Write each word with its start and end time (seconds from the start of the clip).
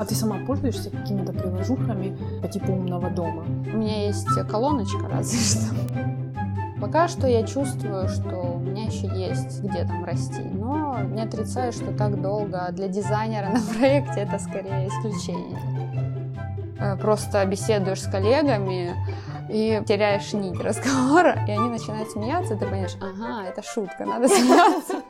А 0.00 0.04
ты 0.04 0.14
сама 0.14 0.38
пользуешься 0.46 0.90
какими-то 0.90 1.32
приложухами 1.32 2.16
по 2.42 2.48
типу 2.48 2.72
умного 2.72 3.10
дома? 3.10 3.44
У 3.72 3.76
меня 3.76 4.06
есть 4.06 4.28
колоночка, 4.50 5.08
разве 5.08 5.38
что. 5.38 5.74
Пока 6.80 7.08
что 7.08 7.26
я 7.26 7.44
чувствую, 7.46 8.08
что 8.08 8.56
у 8.56 8.58
меня 8.58 8.84
еще 8.84 9.06
есть 9.06 9.62
где 9.62 9.84
там 9.84 10.04
расти, 10.04 10.42
но 10.42 11.00
не 11.00 11.22
отрицаю, 11.22 11.72
что 11.72 11.92
так 11.92 12.20
долго 12.20 12.68
для 12.72 12.88
дизайнера 12.88 13.48
на 13.54 13.60
проекте 13.78 14.20
это 14.20 14.38
скорее 14.38 14.88
исключение. 14.88 15.58
Э, 16.78 16.96
просто 16.96 17.44
беседуешь 17.46 18.02
с 18.02 18.06
коллегами 18.06 18.94
и 19.48 19.82
теряешь 19.86 20.32
нить 20.32 20.60
разговора, 20.60 21.44
и 21.46 21.50
они 21.52 21.68
начинают 21.68 22.10
смеяться, 22.10 22.54
и 22.54 22.58
ты 22.58 22.66
понимаешь, 22.66 22.96
ага, 23.00 23.46
это 23.46 23.62
шутка, 23.62 24.04
надо 24.04 24.28
смеяться. 24.28 25.02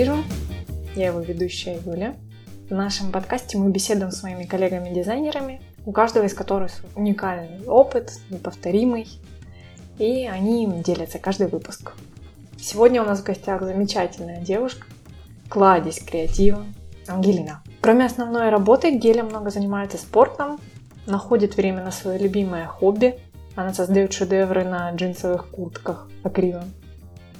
Вижу». 0.00 0.24
Я 0.96 1.08
его 1.08 1.20
ведущая 1.20 1.78
Юля. 1.84 2.14
В 2.70 2.74
нашем 2.74 3.12
подкасте 3.12 3.58
мы 3.58 3.70
беседуем 3.70 4.10
с 4.10 4.22
моими 4.22 4.44
коллегами-дизайнерами, 4.44 5.60
у 5.84 5.92
каждого 5.92 6.24
из 6.24 6.32
которых 6.32 6.72
уникальный 6.96 7.66
опыт, 7.66 8.12
неповторимый, 8.30 9.08
и 9.98 10.26
они 10.26 10.64
им 10.64 10.82
делятся 10.82 11.18
каждый 11.18 11.48
выпуск. 11.48 11.92
Сегодня 12.58 13.02
у 13.02 13.04
нас 13.04 13.20
в 13.20 13.24
гостях 13.24 13.62
замечательная 13.62 14.40
девушка, 14.40 14.86
кладезь 15.48 16.00
креатива, 16.00 16.64
Ангелина. 17.06 17.62
Кроме 17.82 18.06
основной 18.06 18.48
работы, 18.48 18.96
Геля 18.96 19.24
много 19.24 19.50
занимается 19.50 19.98
спортом, 19.98 20.58
находит 21.06 21.56
время 21.56 21.84
на 21.84 21.90
свое 21.90 22.18
любимое 22.18 22.66
хобби. 22.66 23.18
Она 23.54 23.74
создает 23.74 24.12
шедевры 24.12 24.64
на 24.64 24.90
джинсовых 24.92 25.48
куртках 25.48 26.08
акрилом. 26.22 26.72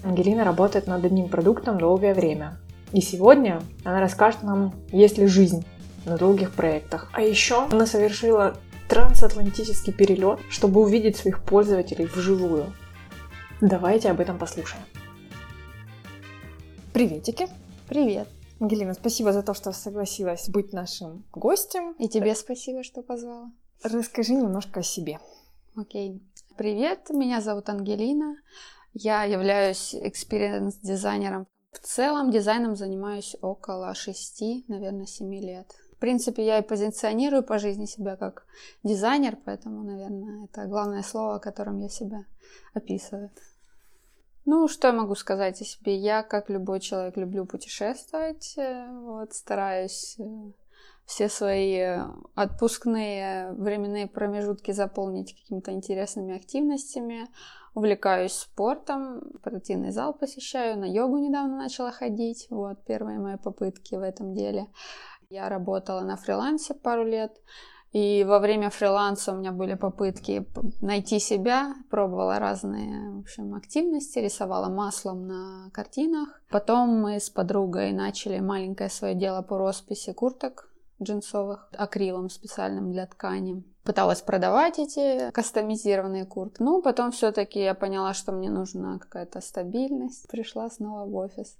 Ангелина 0.02 0.44
работает 0.44 0.86
над 0.86 1.04
одним 1.04 1.28
продуктом 1.28 1.78
долгое 1.78 2.14
время. 2.14 2.58
И 2.92 3.00
сегодня 3.00 3.62
она 3.84 4.00
расскажет 4.00 4.42
нам, 4.42 4.74
есть 4.90 5.18
ли 5.18 5.26
жизнь 5.26 5.64
на 6.06 6.16
долгих 6.16 6.52
проектах. 6.52 7.10
А 7.12 7.22
еще 7.22 7.66
она 7.70 7.86
совершила 7.86 8.56
трансатлантический 8.88 9.92
перелет, 9.92 10.40
чтобы 10.50 10.80
увидеть 10.80 11.16
своих 11.16 11.44
пользователей 11.44 12.06
вживую. 12.06 12.72
Давайте 13.60 14.10
об 14.10 14.20
этом 14.20 14.38
послушаем. 14.38 14.82
Приветики! 16.92 17.46
Привет! 17.88 18.26
Ангелина, 18.58 18.94
спасибо 18.94 19.32
за 19.32 19.42
то, 19.42 19.54
что 19.54 19.72
согласилась 19.72 20.48
быть 20.48 20.72
нашим 20.72 21.24
гостем. 21.32 21.92
И 21.92 22.08
тебе 22.08 22.34
спасибо, 22.34 22.82
что 22.82 23.02
позвала. 23.02 23.50
Расскажи 23.82 24.34
немножко 24.34 24.80
о 24.80 24.82
себе. 24.82 25.18
Окей. 25.76 26.20
Привет, 26.56 27.08
меня 27.10 27.40
зовут 27.40 27.68
Ангелина. 27.68 28.36
Я 28.92 29.24
являюсь 29.24 29.94
experience-дизайнером. 29.94 31.46
В 31.72 31.78
целом 31.78 32.30
дизайном 32.30 32.74
занимаюсь 32.74 33.36
около 33.40 33.94
шести, 33.94 34.64
наверное, 34.68 35.06
семи 35.06 35.40
лет. 35.40 35.72
В 35.92 35.96
принципе, 36.00 36.44
я 36.44 36.58
и 36.58 36.66
позиционирую 36.66 37.42
по 37.42 37.58
жизни 37.58 37.84
себя 37.84 38.16
как 38.16 38.44
дизайнер, 38.82 39.36
поэтому, 39.44 39.82
наверное, 39.82 40.46
это 40.46 40.66
главное 40.66 41.02
слово, 41.02 41.38
которым 41.38 41.78
я 41.78 41.88
себя 41.88 42.24
описываю. 42.74 43.30
Ну, 44.46 44.66
что 44.66 44.88
я 44.88 44.94
могу 44.94 45.14
сказать 45.14 45.60
о 45.60 45.64
себе? 45.64 45.96
Я, 45.96 46.22
как 46.22 46.48
любой 46.50 46.80
человек, 46.80 47.16
люблю 47.16 47.44
путешествовать. 47.44 48.54
э, 48.56 48.88
Вот, 49.02 49.34
стараюсь 49.34 50.16
э, 50.18 50.24
все 51.04 51.28
свои 51.28 51.98
отпускные 52.34 53.52
временные 53.52 54.08
промежутки 54.08 54.72
заполнить 54.72 55.38
какими-то 55.38 55.72
интересными 55.72 56.34
активностями. 56.34 57.28
Увлекаюсь 57.74 58.32
спортом, 58.32 59.22
спортивный 59.40 59.92
зал 59.92 60.12
посещаю, 60.12 60.78
на 60.78 60.84
йогу 60.84 61.18
недавно 61.18 61.56
начала 61.56 61.92
ходить. 61.92 62.46
Вот, 62.50 62.84
первые 62.84 63.18
мои 63.18 63.36
попытки 63.36 63.94
в 63.94 64.02
этом 64.02 64.34
деле. 64.34 64.66
Я 65.28 65.48
работала 65.48 66.00
на 66.00 66.16
фрилансе 66.16 66.74
пару 66.74 67.04
лет. 67.04 67.32
И 67.92 68.24
во 68.24 68.38
время 68.38 68.70
фриланса 68.70 69.32
у 69.32 69.36
меня 69.36 69.50
были 69.50 69.74
попытки 69.74 70.46
найти 70.80 71.18
себя, 71.18 71.74
пробовала 71.90 72.38
разные, 72.38 73.10
в 73.10 73.18
общем, 73.20 73.54
активности, 73.54 74.20
рисовала 74.20 74.68
маслом 74.68 75.26
на 75.26 75.70
картинах. 75.72 76.40
Потом 76.50 77.00
мы 77.00 77.18
с 77.18 77.30
подругой 77.30 77.92
начали 77.92 78.38
маленькое 78.38 78.90
свое 78.90 79.14
дело 79.14 79.42
по 79.42 79.58
росписи 79.58 80.12
курток 80.12 80.69
джинсовых 81.02 81.68
акрилом 81.72 82.30
специальным 82.30 82.92
для 82.92 83.06
ткани. 83.06 83.62
Пыталась 83.84 84.20
продавать 84.20 84.78
эти 84.78 85.30
кастомизированные 85.30 86.26
куртки. 86.26 86.62
Ну, 86.62 86.82
потом 86.82 87.12
все-таки 87.12 87.60
я 87.60 87.74
поняла, 87.74 88.14
что 88.14 88.32
мне 88.32 88.50
нужна 88.50 88.98
какая-то 88.98 89.40
стабильность. 89.40 90.28
Пришла 90.28 90.68
снова 90.68 91.06
в 91.06 91.14
офис. 91.16 91.56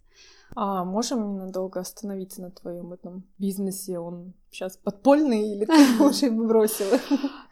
А 0.57 0.85
можем 0.85 1.35
ненадолго 1.35 1.81
остановиться 1.81 2.43
на 2.43 2.51
твоем 2.51 2.93
этом 2.93 3.25
бизнесе? 3.39 3.99
Он 3.99 4.35
сейчас 4.51 4.77
подпольный 4.77 5.53
или 5.53 5.65
ты 5.65 6.03
уже 6.03 6.27
его 6.27 6.45
бросила? 6.45 6.99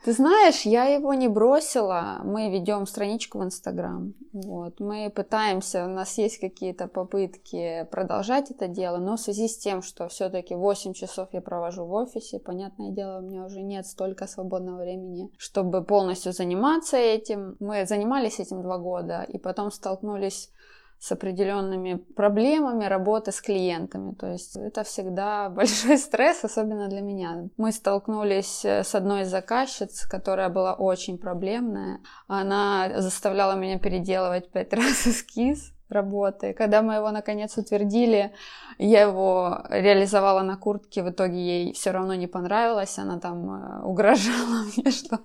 Ты 0.04 0.12
знаешь, 0.12 0.62
я 0.62 0.84
его 0.84 1.14
не 1.14 1.28
бросила. 1.28 2.20
Мы 2.24 2.50
ведем 2.50 2.86
страничку 2.86 3.38
в 3.38 3.44
Инстаграм. 3.44 4.14
Вот. 4.32 4.80
Мы 4.80 5.10
пытаемся, 5.14 5.84
у 5.84 5.88
нас 5.88 6.18
есть 6.18 6.38
какие-то 6.38 6.88
попытки 6.88 7.86
продолжать 7.90 8.50
это 8.50 8.68
дело, 8.68 8.98
но 8.98 9.16
в 9.16 9.20
связи 9.20 9.48
с 9.48 9.58
тем, 9.58 9.82
что 9.82 10.08
все-таки 10.08 10.54
8 10.54 10.92
часов 10.92 11.28
я 11.32 11.40
провожу 11.40 11.84
в 11.84 11.92
офисе, 11.92 12.38
понятное 12.38 12.90
дело, 12.90 13.18
у 13.18 13.22
меня 13.22 13.44
уже 13.44 13.62
нет 13.62 13.86
столько 13.86 14.26
свободного 14.26 14.82
времени, 14.82 15.30
чтобы 15.36 15.84
полностью 15.84 16.32
заниматься 16.32 16.96
этим. 16.96 17.56
Мы 17.60 17.86
занимались 17.86 18.40
этим 18.40 18.62
два 18.62 18.78
года, 18.78 19.22
и 19.22 19.38
потом 19.38 19.70
столкнулись 19.70 20.50
с 20.98 21.12
определенными 21.12 21.94
проблемами 21.94 22.84
работы 22.84 23.32
с 23.32 23.40
клиентами. 23.40 24.14
То 24.14 24.32
есть 24.32 24.56
это 24.56 24.84
всегда 24.84 25.48
большой 25.50 25.98
стресс, 25.98 26.44
особенно 26.44 26.88
для 26.88 27.00
меня. 27.00 27.48
Мы 27.56 27.72
столкнулись 27.72 28.64
э, 28.64 28.82
с 28.84 28.94
одной 28.94 29.22
из 29.22 29.28
заказчиц, 29.28 30.06
которая 30.06 30.48
была 30.48 30.74
очень 30.74 31.18
проблемная. 31.18 32.00
Она 32.26 33.00
заставляла 33.00 33.54
меня 33.54 33.78
переделывать 33.78 34.50
пять 34.50 34.72
раз 34.72 35.06
эскиз 35.06 35.72
работы. 35.88 36.52
Когда 36.52 36.82
мы 36.82 36.94
его 36.94 37.10
наконец 37.10 37.56
утвердили, 37.56 38.32
я 38.78 39.02
его 39.02 39.62
реализовала 39.70 40.42
на 40.42 40.56
куртке, 40.56 41.02
в 41.02 41.10
итоге 41.10 41.36
ей 41.36 41.72
все 41.72 41.90
равно 41.90 42.14
не 42.14 42.26
понравилось, 42.26 42.98
она 42.98 43.18
там 43.18 43.50
э, 43.50 43.82
угрожала 43.82 44.64
мне, 44.76 44.90
что 44.90 45.20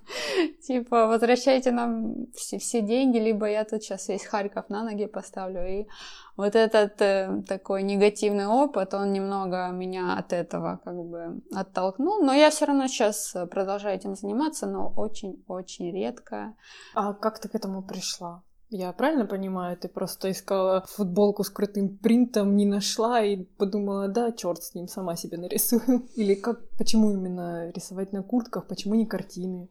типа 0.66 1.08
возвращайте 1.08 1.72
нам 1.72 2.28
все, 2.34 2.58
все 2.58 2.82
деньги, 2.82 3.18
либо 3.18 3.48
я 3.48 3.64
тут 3.64 3.84
сейчас 3.84 4.08
весь 4.08 4.26
Харьков 4.26 4.70
на 4.70 4.84
ноги 4.84 5.06
поставлю. 5.06 5.68
И 5.68 5.88
вот 6.38 6.56
этот 6.56 7.02
э, 7.02 7.44
такой 7.48 7.84
негативный 7.84 8.48
опыт, 8.48 8.94
он 8.94 9.12
немного 9.12 9.70
меня 9.72 10.18
от 10.18 10.34
этого 10.34 10.80
как 10.84 10.96
бы 10.96 11.42
оттолкнул, 11.54 12.24
но 12.24 12.34
я 12.34 12.50
все 12.50 12.66
равно 12.66 12.88
сейчас 12.88 13.36
продолжаю 13.52 13.98
этим 13.98 14.16
заниматься, 14.16 14.66
но 14.66 14.94
очень-очень 14.96 15.92
редко. 15.92 16.56
А 16.96 17.14
как 17.14 17.40
ты 17.40 17.50
к 17.50 17.56
этому 17.56 17.84
пришла? 17.84 18.44
Я 18.74 18.92
правильно 18.92 19.28
понимаю, 19.28 19.78
ты 19.78 19.88
просто 19.88 20.32
искала 20.32 20.84
футболку 20.88 21.44
с 21.44 21.50
крутым 21.52 21.96
принтом, 21.96 22.56
не 22.56 22.66
нашла 22.66 23.22
и 23.22 23.44
подумала, 23.44 24.08
да, 24.08 24.32
черт 24.32 24.64
с 24.64 24.74
ним, 24.74 24.88
сама 24.88 25.16
себе 25.16 25.38
нарисую. 25.38 26.08
Или 26.16 26.34
как, 26.34 26.68
почему 26.80 27.12
именно 27.12 27.70
рисовать 27.70 28.14
на 28.14 28.24
куртках, 28.24 28.66
почему 28.66 28.96
не 28.96 29.06
картины? 29.06 29.70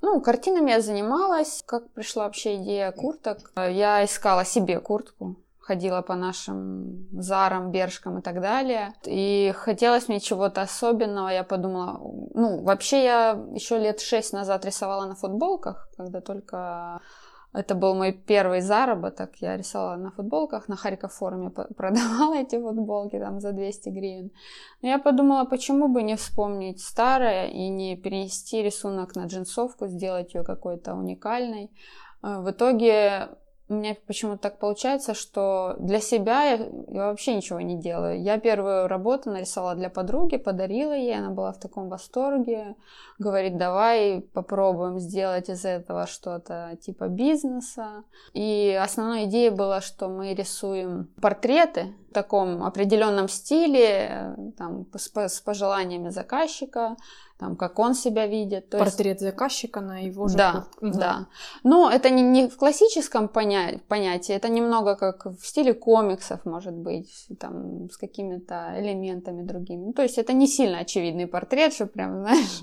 Ну, 0.00 0.20
картинами 0.20 0.70
я 0.70 0.80
занималась. 0.80 1.64
Как 1.66 1.90
пришла 1.90 2.24
вообще 2.24 2.62
идея 2.62 2.92
курток? 2.92 3.50
Я 3.56 4.04
искала 4.04 4.44
себе 4.44 4.78
куртку. 4.78 5.36
Ходила 5.58 6.02
по 6.02 6.14
нашим 6.14 7.08
Зарам, 7.10 7.72
Бершкам 7.72 8.18
и 8.18 8.22
так 8.22 8.40
далее. 8.40 8.94
И 9.04 9.52
хотелось 9.56 10.06
мне 10.06 10.20
чего-то 10.20 10.60
особенного. 10.60 11.28
Я 11.28 11.42
подумала, 11.42 11.98
ну, 12.34 12.62
вообще 12.62 13.02
я 13.02 13.30
еще 13.52 13.78
лет 13.78 14.00
шесть 14.00 14.32
назад 14.32 14.64
рисовала 14.64 15.06
на 15.06 15.16
футболках, 15.16 15.88
когда 15.96 16.20
только 16.20 17.00
это 17.54 17.76
был 17.76 17.94
мой 17.94 18.12
первый 18.12 18.60
заработок. 18.60 19.30
Я 19.40 19.56
рисовала 19.56 19.96
на 19.96 20.10
футболках, 20.10 20.68
на 20.68 20.76
Харьков 20.76 21.12
форуме 21.12 21.50
продавала 21.50 22.34
эти 22.42 22.60
футболки 22.60 23.18
там 23.18 23.40
за 23.40 23.52
200 23.52 23.90
гривен. 23.90 24.30
Но 24.82 24.88
я 24.88 24.98
подумала, 24.98 25.44
почему 25.44 25.88
бы 25.88 26.02
не 26.02 26.16
вспомнить 26.16 26.80
старое 26.80 27.46
и 27.46 27.68
не 27.68 27.96
перенести 27.96 28.62
рисунок 28.62 29.14
на 29.14 29.26
джинсовку, 29.26 29.86
сделать 29.86 30.34
ее 30.34 30.42
какой-то 30.42 30.94
уникальной. 30.94 31.70
Э, 32.24 32.40
В 32.40 32.50
итоге 32.50 33.28
у 33.68 33.74
меня 33.74 33.96
почему-то 34.06 34.42
так 34.42 34.58
получается, 34.58 35.14
что 35.14 35.74
для 35.78 35.98
себя 36.00 36.44
я, 36.44 36.56
я 36.88 37.06
вообще 37.06 37.34
ничего 37.34 37.60
не 37.60 37.78
делаю. 37.78 38.20
Я 38.20 38.38
первую 38.38 38.88
работу 38.88 39.30
нарисовала 39.30 39.74
для 39.74 39.88
подруги, 39.88 40.36
подарила 40.36 40.92
ей, 40.92 41.16
она 41.16 41.30
была 41.30 41.52
в 41.52 41.58
таком 41.58 41.88
восторге. 41.88 42.76
Говорит, 43.18 43.56
давай 43.56 44.20
попробуем 44.20 44.98
сделать 44.98 45.48
из 45.48 45.64
этого 45.64 46.06
что-то 46.06 46.76
типа 46.82 47.08
бизнеса. 47.08 48.04
И 48.34 48.78
основной 48.80 49.24
идеей 49.24 49.50
была, 49.50 49.80
что 49.80 50.08
мы 50.08 50.34
рисуем 50.34 51.08
портреты 51.22 51.94
таком 52.14 52.62
определенном 52.62 53.28
стиле, 53.28 54.08
э, 54.10 54.36
там, 54.56 54.86
с, 54.96 55.10
с 55.14 55.40
пожеланиями 55.40 56.08
заказчика, 56.08 56.96
там, 57.38 57.56
как 57.56 57.78
он 57.78 57.94
себя 57.94 58.26
видит. 58.26 58.70
То 58.70 58.78
Портрет 58.78 59.20
есть... 59.20 59.20
заказчика 59.20 59.80
на 59.80 59.98
его 59.98 60.28
же 60.28 60.36
Да, 60.36 60.66
угу. 60.80 60.92
да. 60.92 61.26
Но 61.64 61.90
это 61.90 62.08
не, 62.10 62.22
не 62.22 62.48
в 62.48 62.56
классическом 62.56 63.28
поня... 63.28 63.80
понятии, 63.88 64.32
это 64.32 64.48
немного 64.48 64.94
как 64.94 65.26
в 65.26 65.44
стиле 65.44 65.74
комиксов, 65.74 66.44
может 66.44 66.74
быть, 66.74 67.26
там, 67.40 67.90
с 67.90 67.96
какими-то 67.96 68.74
элементами 68.78 69.42
другими. 69.42 69.86
Ну, 69.86 69.92
то 69.92 70.02
есть 70.02 70.16
это 70.16 70.32
не 70.32 70.46
сильно 70.46 70.78
очевидный 70.78 71.26
портрет, 71.26 71.74
чтобы 71.74 71.90
прям, 71.90 72.20
знаешь, 72.20 72.62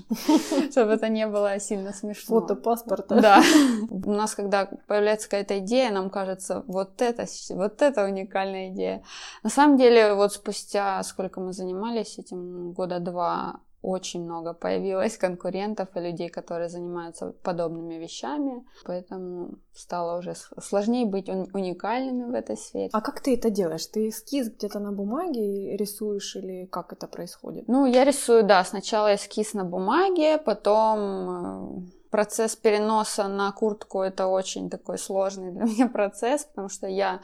чтобы 0.70 0.92
это 0.92 1.08
не 1.08 1.26
было 1.26 1.60
сильно 1.60 1.92
смешно. 1.92 2.40
Фото 2.40 2.54
паспорта. 2.54 3.20
Да. 3.20 3.42
У 3.90 4.10
нас, 4.10 4.34
когда 4.34 4.68
появляется 4.86 5.28
какая-то 5.28 5.58
идея, 5.58 5.90
нам 5.90 6.08
кажется, 6.08 6.64
вот 6.66 7.02
это, 7.02 7.26
вот 7.50 7.82
это 7.82 8.04
уникальная 8.04 8.70
идея. 8.70 9.02
На 9.42 9.50
самом 9.50 9.76
деле, 9.76 10.14
вот 10.14 10.32
спустя 10.32 11.02
сколько 11.02 11.40
мы 11.40 11.52
занимались 11.52 12.18
этим, 12.18 12.72
года 12.72 13.00
два, 13.00 13.60
очень 13.82 14.22
много 14.22 14.54
появилось 14.54 15.18
конкурентов 15.18 15.88
и 15.96 16.00
людей, 16.00 16.28
которые 16.28 16.68
занимаются 16.68 17.32
подобными 17.42 17.94
вещами, 17.94 18.64
поэтому 18.84 19.58
стало 19.74 20.18
уже 20.18 20.34
сложнее 20.60 21.04
быть 21.04 21.28
уникальными 21.28 22.30
в 22.30 22.34
этой 22.34 22.56
сфере. 22.56 22.90
А 22.92 23.00
как 23.00 23.20
ты 23.20 23.34
это 23.34 23.50
делаешь? 23.50 23.86
Ты 23.86 24.08
эскиз 24.08 24.50
где-то 24.50 24.78
на 24.78 24.92
бумаге 24.92 25.76
рисуешь 25.76 26.36
или 26.36 26.66
как 26.66 26.92
это 26.92 27.08
происходит? 27.08 27.66
Ну, 27.66 27.86
я 27.86 28.04
рисую, 28.04 28.44
да, 28.44 28.62
сначала 28.64 29.14
эскиз 29.14 29.54
на 29.54 29.64
бумаге, 29.64 30.38
потом 30.38 31.80
э, 31.80 32.01
процесс 32.12 32.56
переноса 32.56 33.26
на 33.26 33.50
куртку 33.52 34.02
это 34.02 34.26
очень 34.26 34.68
такой 34.70 34.98
сложный 34.98 35.50
для 35.50 35.64
меня 35.72 35.88
процесс, 35.88 36.44
потому 36.44 36.68
что 36.68 36.86
я 36.86 37.20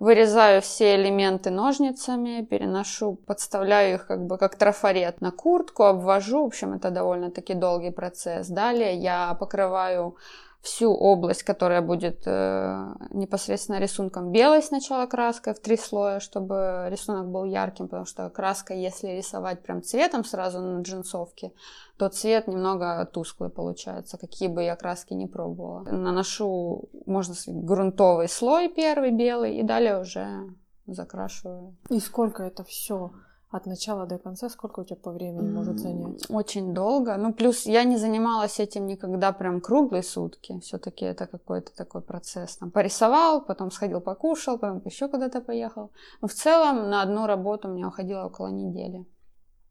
вырезаю 0.00 0.60
все 0.60 0.96
элементы 0.96 1.50
ножницами, 1.50 2.44
переношу, 2.44 3.14
подставляю 3.14 3.94
их 3.94 4.06
как 4.06 4.26
бы 4.26 4.36
как 4.36 4.56
трафарет 4.56 5.20
на 5.20 5.30
куртку, 5.30 5.84
обвожу. 5.84 6.42
В 6.42 6.46
общем, 6.46 6.74
это 6.74 6.90
довольно-таки 6.90 7.54
долгий 7.54 7.92
процесс. 7.92 8.48
Далее 8.48 8.96
я 8.96 9.32
покрываю 9.34 10.16
всю 10.62 10.94
область, 10.94 11.42
которая 11.42 11.82
будет 11.82 12.22
э, 12.24 12.94
непосредственно 13.10 13.80
рисунком 13.80 14.30
белой 14.30 14.62
сначала 14.62 15.06
краской 15.06 15.54
в 15.54 15.60
три 15.60 15.76
слоя, 15.76 16.20
чтобы 16.20 16.86
рисунок 16.88 17.28
был 17.28 17.44
ярким, 17.44 17.88
потому 17.88 18.06
что 18.06 18.30
краска, 18.30 18.72
если 18.72 19.08
рисовать 19.08 19.62
прям 19.62 19.82
цветом 19.82 20.24
сразу 20.24 20.60
на 20.60 20.82
джинсовке, 20.82 21.52
то 21.96 22.08
цвет 22.08 22.46
немного 22.46 23.04
тусклый 23.12 23.50
получается, 23.50 24.18
какие 24.18 24.48
бы 24.48 24.62
я 24.62 24.76
краски 24.76 25.14
не 25.14 25.26
пробовала. 25.26 25.82
Наношу, 25.82 26.88
можно 27.06 27.34
сказать, 27.34 27.64
грунтовый 27.64 28.28
слой 28.28 28.68
первый 28.68 29.10
белый, 29.10 29.56
и 29.56 29.64
далее 29.64 30.00
уже 30.00 30.54
закрашиваю. 30.86 31.76
И 31.90 31.98
сколько 31.98 32.44
это 32.44 32.62
все? 32.62 33.10
От 33.52 33.66
начала 33.66 34.06
до 34.06 34.18
конца 34.18 34.48
сколько 34.48 34.80
у 34.80 34.84
тебя 34.84 34.96
по 34.96 35.12
времени 35.12 35.50
может 35.50 35.78
занять? 35.78 36.24
Очень 36.30 36.72
долго. 36.72 37.16
Ну, 37.16 37.32
плюс 37.32 37.66
я 37.66 37.84
не 37.84 37.98
занималась 37.98 38.58
этим 38.58 38.86
никогда 38.86 39.32
прям 39.32 39.60
круглые 39.60 40.02
сутки. 40.02 40.58
Все-таки 40.60 41.04
это 41.04 41.26
какой-то 41.26 41.72
такой 41.76 42.00
процесс. 42.00 42.56
Там 42.56 42.70
порисовал, 42.70 43.44
потом 43.44 43.70
сходил 43.70 44.00
покушал, 44.00 44.58
потом 44.58 44.82
еще 44.84 45.08
куда-то 45.08 45.40
поехал. 45.40 45.90
Но 46.22 46.28
в 46.28 46.32
целом 46.32 46.88
на 46.88 47.02
одну 47.02 47.26
работу 47.26 47.68
у 47.68 47.72
меня 47.72 47.88
уходило 47.88 48.24
около 48.24 48.48
недели. 48.48 49.06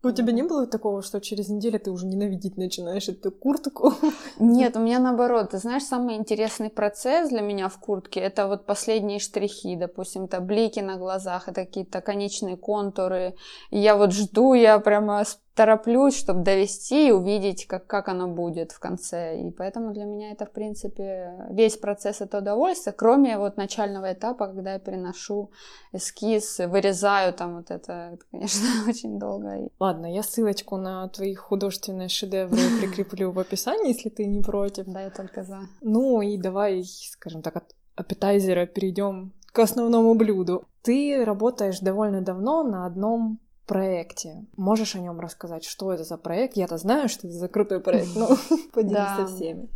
У 0.03 0.09
тебя 0.09 0.33
не 0.33 0.41
было 0.41 0.65
такого, 0.65 1.03
что 1.03 1.21
через 1.21 1.49
неделю 1.49 1.79
ты 1.79 1.91
уже 1.91 2.07
ненавидеть 2.07 2.57
начинаешь 2.57 3.07
эту 3.07 3.31
куртку? 3.31 3.93
Нет, 4.39 4.75
у 4.75 4.79
меня 4.79 4.99
наоборот. 4.99 5.51
Ты 5.51 5.59
знаешь, 5.59 5.83
самый 5.83 6.15
интересный 6.15 6.71
процесс 6.71 7.29
для 7.29 7.41
меня 7.41 7.69
в 7.69 7.77
куртке 7.77 8.19
это 8.19 8.47
вот 8.47 8.65
последние 8.65 9.19
штрихи, 9.19 9.75
допустим, 9.75 10.23
это 10.23 10.41
блики 10.41 10.79
на 10.79 10.97
глазах, 10.97 11.47
это 11.47 11.65
какие-то 11.65 12.01
конечные 12.01 12.57
контуры. 12.57 13.35
И 13.69 13.77
я 13.77 13.95
вот 13.95 14.11
жду, 14.11 14.55
я 14.55 14.79
прямо 14.79 15.23
тороплюсь, 15.55 16.17
чтобы 16.17 16.43
довести 16.43 17.09
и 17.09 17.11
увидеть, 17.11 17.67
как, 17.67 17.85
как 17.85 18.07
оно 18.07 18.27
будет 18.27 18.71
в 18.71 18.79
конце. 18.79 19.39
И 19.39 19.51
поэтому 19.51 19.93
для 19.93 20.05
меня 20.05 20.31
это, 20.31 20.45
в 20.45 20.51
принципе, 20.51 21.45
весь 21.49 21.77
процесс 21.77 22.21
это 22.21 22.37
удовольствие, 22.37 22.93
кроме 22.93 23.37
вот 23.37 23.57
начального 23.57 24.13
этапа, 24.13 24.47
когда 24.47 24.73
я 24.73 24.79
переношу 24.79 25.51
эскиз, 25.91 26.59
вырезаю 26.59 27.33
там 27.33 27.57
вот 27.57 27.71
это, 27.71 28.11
это 28.13 28.25
конечно, 28.31 28.67
очень 28.87 29.19
долго. 29.19 29.69
Ладно, 29.79 30.13
я 30.13 30.23
ссылочку 30.23 30.77
на 30.77 31.07
твои 31.09 31.35
художественные 31.35 32.09
шедевры 32.09 32.61
прикреплю 32.79 33.31
в 33.31 33.39
описании, 33.39 33.89
если 33.89 34.09
ты 34.09 34.25
не 34.25 34.41
против. 34.41 34.85
Да, 34.87 35.01
я 35.01 35.09
только 35.09 35.43
за. 35.43 35.61
Ну 35.81 36.21
и 36.21 36.37
давай, 36.37 36.83
скажем 36.83 37.41
так, 37.41 37.57
от 37.57 37.75
аппетайзера 37.95 38.65
перейдем 38.65 39.33
к 39.51 39.59
основному 39.59 40.15
блюду. 40.15 40.65
Ты 40.81 41.23
работаешь 41.25 41.79
довольно 41.79 42.21
давно 42.21 42.63
на 42.63 42.85
одном 42.85 43.39
проекте. 43.71 44.45
Можешь 44.57 44.95
о 44.95 44.99
нем 44.99 45.21
рассказать, 45.21 45.63
что 45.63 45.93
это 45.93 46.03
за 46.03 46.17
проект? 46.17 46.57
Я-то 46.57 46.77
знаю, 46.77 47.07
что 47.07 47.27
это 47.27 47.37
за 47.37 47.47
крутой 47.47 47.79
проект, 47.79 48.09
но 48.15 48.27
поделись 48.73 49.15
со 49.15 49.27
всеми. 49.27 49.69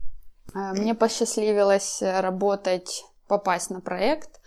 А, 0.53 0.74
мне 0.74 0.94
посчастливилось 0.95 2.01
работать, 2.01 3.06
попасть 3.27 3.69
на 3.69 3.80
проект. 3.80 4.42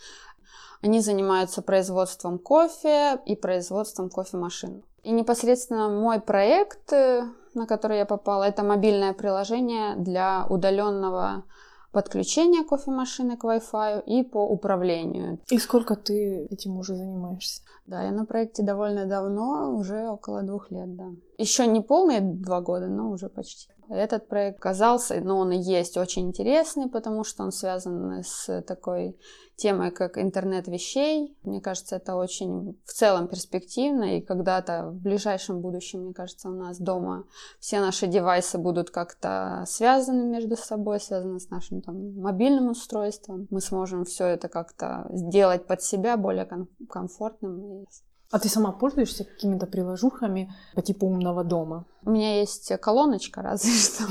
Они 0.83 1.01
занимаются 1.01 1.63
производством 1.63 2.39
кофе 2.39 3.21
и 3.25 3.37
производством 3.37 4.11
кофемашин. 4.11 4.83
И 5.03 5.13
непосредственно 5.13 5.89
мой 5.89 6.21
проект, 6.21 6.93
э, 6.93 7.25
на 7.55 7.67
который 7.67 7.97
я 7.97 8.05
попала, 8.05 8.45
это 8.45 8.63
мобильное 8.63 9.15
приложение 9.15 9.97
для 9.97 10.45
удаленного 10.51 11.45
подключения 11.93 12.65
кофемашины 12.65 13.37
к 13.37 13.45
Wi-Fi 13.45 14.05
и 14.05 14.23
по 14.23 14.47
управлению. 14.47 15.39
И 15.49 15.59
сколько 15.59 15.97
ты 15.97 16.47
этим 16.51 16.77
уже 16.79 16.95
занимаешься? 16.95 17.63
Да, 17.87 18.03
я 18.03 18.13
на 18.13 18.27
проекте 18.27 18.63
довольно 18.63 19.07
давно, 19.07 19.75
уже 19.75 20.09
около 20.09 20.43
двух 20.43 20.71
лет, 20.71 20.95
да. 20.95 21.07
Еще 21.39 21.67
не 21.67 21.81
полные 21.81 22.21
два 22.21 22.61
года, 22.61 22.87
но 22.87 23.11
уже 23.11 23.29
почти. 23.29 23.69
Этот 23.89 24.29
проект 24.29 24.61
казался, 24.61 25.19
но 25.23 25.39
он 25.39 25.53
и 25.53 25.57
есть 25.57 25.97
очень 25.97 26.29
интересный, 26.29 26.89
потому 26.91 27.25
что 27.25 27.45
он 27.45 27.53
связан 27.53 28.23
с 28.23 28.61
такой 28.63 29.19
темой, 29.59 29.91
как 29.91 30.17
интернет 30.17 30.69
вещей. 30.69 31.37
Мне 31.43 31.61
кажется, 31.61 31.97
это 31.97 32.15
очень 32.15 32.79
в 32.85 32.93
целом 32.93 33.27
перспективно, 33.27 34.17
и 34.17 34.21
когда-то 34.21 34.91
в 34.91 35.03
ближайшем 35.03 35.61
будущем, 35.61 36.05
мне 36.05 36.15
кажется, 36.15 36.49
у 36.49 36.53
нас 36.53 36.79
дома 36.79 37.25
все 37.59 37.81
наши 37.81 38.07
девайсы 38.07 38.57
будут 38.57 38.91
как-то 38.91 39.65
связаны 39.67 40.25
между 40.25 40.57
собой, 40.57 41.01
связаны 41.01 41.41
с 41.41 41.51
нашим 41.51 41.83
там, 41.83 42.21
мобильным 42.21 42.71
устройством. 42.71 43.49
Мы 43.51 43.61
сможем 43.61 44.05
все 44.05 44.27
это 44.27 44.49
как-то 44.49 45.07
сделать 45.11 45.67
под 45.67 45.83
себя 45.83 46.17
более 46.17 46.47
ком- 46.47 46.69
комфортным 46.89 47.87
а 48.31 48.39
ты 48.39 48.49
сама 48.49 48.73
пользуешься 48.73 49.25
какими-то 49.25 49.67
приложухами 49.67 50.53
по 50.75 50.83
типу 50.83 51.07
умного 51.07 51.45
дома? 51.45 51.87
У 52.05 52.11
меня 52.11 52.39
есть 52.39 52.71
колоночка, 52.81 53.43
разве 53.43 53.73
что. 53.73 54.05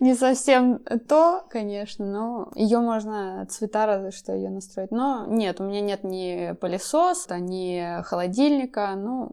Не 0.00 0.14
совсем 0.14 0.80
то, 1.08 1.44
конечно, 1.48 2.04
но 2.04 2.50
ее 2.54 2.80
можно 2.80 3.46
цвета 3.48 3.86
разве 3.86 4.10
что 4.10 4.32
ее 4.34 4.50
настроить. 4.50 4.90
Но 4.90 5.26
нет, 5.26 5.60
у 5.60 5.64
меня 5.64 5.80
нет 5.80 6.02
ни 6.02 6.54
пылесоса, 6.60 7.38
ни 7.38 8.02
холодильника, 8.02 8.94
ну, 8.96 9.30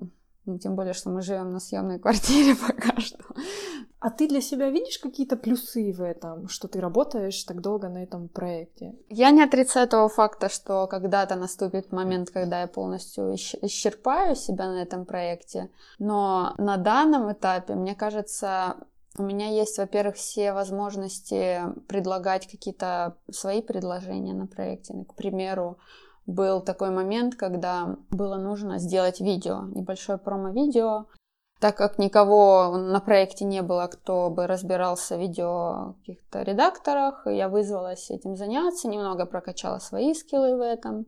тем 0.60 0.76
более, 0.76 0.94
что 0.94 1.10
мы 1.10 1.22
живем 1.22 1.52
на 1.52 1.60
съемной 1.60 2.00
квартире 2.00 2.56
пока 2.68 3.00
что. 3.00 3.18
А 4.02 4.10
ты 4.10 4.28
для 4.28 4.42
себя 4.42 4.72
видишь 4.72 4.98
какие-то 4.98 5.38
плюсы 5.38 5.94
в 5.94 6.02
этом, 6.02 6.48
что 6.48 6.68
ты 6.68 6.82
работаешь 6.82 7.44
так 7.44 7.62
долго 7.62 7.88
на 7.88 8.02
этом 8.02 8.30
проекте? 8.30 8.96
Я 9.10 9.30
не 9.30 9.44
отрицаю 9.44 9.88
того 9.88 10.10
факта, 10.10 10.50
что 10.50 10.88
когда-то 10.88 11.36
наступит 11.36 11.92
момент, 11.92 12.32
когда 12.32 12.62
я 12.62 12.68
полностью 12.68 13.36
исчерпаю 13.36 14.36
себя 14.36 14.70
на 14.72 14.82
этом 14.82 15.06
проекте. 15.06 15.70
Но 16.00 16.56
на 16.58 16.78
данном 16.78 17.32
этапе, 17.32 17.76
мне 17.76 17.94
кажется, 17.94 18.78
у 19.20 19.24
меня 19.24 19.50
есть, 19.50 19.78
во-первых, 19.78 20.16
все 20.16 20.52
возможности 20.52 21.62
предлагать 21.88 22.50
какие-то 22.50 23.18
свои 23.30 23.62
предложения 23.62 24.34
на 24.34 24.48
проекте. 24.48 24.96
К 25.08 25.14
примеру, 25.14 25.78
был 26.26 26.62
такой 26.62 26.90
момент, 26.90 27.36
когда 27.36 27.98
было 28.10 28.38
нужно 28.38 28.80
сделать 28.80 29.22
видео, 29.22 29.66
небольшое 29.76 30.18
промо-видео, 30.18 31.06
так 31.62 31.78
как 31.78 32.00
никого 32.00 32.76
на 32.76 33.00
проекте 33.00 33.46
не 33.46 33.62
было, 33.62 33.86
кто 33.86 34.32
бы 34.32 34.48
разбирался 34.48 35.16
в 35.16 35.20
видео 35.20 35.94
каких-то 36.00 36.42
редакторах, 36.42 37.28
я 37.28 37.50
вызвалась 37.50 38.10
этим 38.10 38.36
заняться, 38.36 38.88
немного 38.88 39.28
прокачала 39.28 39.78
свои 39.78 40.16
скиллы 40.16 40.58
в 40.58 40.62
этом. 40.62 41.06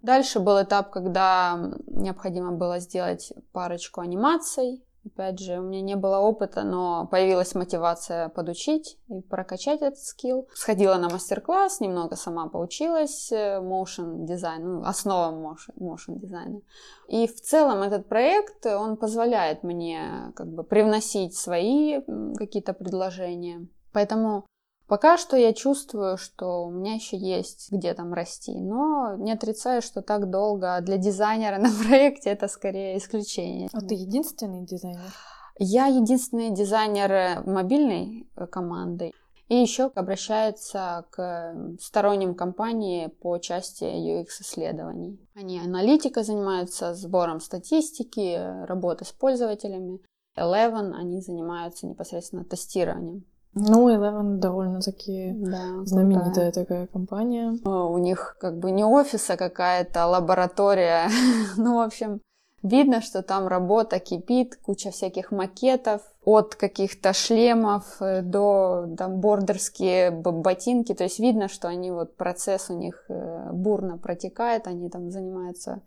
Дальше 0.00 0.40
был 0.40 0.62
этап, 0.62 0.88
когда 0.90 1.74
необходимо 1.86 2.52
было 2.52 2.78
сделать 2.78 3.30
парочку 3.52 4.00
анимаций, 4.00 4.82
Опять 5.06 5.38
же, 5.38 5.58
у 5.58 5.62
меня 5.62 5.80
не 5.80 5.96
было 5.96 6.18
опыта, 6.18 6.62
но 6.62 7.06
появилась 7.10 7.54
мотивация 7.54 8.28
подучить 8.28 8.98
и 9.08 9.22
прокачать 9.22 9.80
этот 9.80 9.98
скилл. 9.98 10.46
Сходила 10.54 10.96
на 10.96 11.08
мастер-класс, 11.08 11.80
немного 11.80 12.16
сама 12.16 12.48
поучилась 12.48 13.32
э, 13.32 13.60
motion 13.60 14.26
дизайн, 14.26 14.62
ну, 14.62 14.82
основам 14.84 15.46
motion, 15.46 15.74
motion 15.78 16.18
дизайна. 16.18 16.60
И 17.08 17.26
в 17.26 17.40
целом 17.40 17.82
этот 17.82 18.08
проект, 18.08 18.66
он 18.66 18.98
позволяет 18.98 19.62
мне 19.62 20.32
как 20.36 20.48
бы 20.48 20.64
привносить 20.64 21.34
свои 21.34 22.00
какие-то 22.36 22.74
предложения. 22.74 23.66
Поэтому 23.92 24.44
Пока 24.90 25.18
что 25.18 25.36
я 25.36 25.52
чувствую, 25.52 26.18
что 26.18 26.64
у 26.64 26.70
меня 26.72 26.94
еще 26.94 27.16
есть 27.16 27.70
где 27.70 27.94
там 27.94 28.12
расти, 28.12 28.60
но 28.60 29.14
не 29.14 29.30
отрицаю, 29.30 29.82
что 29.82 30.02
так 30.02 30.30
долго 30.30 30.80
для 30.80 30.96
дизайнера 30.96 31.58
на 31.60 31.70
проекте 31.70 32.30
это 32.30 32.48
скорее 32.48 32.98
исключение. 32.98 33.68
А 33.72 33.82
ты 33.82 33.94
единственный 33.94 34.66
дизайнер? 34.66 35.14
Я 35.60 35.86
единственный 35.86 36.50
дизайнер 36.50 37.44
мобильной 37.46 38.28
команды. 38.50 39.12
И 39.46 39.54
еще 39.54 39.92
обращается 39.94 41.04
к 41.10 41.54
сторонним 41.80 42.34
компании 42.34 43.06
по 43.06 43.38
части 43.38 43.84
UX-исследований. 43.84 45.20
Они 45.36 45.60
аналитикой 45.60 46.24
занимаются, 46.24 46.94
сбором 46.94 47.38
статистики, 47.38 48.64
работой 48.66 49.06
с 49.06 49.12
пользователями. 49.12 50.00
Eleven, 50.36 50.94
они 50.94 51.20
занимаются 51.20 51.86
непосредственно 51.86 52.44
тестированием. 52.44 53.24
Ну, 53.54 53.90
Eleven 53.90 54.36
довольно-таки 54.36 55.32
да, 55.34 55.84
знаменитая 55.84 56.52
да. 56.52 56.60
такая 56.62 56.86
компания. 56.86 57.58
У 57.64 57.98
них 57.98 58.36
как 58.40 58.58
бы 58.58 58.70
не 58.70 58.84
офис, 58.84 59.28
а 59.30 59.36
какая-то 59.36 60.06
лаборатория. 60.06 61.08
ну, 61.56 61.76
в 61.76 61.80
общем, 61.80 62.20
Видно, 62.62 63.00
что 63.00 63.22
там 63.22 63.48
работа 63.48 63.98
кипит, 64.00 64.56
куча 64.56 64.90
всяких 64.90 65.32
макетов, 65.32 66.02
от 66.24 66.54
каких-то 66.56 67.14
шлемов 67.14 68.02
э, 68.02 68.20
до 68.20 68.86
там 68.98 69.20
бордерские 69.20 70.10
ботинки. 70.10 70.92
То 70.94 71.04
есть 71.04 71.18
видно, 71.18 71.48
что 71.48 71.68
они 71.68 71.90
вот 71.90 72.16
процесс 72.16 72.68
у 72.68 72.74
них 72.76 73.04
э, 73.08 73.50
бурно 73.52 73.96
протекает, 73.96 74.66
они 74.66 74.90
там 74.90 75.10
занимаются 75.10 75.80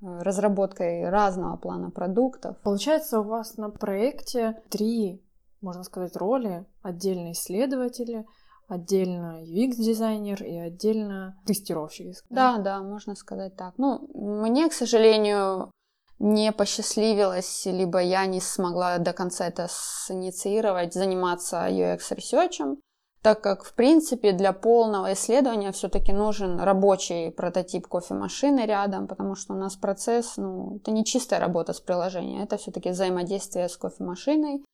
э, 0.00 0.18
разработкой 0.22 1.08
разного 1.08 1.56
плана 1.56 1.90
продуктов. 1.90 2.56
Получается, 2.64 3.20
у 3.20 3.24
вас 3.24 3.56
на 3.56 3.70
проекте 3.70 4.60
три, 4.70 5.22
можно 5.60 5.82
сказать, 5.84 6.16
роли. 6.16 6.66
Отдельно 6.82 7.32
исследователи, 7.32 8.24
отдельно 8.68 9.42
UX-дизайнер 9.44 10.42
и 10.42 10.56
отдельно 10.56 11.36
тестировщик. 11.46 12.16
Да, 12.30 12.58
да, 12.58 12.82
можно 12.82 13.14
сказать 13.14 13.56
так. 13.56 13.74
Ну, 13.78 14.08
мне, 14.14 14.68
к 14.68 14.72
сожалению, 14.72 15.70
не 16.18 16.52
посчастливилось, 16.52 17.66
либо 17.66 18.00
я 18.00 18.26
не 18.26 18.40
смогла 18.40 18.98
до 18.98 19.12
конца 19.12 19.46
это 19.46 19.68
синициировать, 19.70 20.92
заниматься 20.92 21.68
UX-ресерчем, 21.68 22.78
так 23.22 23.40
как, 23.40 23.64
в 23.64 23.74
принципе, 23.74 24.32
для 24.32 24.52
полного 24.52 25.12
исследования 25.12 25.72
все-таки 25.72 26.12
нужен 26.12 26.60
рабочий 26.60 27.30
прототип 27.30 27.86
кофемашины 27.86 28.60
рядом, 28.60 29.06
потому 29.06 29.34
что 29.34 29.54
у 29.54 29.56
нас 29.56 29.76
процесс, 29.76 30.36
ну, 30.36 30.76
это 30.76 30.90
не 30.92 31.04
чистая 31.04 31.40
работа 31.40 31.72
с 31.72 31.80
приложением, 31.80 32.42
это 32.42 32.56
все-таки 32.56 32.90
взаимодействие 32.90 33.68
с 33.68 33.76
кофемашиной. 33.76 34.64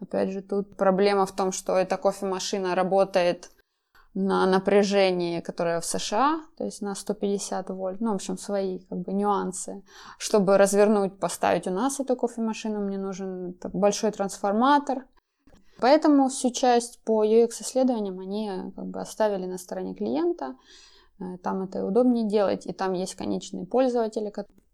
Опять 0.00 0.30
же, 0.30 0.42
тут 0.42 0.76
проблема 0.76 1.26
в 1.26 1.32
том, 1.32 1.52
что 1.52 1.76
эта 1.76 1.96
кофемашина 1.96 2.74
работает 2.74 3.50
на 4.14 4.46
напряжение, 4.46 5.42
которое 5.42 5.80
в 5.80 5.84
США, 5.84 6.40
то 6.56 6.64
есть 6.64 6.82
на 6.82 6.94
150 6.94 7.70
вольт, 7.70 8.00
ну, 8.00 8.12
в 8.12 8.14
общем, 8.14 8.38
свои 8.38 8.80
как 8.80 8.98
бы 8.98 9.12
нюансы. 9.12 9.82
Чтобы 10.18 10.58
развернуть, 10.58 11.18
поставить 11.18 11.66
у 11.66 11.70
нас 11.70 12.00
эту 12.00 12.16
кофемашину, 12.16 12.80
мне 12.80 12.98
нужен 12.98 13.56
большой 13.72 14.10
трансформатор. 14.10 15.04
Поэтому 15.80 16.28
всю 16.28 16.50
часть 16.50 17.00
по 17.04 17.24
UX-исследованиям 17.24 18.18
они 18.18 18.72
как 18.74 18.86
бы 18.86 19.00
оставили 19.00 19.46
на 19.46 19.58
стороне 19.58 19.94
клиента. 19.94 20.56
Э, 21.20 21.38
там 21.38 21.62
это 21.62 21.84
удобнее 21.84 22.26
делать, 22.28 22.66
и 22.66 22.72
там 22.72 22.94
есть 22.94 23.14
конечные 23.14 23.66
пользователи. 23.66 24.32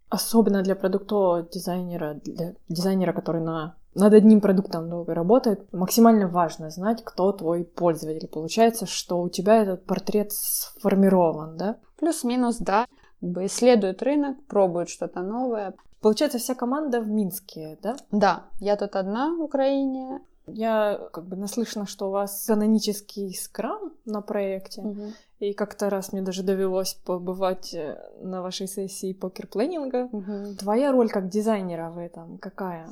Особенно 0.09 0.62
для 0.62 0.76
продуктового 0.76 1.43
дизайнера, 1.43 2.14
для 2.25 2.54
дизайнера, 2.69 3.12
который 3.12 3.43
на 3.43 3.76
над 3.95 4.13
одним 4.13 4.41
продуктом 4.41 4.89
долго 4.91 5.15
работает, 5.15 5.73
максимально 5.73 6.29
важно 6.29 6.71
знать, 6.71 7.03
кто 7.05 7.33
твой 7.33 7.65
пользователь. 7.65 8.29
Получается, 8.29 8.87
что 8.87 9.21
у 9.21 9.29
тебя 9.29 9.63
этот 9.63 9.85
портрет 9.85 10.33
сформирован, 10.33 11.57
да? 11.57 11.77
Плюс-минус, 11.99 12.57
да. 12.59 12.87
Как 13.21 13.31
бы 13.31 13.47
исследует 13.47 14.03
рынок, 14.03 14.37
пробует 14.47 14.89
что-то 14.89 15.23
новое. 15.23 15.75
Получается, 16.01 16.39
вся 16.39 16.55
команда 16.55 17.01
в 17.01 17.09
Минске, 17.09 17.79
да? 17.83 17.97
Да, 18.11 18.45
я 18.61 18.77
тут 18.77 18.97
одна 18.97 19.35
в 19.35 19.41
Украине. 19.41 20.21
Я 20.47 21.01
как 21.13 21.27
бы 21.27 21.37
наслышана, 21.37 21.87
что 21.87 22.09
у 22.09 22.11
вас 22.11 22.45
канонический 22.47 23.35
скрам 23.35 23.93
на 24.05 24.21
проекте. 24.21 24.83
Угу. 24.83 25.03
И 25.39 25.53
как-то 25.55 25.89
раз 25.89 26.13
мне 26.13 26.21
даже 26.21 26.43
довелось 26.43 26.95
побывать 27.07 27.73
э, 27.73 27.99
на 28.21 28.43
вашей 28.43 28.67
сессии 28.67 29.15
покер-планинга. 29.15 30.09
Угу. 30.13 30.57
Твоя 30.59 30.93
роль 30.93 31.09
как 31.09 31.31
дизайнера 31.31 31.91
в 31.91 31.99
этом 31.99 32.37
какая? 32.37 32.89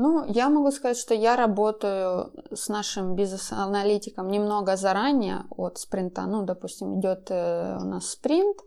Ну, 0.00 0.24
я 0.28 0.48
могу 0.48 0.70
сказать, 0.70 0.96
что 0.96 1.12
я 1.12 1.34
работаю 1.34 2.32
с 2.54 2.68
нашим 2.68 3.16
бизнес-аналитиком 3.16 4.28
немного 4.28 4.76
заранее 4.76 5.46
от 5.50 5.78
спринта. 5.78 6.22
Ну, 6.26 6.44
допустим, 6.44 7.00
идет 7.00 7.26
э, 7.30 7.76
у 7.80 7.84
нас 7.84 8.10
спринт. 8.10 8.58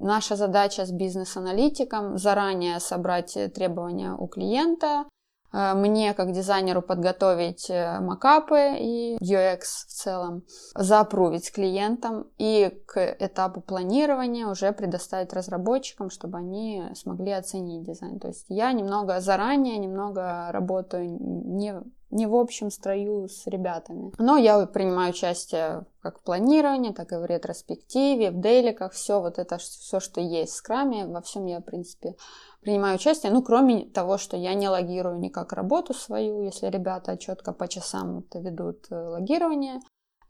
Наша 0.00 0.34
задача 0.34 0.84
с 0.84 0.90
бизнес-аналитиком 0.90 2.18
заранее 2.18 2.80
собрать 2.80 3.38
требования 3.54 4.12
у 4.18 4.26
клиента, 4.26 5.04
Э, 5.04 5.21
мне, 5.52 6.14
как 6.14 6.32
дизайнеру, 6.32 6.82
подготовить 6.82 7.68
э, 7.68 8.00
макапы 8.00 8.76
и 8.78 9.18
UX 9.20 9.60
в 9.86 9.92
целом, 9.92 10.44
заапрувить 10.74 11.52
клиентам 11.52 12.26
и 12.38 12.82
к 12.86 13.16
этапу 13.18 13.60
планирования 13.60 14.46
уже 14.46 14.72
предоставить 14.72 15.32
разработчикам, 15.32 16.10
чтобы 16.10 16.38
они 16.38 16.84
смогли 16.94 17.32
оценить 17.32 17.84
дизайн. 17.84 18.18
То 18.18 18.28
есть 18.28 18.46
я 18.48 18.72
немного 18.72 19.20
заранее, 19.20 19.76
немного 19.78 20.48
работаю 20.52 21.18
не 21.20 21.82
не 22.12 22.26
в 22.26 22.36
общем 22.36 22.70
строю 22.70 23.28
с 23.28 23.46
ребятами. 23.46 24.12
Но 24.18 24.36
я 24.36 24.64
принимаю 24.66 25.10
участие 25.10 25.86
как 26.00 26.18
в 26.18 26.22
планировании, 26.22 26.92
так 26.92 27.12
и 27.12 27.16
в 27.16 27.24
ретроспективе, 27.24 28.30
в 28.30 28.40
дейликах, 28.40 28.92
все 28.92 29.20
вот 29.20 29.38
это, 29.38 29.58
все, 29.58 29.98
что 29.98 30.20
есть 30.20 30.52
в 30.52 30.56
скраме, 30.56 31.06
во 31.06 31.20
всем 31.22 31.46
я, 31.46 31.60
в 31.60 31.64
принципе, 31.64 32.16
принимаю 32.60 32.96
участие, 32.96 33.32
ну, 33.32 33.42
кроме 33.42 33.86
того, 33.86 34.18
что 34.18 34.36
я 34.36 34.54
не 34.54 34.68
логирую 34.68 35.18
никак 35.18 35.52
работу 35.52 35.94
свою, 35.94 36.42
если 36.42 36.66
ребята 36.66 37.16
четко 37.16 37.52
по 37.52 37.66
часам 37.66 38.24
ведут 38.34 38.86
э, 38.90 38.94
логирование, 38.94 39.80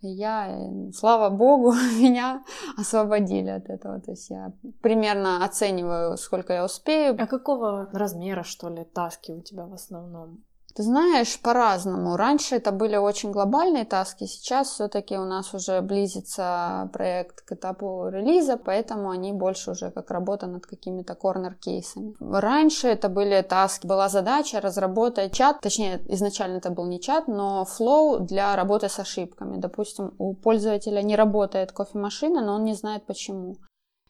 я, 0.03 0.49
э, 0.49 0.93
слава 0.93 1.31
богу, 1.31 1.73
меня 1.99 2.45
освободили 2.77 3.51
от 3.51 3.71
этого. 3.71 4.01
То 4.01 4.11
есть 4.11 4.31
я 4.31 4.53
примерно 4.83 5.45
оцениваю, 5.45 6.17
сколько 6.17 6.53
я 6.53 6.65
успею. 6.65 7.17
А 7.19 7.27
какого 7.27 7.89
размера, 7.93 8.43
что 8.43 8.69
ли, 8.69 8.85
таски 8.85 9.33
у 9.33 9.41
тебя 9.41 9.67
в 9.67 9.75
основном? 9.75 10.45
Ты 10.75 10.83
знаешь, 10.83 11.39
по-разному. 11.41 12.17
Раньше 12.17 12.57
это 12.57 12.73
были 12.73 12.97
очень 12.97 13.31
глобальные 13.31 13.85
таски, 13.85 14.25
сейчас 14.25 14.71
все-таки 14.71 15.19
у 15.19 15.25
нас 15.25 15.53
уже 15.55 15.81
близится 15.83 16.89
проект 16.93 17.43
к 17.43 17.53
этапу 17.53 18.09
релиза, 18.09 18.57
поэтому 18.57 19.11
они 19.11 19.33
больше 19.33 19.73
уже 19.73 19.91
как 19.91 20.11
работа 20.11 20.47
над 20.47 20.67
какими-то 20.67 21.15
корнер-кейсами. 21.15 22.15
Раньше 22.21 22.89
это 22.89 23.09
были 23.09 23.43
таски, 23.43 23.87
была 23.87 24.09
задача 24.09 24.61
разработать 24.61 25.35
чат, 25.35 25.61
точнее, 25.61 26.01
изначально 26.09 26.57
это 26.57 26.71
был 26.71 26.87
не 26.87 27.01
чат, 27.01 27.29
но 27.29 27.65
флоу 27.65 28.21
для 28.21 28.57
работы 28.57 28.89
с 28.89 28.99
ошибками. 28.99 29.59
Допустим, 29.59 30.15
у 30.19 30.35
пользователя 30.35 31.03
не 31.03 31.17
работает 31.17 31.73
кофемашина, 31.73 32.41
но 32.41 32.55
он 32.55 32.65
не 32.65 32.75
знает 32.75 33.05
почему. 33.07 33.57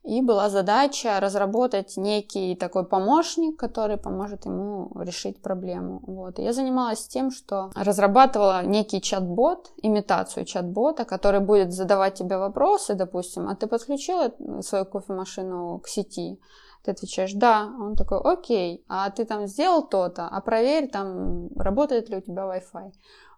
И 0.04 0.20
была 0.20 0.48
задача 0.50 1.20
разработать 1.20 1.96
некий 1.96 2.56
такой 2.56 2.84
помощник, 2.84 3.56
который 3.56 3.96
поможет 3.96 4.46
ему 4.46 4.90
решить 5.00 5.40
проблему. 5.40 6.02
Вот. 6.06 6.40
Я 6.40 6.52
занималась 6.52 7.06
тем, 7.06 7.30
что 7.30 7.70
разрабатывала 7.76 8.64
некий 8.64 9.00
чат-бот, 9.00 9.70
имитацию 9.80 10.44
чат-бота, 10.44 11.04
который 11.04 11.40
будет 11.40 11.72
задавать 11.72 12.14
тебе 12.14 12.36
вопросы, 12.36 12.94
допустим, 12.94 13.48
а 13.48 13.54
ты 13.54 13.68
подключила 13.68 14.32
свою 14.60 14.86
кофемашину 14.86 15.78
к 15.78 15.86
сети? 15.86 16.40
Ты 16.82 16.90
отвечаешь, 16.90 17.34
да. 17.34 17.70
Он 17.78 17.94
такой, 17.94 18.18
окей, 18.18 18.84
а 18.88 19.08
ты 19.10 19.24
там 19.24 19.46
сделал 19.46 19.86
то-то, 19.86 20.26
а 20.26 20.40
проверь, 20.40 20.90
там, 20.90 21.48
работает 21.54 22.08
ли 22.08 22.16
у 22.16 22.20
тебя 22.20 22.42
Wi-Fi. 22.42 22.92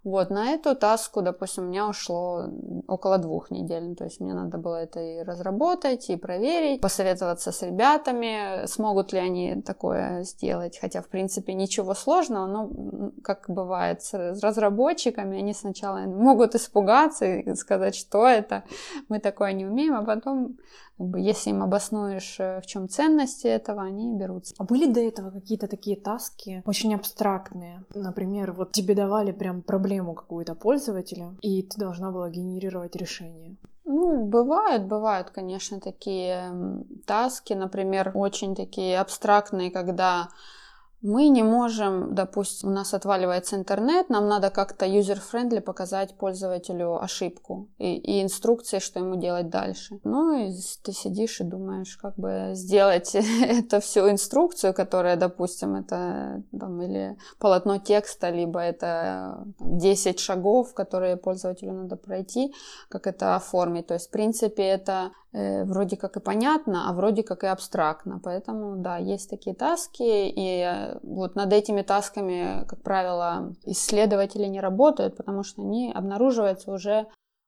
Вот, 0.05 0.29
на 0.29 0.51
эту 0.51 0.77
таску, 0.77 1.23
допустим, 1.23 1.65
у 1.65 1.67
меня 1.69 1.89
ушло 1.89 2.45
около 2.87 3.17
двух 3.17 3.51
недель. 3.51 3.97
То 3.97 4.05
есть 4.05 4.21
мне 4.21 4.35
надо 4.35 4.59
было 4.59 4.77
это 4.77 5.01
и 5.01 5.23
разработать, 5.23 6.11
и 6.11 6.17
проверить, 6.17 6.83
посоветоваться 6.83 7.53
с 7.53 7.63
ребятами, 7.63 8.67
смогут 8.67 9.15
ли 9.15 9.19
они 9.19 9.63
такое 9.63 10.23
сделать. 10.25 10.79
Хотя, 10.79 11.01
в 11.01 11.09
принципе, 11.09 11.55
ничего 11.55 11.95
сложного, 11.95 12.47
но, 12.47 13.13
как 13.23 13.47
бывает 13.49 14.03
с 14.03 14.13
разработчиками, 14.43 15.39
они 15.39 15.55
сначала 15.55 16.01
могут 16.01 16.55
испугаться 16.55 17.25
и 17.25 17.55
сказать, 17.55 17.95
что 17.95 18.27
это, 18.27 18.65
мы 19.09 19.21
такое 19.21 19.55
не 19.55 19.65
умеем, 19.65 19.95
а 19.95 20.05
потом 20.05 20.59
если 20.99 21.51
им 21.51 21.63
обоснуешь, 21.63 22.37
э, 22.39 22.61
в 22.61 22.67
чем 22.67 22.89
ценности 22.89 23.49
этого, 23.49 23.83
они 23.83 24.15
берутся. 24.17 24.55
А 24.59 24.65
были 24.65 24.87
до 24.87 25.01
этого 25.01 25.31
какие-то 25.31 25.67
такие 25.67 25.97
таски 25.97 26.63
очень 26.67 26.95
абстрактные? 26.95 27.85
Например, 27.95 28.53
вот 28.53 28.73
тебе 28.73 28.95
давали 28.95 29.33
прям 29.33 29.63
проблему 29.95 30.15
какую-то 30.15 30.55
пользователя, 30.55 31.35
и 31.43 31.63
ты 31.63 31.79
должна 31.79 32.11
была 32.11 32.31
генерировать 32.31 32.97
решение. 32.97 33.57
Ну, 33.85 34.25
бывают, 34.25 34.85
бывают, 34.85 35.31
конечно, 35.31 35.81
такие 35.81 36.53
таски, 37.07 37.55
например, 37.55 38.13
очень 38.15 38.55
такие 38.55 39.01
абстрактные, 39.01 39.71
когда 39.71 40.29
мы 41.05 41.29
не 41.29 41.43
можем, 41.43 42.15
допустим, 42.15 42.71
у 42.71 42.73
нас 42.73 42.95
отваливается 42.95 43.57
интернет, 43.57 44.09
нам 44.09 44.27
надо 44.27 44.49
как-то 44.49 44.87
user-friendly 44.87 45.61
показать 45.61 46.17
пользователю 46.17 47.03
ошибку 47.03 47.69
и, 47.77 47.97
и 47.97 48.23
инструкции, 48.23 48.79
что 48.79 49.01
ему 49.01 49.17
делать 49.17 49.51
дальше. 49.51 50.01
Ну 50.03 50.35
и 50.35 50.53
ты 50.83 50.93
сидишь 50.93 51.41
и 51.41 51.45
думаешь, 51.45 51.99
как 51.99 52.17
бы 52.17 52.53
сделать 52.55 53.15
это 53.43 53.81
всю 53.81 54.09
инструкцию, 54.09 54.73
которая, 54.73 55.17
допустим, 55.17 55.75
это 55.75 56.43
там, 56.59 56.81
или 56.81 57.19
полотно 57.39 57.79
текста, 57.79 58.31
либо 58.31 58.61
это 58.61 59.45
10 59.61 60.19
шагов, 60.19 60.73
которые 60.73 61.19
пользователю 61.19 61.75
надо 61.75 61.97
пройти, 61.97 62.55
как 62.89 63.07
это 63.07 63.37
оформить. 63.37 63.89
То 63.89 63.95
есть, 63.95 64.09
в 64.09 64.11
принципе, 64.11 64.63
это 64.63 65.11
э, 65.35 65.65
вроде 65.65 65.97
как 65.97 66.17
и 66.17 66.21
понятно, 66.21 66.89
а 66.89 66.93
вроде 66.95 67.23
как 67.23 67.45
и 67.45 67.49
абстрактно. 67.49 68.21
Поэтому, 68.23 68.77
да, 68.77 68.97
есть 68.97 69.29
такие 69.29 69.55
таски, 69.55 70.03
и 70.03 70.61
э, 70.61 70.99
вот 71.03 71.35
над 71.35 71.53
этими 71.53 71.83
тасками, 71.83 72.65
как 72.67 72.83
правило, 72.83 73.53
исследователи 73.65 74.47
не 74.47 74.61
работают, 74.61 75.17
потому 75.17 75.43
что 75.43 75.63
они 75.63 75.93
обнаруживаются 75.93 76.73
уже 76.73 77.07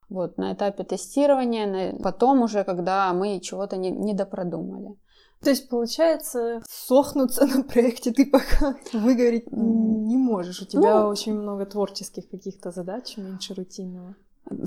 вот 0.09 0.37
на 0.37 0.52
этапе 0.52 0.85
тестирования, 0.85 1.97
потом 2.02 2.43
уже, 2.43 2.64
когда 2.64 3.12
мы 3.12 3.40
чего-то 3.40 3.76
не, 3.76 3.90
не 3.90 4.14
допродумали. 4.14 4.97
То 5.43 5.50
есть, 5.50 5.69
получается, 5.69 6.62
сохнуться 6.69 7.47
на 7.55 7.62
проекте 7.62 8.12
ты 8.12 8.26
пока 8.26 8.76
выгореть 8.93 9.50
не 9.52 10.16
можешь. 10.16 10.62
У 10.62 10.66
тебя 10.66 11.02
ну, 11.02 11.09
очень 11.09 11.35
много 11.35 11.66
творческих 11.66 12.28
каких-то 12.28 12.71
задач, 12.71 13.16
меньше 13.16 13.55
рутинного. 13.55 14.16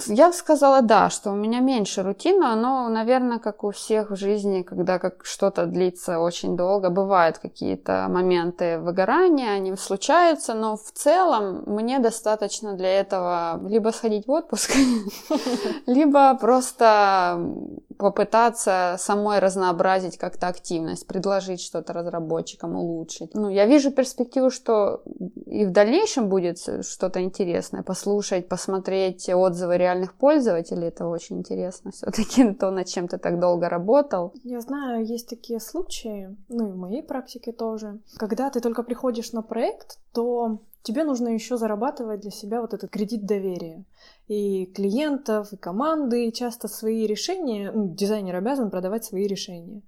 Я 0.07 0.33
сказала, 0.33 0.81
да, 0.81 1.09
что 1.09 1.31
у 1.31 1.35
меня 1.35 1.61
меньше 1.61 2.03
рутина, 2.03 2.53
но, 2.55 2.89
наверное, 2.89 3.39
как 3.39 3.63
у 3.63 3.71
всех 3.71 4.11
в 4.11 4.15
жизни, 4.17 4.61
когда 4.61 4.99
как 4.99 5.25
что-то 5.25 5.65
длится 5.65 6.19
очень 6.19 6.57
долго, 6.57 6.89
бывают 6.89 7.37
какие-то 7.37 8.07
моменты 8.09 8.77
выгорания, 8.79 9.51
они 9.51 9.75
случаются, 9.77 10.53
но 10.53 10.75
в 10.75 10.91
целом 10.91 11.63
мне 11.65 11.99
достаточно 11.99 12.73
для 12.73 12.99
этого 12.99 13.59
либо 13.67 13.89
сходить 13.89 14.27
в 14.27 14.31
отпуск, 14.31 14.71
либо 15.85 16.35
просто 16.35 17.39
попытаться 17.99 18.95
самой 18.97 19.39
разнообразить 19.39 20.17
как-то 20.17 20.47
активность, 20.47 21.05
предложить 21.05 21.59
что-то 21.59 21.91
разработчикам, 21.91 22.77
улучшить. 22.77 23.33
Ну, 23.33 23.49
я 23.49 23.65
вижу 23.65 23.91
перспективу, 23.91 24.49
что 24.49 25.03
и 25.45 25.65
в 25.65 25.71
дальнейшем 25.71 26.29
будет 26.29 26.59
что-то 26.59 27.21
интересное, 27.21 27.83
послушать, 27.83 28.47
посмотреть 28.47 29.27
отзывы 29.27 29.77
реальных 29.77 30.13
пользователей, 30.13 30.87
это 30.87 31.07
очень 31.07 31.39
интересно 31.39 31.91
все-таки, 31.91 32.53
то, 32.59 32.71
над 32.71 32.87
чем 32.87 33.09
ты 33.09 33.17
так 33.17 33.37
долго 33.37 33.67
работал. 33.67 34.33
Я 34.45 34.61
знаю, 34.61 35.05
есть 35.05 35.27
такие 35.27 35.59
случаи, 35.59 36.33
ну 36.47 36.69
и 36.69 36.71
в 36.71 36.77
моей 36.77 37.03
практике 37.03 37.51
тоже, 37.51 37.99
когда 38.17 38.49
ты 38.49 38.61
только 38.61 38.83
приходишь 38.83 39.33
на 39.33 39.41
проект, 39.41 39.99
то 40.13 40.59
тебе 40.83 41.03
нужно 41.03 41.27
еще 41.27 41.57
зарабатывать 41.57 42.21
для 42.21 42.31
себя 42.31 42.61
вот 42.61 42.73
этот 42.73 42.89
кредит 42.89 43.25
доверия. 43.25 43.83
И 44.29 44.67
клиентов, 44.67 45.51
и 45.51 45.57
команды, 45.57 46.27
и 46.27 46.33
часто 46.33 46.67
свои 46.67 47.05
решения, 47.05 47.71
ну, 47.71 47.93
дизайнер 47.93 48.35
обязан 48.35 48.69
продавать 48.69 49.03
свои 49.03 49.27
решения. 49.27 49.81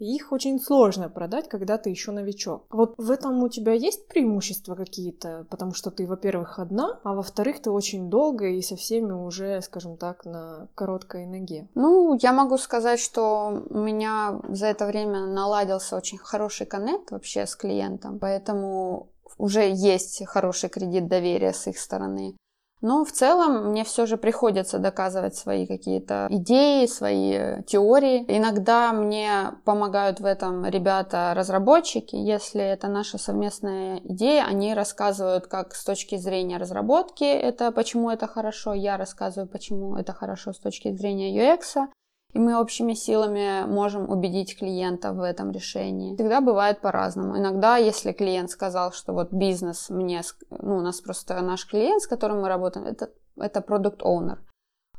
Их 0.00 0.32
очень 0.32 0.58
сложно 0.58 1.10
продать, 1.10 1.46
когда 1.48 1.76
ты 1.76 1.90
еще 1.90 2.10
новичок. 2.10 2.64
Вот 2.70 2.94
в 2.96 3.10
этом 3.10 3.42
у 3.42 3.48
тебя 3.50 3.72
есть 3.72 4.08
преимущества 4.08 4.74
какие-то, 4.74 5.46
потому 5.50 5.74
что 5.74 5.90
ты, 5.90 6.06
во-первых, 6.06 6.58
одна, 6.58 6.98
а 7.04 7.14
во-вторых, 7.14 7.60
ты 7.60 7.70
очень 7.70 8.08
долго 8.08 8.46
и 8.46 8.62
со 8.62 8.76
всеми 8.76 9.12
уже, 9.12 9.60
скажем 9.60 9.98
так, 9.98 10.24
на 10.24 10.68
короткой 10.74 11.26
ноге. 11.26 11.68
Ну, 11.74 12.16
я 12.22 12.32
могу 12.32 12.56
сказать, 12.56 12.98
что 12.98 13.62
у 13.68 13.78
меня 13.78 14.40
за 14.48 14.68
это 14.68 14.86
время 14.86 15.26
наладился 15.26 15.96
очень 15.96 16.16
хороший 16.16 16.64
коннект 16.64 17.10
вообще 17.10 17.46
с 17.46 17.54
клиентом, 17.54 18.18
поэтому 18.18 19.10
уже 19.36 19.70
есть 19.70 20.24
хороший 20.26 20.70
кредит 20.70 21.08
доверия 21.08 21.52
с 21.52 21.66
их 21.66 21.78
стороны. 21.78 22.36
Но 22.80 23.04
в 23.04 23.12
целом 23.12 23.70
мне 23.70 23.84
все 23.84 24.06
же 24.06 24.16
приходится 24.16 24.78
доказывать 24.78 25.34
свои 25.34 25.66
какие-то 25.66 26.26
идеи, 26.30 26.86
свои 26.86 27.62
теории. 27.64 28.24
Иногда 28.28 28.92
мне 28.92 29.52
помогают 29.64 30.20
в 30.20 30.24
этом 30.24 30.64
ребята-разработчики. 30.64 32.16
Если 32.16 32.62
это 32.62 32.88
наша 32.88 33.18
совместная 33.18 34.00
идея, 34.04 34.44
они 34.44 34.74
рассказывают, 34.74 35.46
как 35.46 35.74
с 35.74 35.84
точки 35.84 36.16
зрения 36.16 36.56
разработки 36.56 37.24
это, 37.24 37.70
почему 37.70 38.10
это 38.10 38.26
хорошо. 38.26 38.72
Я 38.72 38.96
рассказываю, 38.96 39.48
почему 39.48 39.96
это 39.96 40.12
хорошо 40.12 40.52
с 40.52 40.58
точки 40.58 40.92
зрения 40.92 41.36
UX. 41.36 41.86
И 42.32 42.38
мы 42.38 42.60
общими 42.60 42.94
силами 42.94 43.66
можем 43.66 44.08
убедить 44.08 44.58
клиента 44.58 45.12
в 45.12 45.20
этом 45.20 45.50
решении. 45.50 46.14
Всегда 46.14 46.40
бывает 46.40 46.80
по-разному. 46.80 47.36
Иногда, 47.36 47.76
если 47.76 48.12
клиент 48.12 48.50
сказал, 48.50 48.92
что 48.92 49.12
вот 49.12 49.32
бизнес 49.32 49.90
мне, 49.90 50.22
ну, 50.50 50.76
у 50.76 50.80
нас 50.80 51.00
просто 51.00 51.40
наш 51.40 51.66
клиент, 51.66 52.02
с 52.02 52.06
которым 52.06 52.42
мы 52.42 52.48
работаем, 52.48 52.86
это, 52.86 53.10
это 53.36 53.60
продукт 53.60 54.02
оунер 54.02 54.38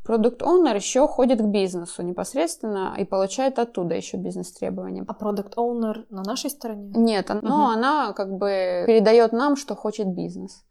Продукт 0.03 0.41
оунер 0.41 0.75
еще 0.75 1.07
ходит 1.07 1.39
к 1.39 1.45
бизнесу 1.45 2.01
непосредственно 2.01 2.95
и 2.97 3.05
получает 3.05 3.59
оттуда 3.59 3.93
еще 3.93 4.17
бизнес-требования. 4.17 5.05
А 5.07 5.13
продукт 5.13 5.57
оунер 5.57 6.05
на 6.09 6.23
нашей 6.23 6.49
стороне? 6.49 6.91
Нет, 6.95 7.29
но 7.29 7.65
угу. 7.65 7.71
она 7.71 8.13
как 8.13 8.35
бы 8.35 8.83
передает 8.87 9.31
нам, 9.31 9.55
что 9.55 9.75
хочет 9.75 10.07
бизнес. 10.07 10.63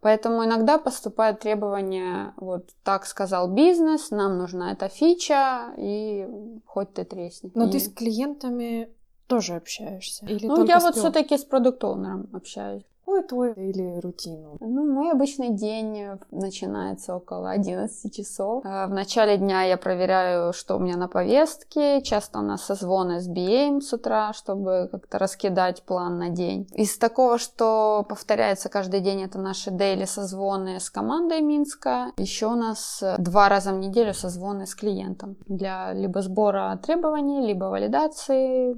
Поэтому 0.00 0.44
иногда 0.44 0.78
поступают 0.78 1.40
требования, 1.40 2.32
вот 2.36 2.70
так 2.84 3.04
сказал 3.04 3.52
бизнес, 3.52 4.10
нам 4.10 4.38
нужна 4.38 4.72
эта 4.72 4.88
фича, 4.88 5.72
и 5.76 6.28
хоть 6.66 6.94
ты 6.94 7.04
тресни. 7.04 7.50
Но 7.54 7.66
и... 7.66 7.72
ты 7.72 7.80
с 7.80 7.88
клиентами 7.88 8.90
тоже 9.26 9.56
общаешься? 9.56 10.24
Или 10.26 10.46
ну, 10.46 10.64
я 10.64 10.78
вот 10.78 10.96
все-таки 10.96 11.36
с 11.36 11.44
продукт-оунером 11.44 12.28
общаюсь 12.32 12.84
какой 13.08 13.22
твой 13.22 13.52
или 13.52 14.00
рутину? 14.00 14.56
Ну, 14.60 14.92
мой 14.92 15.12
обычный 15.12 15.50
день 15.50 16.18
начинается 16.30 17.16
около 17.16 17.50
11 17.50 18.14
часов. 18.14 18.62
А, 18.66 18.86
в 18.86 18.90
начале 18.90 19.38
дня 19.38 19.62
я 19.62 19.78
проверяю, 19.78 20.52
что 20.52 20.76
у 20.76 20.78
меня 20.78 20.96
на 20.96 21.08
повестке. 21.08 22.02
Часто 22.02 22.40
у 22.40 22.42
нас 22.42 22.64
созвоны 22.64 23.20
с 23.20 23.28
BM 23.28 23.80
с 23.80 23.92
утра, 23.94 24.32
чтобы 24.34 24.88
как-то 24.92 25.18
раскидать 25.18 25.82
план 25.84 26.18
на 26.18 26.28
день. 26.28 26.68
Из 26.74 26.98
такого, 26.98 27.38
что 27.38 28.04
повторяется 28.08 28.68
каждый 28.68 29.00
день, 29.00 29.22
это 29.22 29.38
наши 29.38 29.70
дейли 29.70 30.04
созвоны 30.04 30.78
с 30.78 30.90
командой 30.90 31.40
Минска. 31.40 32.12
Еще 32.18 32.46
у 32.46 32.56
нас 32.56 33.02
два 33.18 33.48
раза 33.48 33.72
в 33.72 33.78
неделю 33.78 34.12
созвоны 34.12 34.66
с 34.66 34.74
клиентом 34.74 35.36
для 35.46 35.94
либо 35.94 36.20
сбора 36.20 36.78
требований, 36.82 37.46
либо 37.46 37.64
валидации 37.64 38.76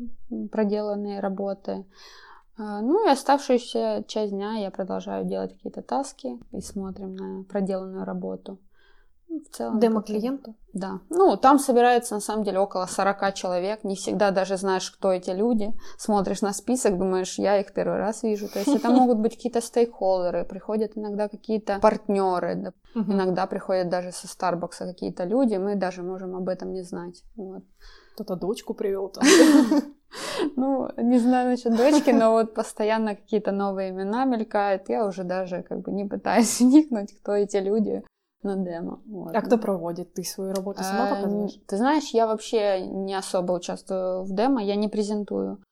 проделанной 0.52 1.18
работы. 1.18 1.84
А, 2.62 2.82
ну 2.82 3.06
и 3.06 3.10
оставшуюся 3.10 4.04
часть 4.06 4.32
дня 4.32 4.58
я 4.58 4.70
продолжаю 4.70 5.24
делать 5.24 5.54
какие-то 5.54 5.80
таски 5.80 6.38
и 6.52 6.60
смотрим 6.60 7.14
на 7.14 7.44
проделанную 7.44 8.04
работу. 8.04 8.58
Ну, 9.30 9.40
в 9.40 9.56
целом. 9.56 9.80
Демо 9.80 10.02
клиенту? 10.02 10.56
Да. 10.74 11.00
Ну, 11.08 11.36
там 11.36 11.58
собирается 11.58 12.14
на 12.14 12.20
самом 12.20 12.44
деле 12.44 12.58
около 12.58 12.84
40 12.84 13.32
человек. 13.34 13.84
Не 13.84 13.94
всегда 13.94 14.30
даже 14.30 14.58
знаешь, 14.58 14.90
кто 14.90 15.10
эти 15.10 15.30
люди. 15.30 15.72
Смотришь 15.96 16.42
на 16.42 16.52
список, 16.52 16.98
думаешь, 16.98 17.38
я 17.38 17.58
их 17.60 17.72
первый 17.72 17.98
раз 17.98 18.24
вижу. 18.24 18.48
То 18.48 18.58
есть 18.58 18.74
это 18.74 18.90
могут 18.90 19.18
быть 19.18 19.36
какие-то 19.36 19.62
стейкхолдеры, 19.62 20.44
приходят 20.44 20.98
иногда 20.98 21.28
какие-то 21.28 21.78
партнеры, 21.80 22.74
иногда 22.94 23.46
приходят 23.46 23.88
даже 23.88 24.12
со 24.12 24.28
Старбакса 24.28 24.84
какие-то 24.84 25.24
люди, 25.24 25.54
мы 25.54 25.76
даже 25.76 26.02
можем 26.02 26.36
об 26.36 26.48
этом 26.48 26.72
не 26.72 26.82
знать. 26.82 27.22
Вот. 27.36 27.62
Кто-то 28.14 28.36
дочку 28.36 28.74
привел 28.74 29.08
там. 29.08 29.24
Ну, 30.56 30.88
не 30.96 31.18
знаю 31.18 31.50
насчет 31.50 31.76
дочки, 31.76 32.10
но 32.10 32.32
вот 32.32 32.54
постоянно 32.54 33.14
какие-то 33.14 33.52
новые 33.52 33.90
имена 33.90 34.24
мелькают. 34.24 34.88
Я 34.88 35.06
уже 35.06 35.24
даже 35.24 35.62
как 35.62 35.80
бы 35.80 35.92
не 35.92 36.04
пытаюсь 36.04 36.60
вникнуть, 36.60 37.12
кто 37.18 37.32
эти 37.32 37.56
люди 37.56 38.02
на 38.42 38.56
демо. 38.56 39.00
Вот. 39.06 39.34
А 39.34 39.42
кто 39.42 39.58
проводит? 39.58 40.14
Ты 40.14 40.24
свою 40.24 40.52
работу 40.52 40.82
сама 40.82 41.08
а, 41.08 41.14
показываешь? 41.14 41.60
Ты 41.66 41.76
знаешь, 41.76 42.10
я 42.12 42.26
вообще 42.26 42.86
не 42.86 43.14
особо 43.14 43.52
участвую 43.52 44.24
в 44.24 44.34
демо, 44.34 44.62
я 44.62 44.76
не 44.76 44.88
презентую. 44.88 45.62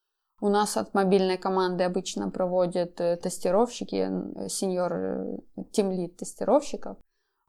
У 0.41 0.49
нас 0.49 0.77
от 0.77 0.95
мобильной 0.95 1.37
команды 1.37 1.83
обычно 1.83 2.31
проводят 2.31 3.01
э, 3.01 3.17
тестировщики, 3.17 4.49
сеньор, 4.49 5.41
тимлит 5.73 6.17
тестировщиков. 6.17 6.97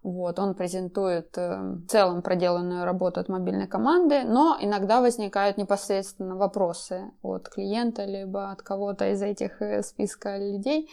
Вот, 0.01 0.39
он 0.39 0.53
презентует 0.53 1.38
э, 1.38 1.59
в 1.59 1.88
целом 1.88 2.21
проделанную 2.21 2.85
работу 2.85 3.19
от 3.19 3.27
мобильной 3.27 3.67
команды, 3.67 4.23
но 4.23 4.57
иногда 4.59 5.01
возникают 5.01 5.57
непосредственно 5.57 6.38
вопросы 6.38 7.12
от 7.21 7.49
клиента, 7.49 8.05
либо 8.05 8.49
от 8.51 8.62
кого-то 8.62 9.12
из 9.12 9.21
этих 9.21 9.62
э, 9.62 9.83
списка 9.83 10.38
людей 10.38 10.89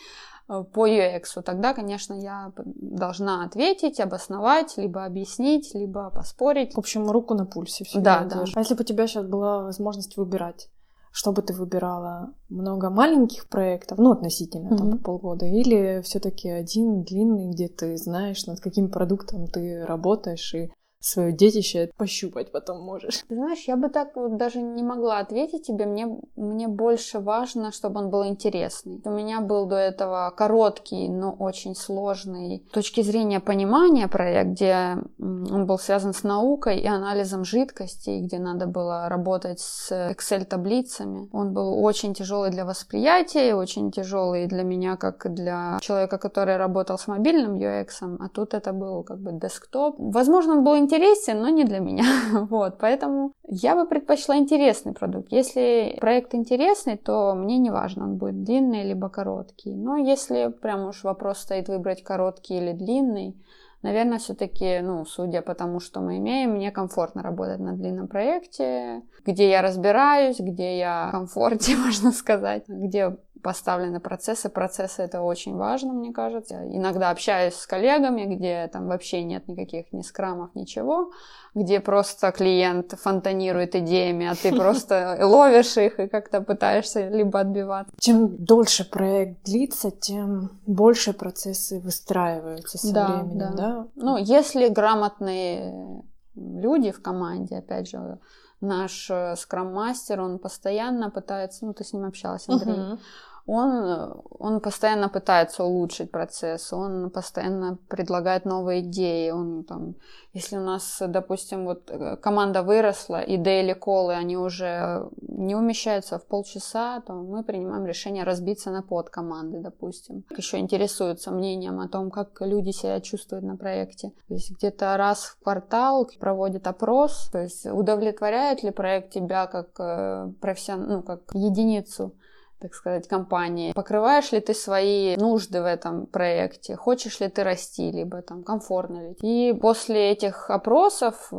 э, 0.48 0.64
по 0.72 0.88
UX. 0.88 1.40
Тогда, 1.44 1.72
конечно, 1.72 2.14
я 2.14 2.52
должна 2.56 3.44
ответить, 3.44 4.00
обосновать, 4.00 4.76
либо 4.76 5.04
объяснить, 5.04 5.72
либо 5.72 6.10
поспорить. 6.10 6.74
В 6.74 6.78
общем, 6.78 7.08
руку 7.08 7.34
на 7.34 7.46
пульсе 7.46 7.84
да, 7.94 8.24
да. 8.24 8.44
А 8.54 8.58
если 8.58 8.74
бы 8.74 8.80
у 8.80 8.84
тебя 8.84 9.06
сейчас 9.06 9.24
была 9.24 9.62
возможность 9.62 10.16
выбирать, 10.16 10.68
что 11.16 11.32
бы 11.32 11.40
ты 11.40 11.54
выбирала? 11.54 12.34
Много 12.50 12.90
маленьких 12.90 13.48
проектов, 13.48 13.96
ну, 13.96 14.12
относительно, 14.12 14.68
mm-hmm. 14.68 14.76
там, 14.76 14.98
по 14.98 15.18
полгода, 15.18 15.46
или 15.46 16.02
все 16.02 16.20
таки 16.20 16.50
один 16.50 17.04
длинный, 17.04 17.50
где 17.50 17.68
ты 17.68 17.96
знаешь, 17.96 18.44
над 18.44 18.60
каким 18.60 18.90
продуктом 18.90 19.46
ты 19.46 19.86
работаешь, 19.86 20.54
и 20.54 20.70
свое 21.00 21.32
детище 21.32 21.90
пощупать 21.96 22.52
потом 22.52 22.80
можешь. 22.80 23.24
Знаешь, 23.28 23.64
я 23.66 23.76
бы 23.76 23.88
так 23.88 24.16
вот 24.16 24.36
даже 24.36 24.60
не 24.60 24.82
могла 24.82 25.18
ответить 25.18 25.66
тебе. 25.66 25.86
Мне, 25.86 26.18
мне 26.36 26.68
больше 26.68 27.20
важно, 27.20 27.72
чтобы 27.72 28.00
он 28.00 28.10
был 28.10 28.26
интересный. 28.26 29.00
У 29.04 29.10
меня 29.10 29.40
был 29.40 29.66
до 29.66 29.76
этого 29.76 30.32
короткий, 30.36 31.08
но 31.08 31.32
очень 31.32 31.74
сложный 31.74 32.64
с 32.68 32.72
точки 32.72 33.02
зрения 33.02 33.40
понимания 33.40 34.08
проект, 34.08 34.50
где 34.50 34.96
он 35.18 35.66
был 35.66 35.78
связан 35.78 36.12
с 36.12 36.22
наукой 36.22 36.78
и 36.80 36.86
анализом 36.86 37.44
жидкостей, 37.44 38.22
где 38.22 38.38
надо 38.38 38.66
было 38.66 39.08
работать 39.08 39.60
с 39.60 39.92
Excel-таблицами. 39.92 41.28
Он 41.32 41.52
был 41.52 41.82
очень 41.82 42.14
тяжелый 42.14 42.50
для 42.50 42.64
восприятия, 42.64 43.54
очень 43.54 43.90
тяжелый 43.90 44.46
для 44.46 44.62
меня, 44.62 44.96
как 44.96 45.32
для 45.32 45.78
человека, 45.80 46.18
который 46.18 46.56
работал 46.56 46.98
с 46.98 47.06
мобильным 47.06 47.54
UX, 47.56 47.88
а 48.20 48.28
тут 48.28 48.54
это 48.54 48.72
был 48.72 49.02
как 49.02 49.18
бы 49.18 49.32
десктоп. 49.32 49.96
Возможно, 49.98 50.54
он 50.54 50.64
был 50.64 50.76
интересен, 50.86 51.42
но 51.42 51.48
не 51.48 51.64
для 51.64 51.80
меня. 51.80 52.04
вот, 52.50 52.78
поэтому 52.78 53.32
я 53.48 53.74
бы 53.74 53.86
предпочла 53.88 54.36
интересный 54.36 54.92
продукт. 54.92 55.32
Если 55.32 55.98
проект 56.00 56.34
интересный, 56.34 56.96
то 56.96 57.34
мне 57.34 57.58
не 57.58 57.70
важно, 57.70 58.04
он 58.04 58.16
будет 58.16 58.44
длинный 58.44 58.84
либо 58.84 59.08
короткий. 59.08 59.74
Но 59.74 59.96
если 59.96 60.48
прям 60.48 60.88
уж 60.88 61.04
вопрос 61.04 61.38
стоит 61.38 61.68
выбрать 61.68 62.02
короткий 62.02 62.58
или 62.58 62.72
длинный, 62.72 63.36
наверное, 63.82 64.18
все-таки, 64.18 64.80
ну, 64.80 65.04
судя 65.04 65.42
по 65.42 65.54
тому, 65.54 65.80
что 65.80 66.00
мы 66.00 66.18
имеем, 66.18 66.52
мне 66.52 66.70
комфортно 66.70 67.22
работать 67.22 67.60
на 67.60 67.72
длинном 67.72 68.08
проекте, 68.08 69.02
где 69.24 69.50
я 69.50 69.62
разбираюсь, 69.62 70.38
где 70.38 70.78
я 70.78 71.08
в 71.08 71.10
комфорте, 71.10 71.76
можно 71.84 72.12
сказать, 72.12 72.64
где 72.68 73.16
поставлены 73.46 74.00
процессы. 74.00 74.48
Процессы 74.48 75.02
это 75.02 75.22
очень 75.22 75.56
важно, 75.56 75.92
мне 75.92 76.12
кажется. 76.12 76.66
Иногда 76.68 77.10
общаюсь 77.10 77.54
с 77.54 77.64
коллегами, 77.64 78.24
где 78.34 78.68
там 78.72 78.88
вообще 78.88 79.22
нет 79.22 79.46
никаких 79.46 79.92
ни 79.92 80.02
скрамов, 80.02 80.50
ничего, 80.56 81.12
где 81.54 81.78
просто 81.78 82.32
клиент 82.32 82.94
фонтанирует 83.00 83.76
идеями, 83.76 84.26
а 84.26 84.34
ты 84.34 84.52
просто 84.56 85.16
ловишь 85.22 85.76
их 85.76 86.00
и 86.00 86.08
как-то 86.08 86.40
пытаешься 86.40 87.08
либо 87.08 87.38
отбиваться. 87.38 87.94
Чем 88.00 88.36
дольше 88.44 88.84
проект 88.84 89.44
длится, 89.44 89.92
тем 89.92 90.50
больше 90.66 91.12
процессы 91.12 91.78
выстраиваются 91.78 92.78
со 92.78 92.92
да, 92.92 93.06
временем, 93.06 93.38
да. 93.38 93.52
да? 93.52 93.86
Ну, 93.94 94.16
если 94.16 94.66
грамотные 94.66 96.02
люди 96.34 96.90
в 96.90 97.00
команде, 97.00 97.58
опять 97.58 97.88
же, 97.88 98.18
наш 98.60 99.08
э, 99.08 99.36
скрам-мастер, 99.36 100.20
он 100.20 100.40
постоянно 100.40 101.10
пытается, 101.10 101.64
ну, 101.64 101.74
ты 101.74 101.84
с 101.84 101.92
ним 101.92 102.06
общалась, 102.06 102.48
Андрей, 102.48 102.74
uh-huh 102.74 102.98
он, 103.46 104.22
он 104.38 104.60
постоянно 104.60 105.08
пытается 105.08 105.62
улучшить 105.62 106.10
процесс, 106.10 106.72
он 106.72 107.10
постоянно 107.10 107.78
предлагает 107.88 108.44
новые 108.44 108.80
идеи. 108.80 109.30
Он 109.30 109.62
там, 109.62 109.94
если 110.32 110.56
у 110.56 110.60
нас, 110.60 111.00
допустим, 111.00 111.64
вот 111.64 111.88
э, 111.88 112.16
команда 112.16 112.62
выросла, 112.62 113.22
и 113.22 113.36
дейли 113.36 113.72
колы, 113.72 114.14
они 114.14 114.36
уже 114.36 115.08
не 115.20 115.54
умещаются 115.54 116.18
в 116.18 116.26
полчаса, 116.26 117.00
то 117.06 117.12
мы 117.12 117.44
принимаем 117.44 117.86
решение 117.86 118.24
разбиться 118.24 118.70
на 118.72 118.82
подкоманды, 118.82 119.60
допустим. 119.60 120.24
Еще 120.36 120.58
интересуются 120.58 121.30
мнением 121.30 121.78
о 121.78 121.88
том, 121.88 122.10
как 122.10 122.40
люди 122.40 122.70
себя 122.70 123.00
чувствуют 123.00 123.44
на 123.44 123.56
проекте. 123.56 124.12
То 124.26 124.34
есть 124.34 124.50
где-то 124.50 124.96
раз 124.96 125.24
в 125.24 125.38
квартал 125.42 126.10
проводит 126.18 126.66
опрос, 126.66 127.28
то 127.30 127.38
есть 127.42 127.64
удовлетворяет 127.64 128.64
ли 128.64 128.72
проект 128.72 129.10
тебя 129.10 129.46
как 129.46 129.68
э, 129.78 130.32
профессион... 130.40 130.88
ну, 130.88 131.02
как 131.02 131.20
единицу 131.32 132.12
так 132.58 132.74
сказать, 132.74 133.08
компании. 133.08 133.72
Покрываешь 133.72 134.32
ли 134.32 134.40
ты 134.40 134.54
свои 134.54 135.16
нужды 135.16 135.60
в 135.60 135.66
этом 135.66 136.06
проекте? 136.06 136.76
Хочешь 136.76 137.20
ли 137.20 137.28
ты 137.28 137.44
расти, 137.44 137.90
либо 137.90 138.22
там 138.22 138.42
комфортно 138.42 139.08
ли? 139.08 139.16
И 139.20 139.52
после 139.52 140.10
этих 140.12 140.50
опросов 140.50 141.32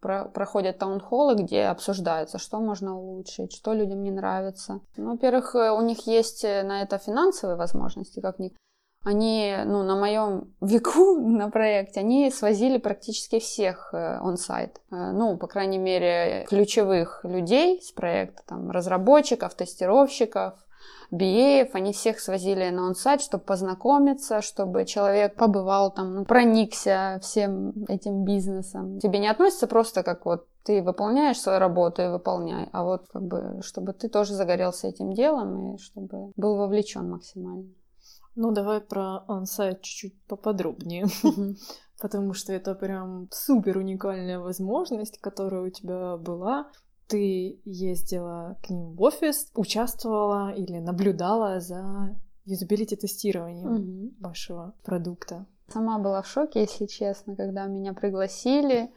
про 0.00 0.24
проходят 0.26 0.78
таунхоллы, 0.78 1.34
где 1.34 1.64
обсуждается, 1.64 2.38
что 2.38 2.60
можно 2.60 2.98
улучшить, 2.98 3.52
что 3.54 3.72
людям 3.72 4.02
не 4.02 4.10
нравится. 4.10 4.80
Ну, 4.96 5.12
во-первых, 5.12 5.54
у 5.54 5.80
них 5.80 6.06
есть 6.06 6.44
на 6.44 6.82
это 6.82 6.98
финансовые 6.98 7.56
возможности, 7.56 8.20
как 8.20 8.38
ни 8.38 8.52
они, 9.06 9.56
ну, 9.64 9.84
на 9.84 9.96
моем 9.96 10.52
веку 10.60 11.16
на 11.20 11.48
проекте, 11.48 12.00
они 12.00 12.30
свозили 12.30 12.78
практически 12.78 13.38
всех 13.38 13.90
он-сайт. 13.92 14.80
Э, 14.90 14.96
э, 14.96 15.12
ну, 15.12 15.36
по 15.36 15.46
крайней 15.46 15.78
мере, 15.78 16.44
ключевых 16.48 17.20
людей 17.24 17.80
с 17.80 17.92
проекта, 17.92 18.42
там, 18.46 18.70
разработчиков, 18.70 19.54
тестировщиков, 19.54 20.54
BA, 21.12 21.70
они 21.72 21.92
всех 21.92 22.18
свозили 22.18 22.68
на 22.70 22.86
он-сайт, 22.86 23.20
чтобы 23.20 23.44
познакомиться, 23.44 24.40
чтобы 24.42 24.84
человек 24.84 25.36
побывал 25.36 25.92
там, 25.92 26.14
ну, 26.14 26.24
проникся 26.24 27.20
всем 27.22 27.72
этим 27.88 28.24
бизнесом. 28.24 28.98
Тебе 28.98 29.20
не 29.20 29.28
относится 29.28 29.68
просто 29.68 30.02
как 30.02 30.26
вот 30.26 30.46
ты 30.64 30.82
выполняешь 30.82 31.40
свою 31.40 31.60
работу 31.60 32.02
и 32.02 32.08
выполняй, 32.08 32.68
а 32.72 32.82
вот 32.82 33.06
как 33.12 33.22
бы, 33.22 33.60
чтобы 33.62 33.92
ты 33.92 34.08
тоже 34.08 34.34
загорелся 34.34 34.88
этим 34.88 35.12
делом 35.12 35.74
и 35.74 35.78
чтобы 35.78 36.32
был 36.34 36.56
вовлечен 36.56 37.08
максимально. 37.08 37.68
Ну, 38.36 38.52
давай 38.52 38.80
про 38.80 39.24
ансайт 39.28 39.82
чуть-чуть 39.82 40.22
поподробнее. 40.26 41.06
Потому 42.00 42.34
что 42.34 42.52
это 42.52 42.74
прям 42.74 43.28
супер 43.32 43.78
уникальная 43.78 44.38
возможность, 44.38 45.18
которая 45.18 45.62
у 45.62 45.70
тебя 45.70 46.18
была. 46.18 46.70
Ты 47.08 47.60
ездила 47.64 48.58
к 48.62 48.68
ним 48.68 48.94
в 48.94 49.02
офис, 49.02 49.50
участвовала 49.54 50.52
или 50.52 50.78
наблюдала 50.78 51.60
за 51.60 52.14
юзабилити 52.44 52.96
тестированием 52.96 53.74
угу. 53.74 54.14
вашего 54.20 54.74
продукта. 54.84 55.46
Сама 55.68 55.98
была 55.98 56.22
в 56.22 56.28
шоке, 56.28 56.60
если 56.60 56.86
честно, 56.86 57.34
когда 57.36 57.66
меня 57.66 57.92
пригласили. 57.92 58.92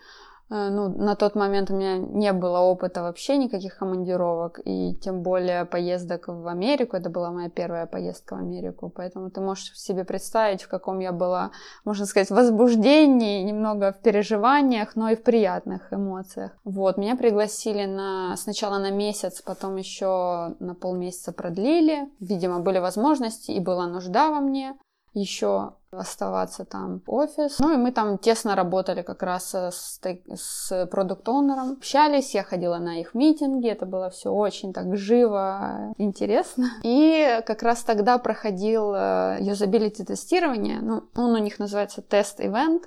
Э, 0.49 0.69
ну, 0.69 0.89
на 0.89 1.15
тот 1.15 1.35
момент 1.35 1.69
у 1.71 1.75
меня 1.75 1.97
не 1.97 2.33
было 2.33 2.59
опыта 2.59 3.01
вообще 3.01 3.37
никаких 3.37 3.77
командировок, 3.77 4.59
и 4.65 4.95
тем 4.95 5.21
более 5.21 5.65
поездок 5.65 6.27
в 6.27 6.47
Америку. 6.47 6.97
Это 6.97 7.09
была 7.09 7.31
моя 7.31 7.49
первая 7.49 7.85
поездка 7.85 8.35
в 8.35 8.39
Америку, 8.39 8.91
поэтому 8.93 9.29
ты 9.29 9.41
можешь 9.41 9.77
себе 9.77 10.03
представить, 10.03 10.63
в 10.63 10.67
каком 10.67 10.99
я 10.99 11.11
была, 11.11 11.51
можно 11.85 12.05
сказать, 12.05 12.31
возбуждении, 12.31 13.43
немного 13.43 13.91
в 13.91 14.01
переживаниях, 14.01 14.95
но 14.95 15.09
и 15.09 15.15
в 15.15 15.23
приятных 15.23 15.93
эмоциях. 15.93 16.51
Вот, 16.63 16.97
меня 16.97 17.15
пригласили 17.15 17.85
на, 17.85 18.35
сначала 18.37 18.79
на 18.79 18.91
месяц, 18.91 19.41
потом 19.41 19.75
еще 19.75 20.55
на 20.59 20.73
полмесяца 20.73 21.31
продлили. 21.31 22.09
Видимо, 22.19 22.59
были 22.59 22.79
возможности 22.79 23.51
и 23.51 23.59
была 23.59 23.87
нужда 23.87 24.29
во 24.29 24.39
мне 24.39 24.75
еще 25.13 25.73
оставаться 25.91 26.65
там 26.65 27.01
офис. 27.07 27.59
Ну 27.59 27.73
и 27.73 27.77
мы 27.77 27.91
там 27.91 28.17
тесно 28.17 28.55
работали 28.55 29.01
как 29.01 29.23
раз 29.23 29.53
с, 29.53 29.99
с 30.35 30.87
продукт-оунером. 30.87 31.73
Общались, 31.73 32.35
я 32.35 32.43
ходила 32.43 32.77
на 32.77 32.99
их 32.99 33.13
митинги, 33.13 33.67
это 33.67 33.85
было 33.85 34.09
все 34.09 34.31
очень 34.31 34.73
так 34.73 34.95
живо, 34.95 35.93
интересно. 35.97 36.69
И 36.83 37.41
как 37.45 37.63
раз 37.63 37.83
тогда 37.83 38.17
проходил 38.17 38.93
юзабилити 39.39 40.03
тестирование, 40.03 40.79
ну 40.81 41.03
он 41.15 41.33
у 41.33 41.37
них 41.37 41.59
называется 41.59 42.01
тест-ивент, 42.01 42.83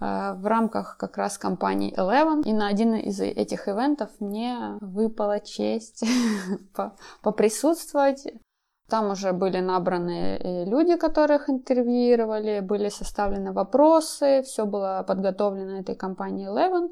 э, 0.00 0.34
в 0.34 0.46
рамках 0.46 0.96
как 0.98 1.16
раз 1.16 1.38
компании 1.38 1.94
Eleven. 1.96 2.42
И 2.44 2.52
на 2.52 2.68
один 2.68 2.94
из 2.94 3.20
этих 3.20 3.68
ивентов 3.68 4.10
мне 4.20 4.76
выпала 4.80 5.40
честь 5.40 6.04
поприсутствовать 7.22 8.26
там 8.92 9.10
уже 9.10 9.32
были 9.32 9.60
набраны 9.60 10.36
э, 10.38 10.64
люди, 10.66 10.96
которых 10.96 11.48
интервьюировали, 11.48 12.60
были 12.60 12.90
составлены 12.90 13.52
вопросы, 13.52 14.42
все 14.42 14.66
было 14.66 15.02
подготовлено 15.08 15.78
этой 15.80 15.94
компанией 15.94 16.48
Eleven. 16.48 16.90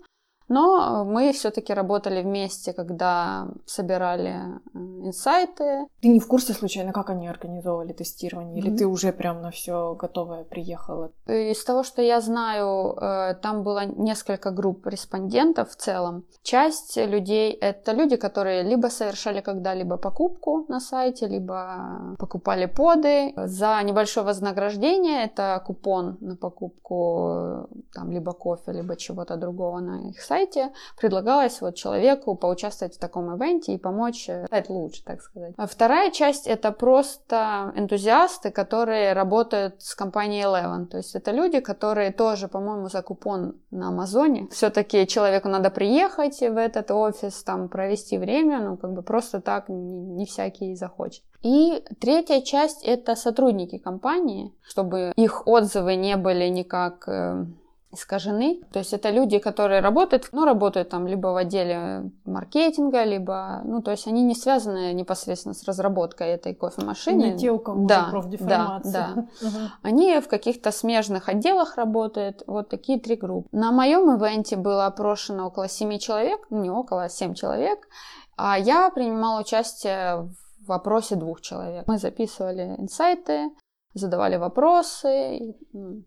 Но 0.51 1.05
мы 1.05 1.33
все-таки 1.33 1.73
работали 1.73 2.23
вместе, 2.23 2.73
когда 2.73 3.47
собирали 3.67 4.35
э, 4.75 4.79
инсайты. 5.07 5.87
Ты 6.03 6.09
не 6.09 6.19
в 6.19 6.27
курсе 6.27 6.55
случайно, 6.55 6.93
как 6.93 7.11
они 7.11 7.29
организовывали 7.29 7.93
тестирование? 7.93 8.59
Или 8.59 8.73
mm-hmm. 8.73 8.79
ты 8.79 8.87
уже 8.87 9.13
прям 9.13 9.43
на 9.43 9.51
все 9.53 9.95
готовое 9.95 10.43
приехала? 10.43 11.13
Из 11.29 11.65
того, 11.65 11.85
что 11.85 12.03
я 12.03 12.21
знаю, 12.21 12.97
э, 13.01 13.35
там 13.41 13.63
было 13.63 13.87
несколько 13.87 14.51
групп 14.51 14.89
респондентов 14.89 15.71
в 15.71 15.77
целом. 15.77 16.25
Часть 16.43 16.97
людей— 16.97 17.53
это 17.61 17.93
люди, 17.93 18.17
которые 18.17 18.65
либо 18.65 18.89
совершали 18.89 19.41
когда-либо 19.41 19.99
покупку 19.99 20.65
на 20.69 20.81
сайте, 20.81 21.29
либо 21.29 22.17
покупали 22.19 22.67
поды. 22.67 23.33
За 23.37 23.81
небольшое 23.85 24.27
вознаграждение, 24.27 25.27
это 25.27 25.63
купон 25.65 26.17
на 26.21 26.35
покупку 26.35 27.69
там, 27.95 28.11
либо 28.11 28.33
кофе, 28.33 28.73
либо 28.73 28.97
чего-то 28.97 29.37
другого 29.37 29.79
на 29.79 30.09
их 30.11 30.21
сайте, 30.21 30.39
сайте 30.40 30.72
предлагалось 30.96 31.61
вот 31.61 31.74
человеку 31.74 32.35
поучаствовать 32.35 32.96
в 32.96 32.98
таком 32.98 33.35
ивенте 33.37 33.74
и 33.74 33.79
помочь 33.79 34.29
э, 34.29 34.46
стать 34.46 34.68
лучше, 34.70 35.03
так 35.05 35.22
сказать. 35.22 35.55
А 35.57 35.66
вторая 35.66 36.11
часть 36.11 36.46
это 36.46 36.72
просто 36.72 37.72
энтузиасты, 37.76 38.50
которые 38.50 39.12
работают 39.12 39.83
с 39.83 39.94
компанией 39.94 40.44
Eleven. 40.44 40.87
То 40.87 40.96
есть 40.98 41.14
это 41.14 41.31
люди, 41.33 41.61
которые 41.61 42.12
тоже, 42.12 42.48
по-моему, 42.48 42.88
за 42.88 43.03
купон 43.03 43.61
на 43.70 43.88
Амазоне. 43.88 44.48
Все-таки 44.50 45.07
человеку 45.07 45.48
надо 45.48 45.70
приехать 45.70 46.40
в 46.40 46.57
этот 46.57 46.90
офис, 46.90 47.42
там 47.42 47.68
провести 47.68 48.18
время, 48.18 48.61
ну 48.61 48.76
как 48.76 48.92
бы 48.92 49.03
просто 49.03 49.40
так 49.40 49.68
не, 49.68 50.24
всякий 50.24 50.74
захочет. 50.74 51.22
И 51.42 51.83
третья 52.00 52.40
часть 52.40 52.85
это 52.85 53.16
сотрудники 53.16 53.79
компании, 53.79 54.53
чтобы 54.62 55.12
их 55.16 55.46
отзывы 55.46 55.96
не 55.96 56.16
были 56.16 56.48
никак 56.48 57.09
э, 57.09 57.46
искажены. 57.92 58.61
То 58.72 58.79
есть 58.79 58.92
это 58.92 59.11
люди, 59.11 59.38
которые 59.38 59.81
работают, 59.81 60.29
ну, 60.33 60.44
работают 60.44 60.90
там 60.90 61.07
либо 61.07 61.29
в 61.29 61.37
отделе 61.37 62.11
маркетинга, 62.24 63.05
либо, 63.05 63.62
ну, 63.64 63.83
то 63.83 63.90
есть 63.90 64.07
они 64.07 64.22
не 64.22 64.35
связаны 64.35 64.92
непосредственно 64.92 65.55
с 65.55 65.64
разработкой 65.64 66.29
этой 66.29 66.55
кофемашины. 66.55 67.33
Не 67.33 67.38
те, 67.38 67.50
у 67.50 67.59
кого 67.59 67.87
да, 67.87 68.09
профдеформация. 68.11 68.92
Да, 68.92 69.26
да. 69.40 69.46
Угу. 69.46 69.57
Они 69.83 70.20
в 70.20 70.29
каких-то 70.29 70.70
смежных 70.70 71.29
отделах 71.29 71.76
работают. 71.76 72.42
Вот 72.46 72.68
такие 72.68 73.00
три 73.00 73.16
группы. 73.16 73.48
На 73.53 73.72
моем 73.72 74.16
ивенте 74.16 74.57
было 74.57 74.87
опрошено 74.87 75.48
около 75.48 75.68
семи 75.68 75.98
человек, 75.98 76.46
ну, 76.50 76.61
не 76.61 76.70
около, 76.70 77.05
а 77.05 77.09
семь 77.09 77.35
человек, 77.35 77.88
а 78.37 78.59
я 78.59 78.90
принимала 78.90 79.40
участие 79.40 80.29
в 80.61 80.66
вопросе 80.68 81.16
двух 81.16 81.40
человек. 81.40 81.87
Мы 81.87 81.98
записывали 81.98 82.76
инсайты, 82.79 83.50
задавали 83.94 84.37
вопросы 84.37 85.37
и 85.37 85.57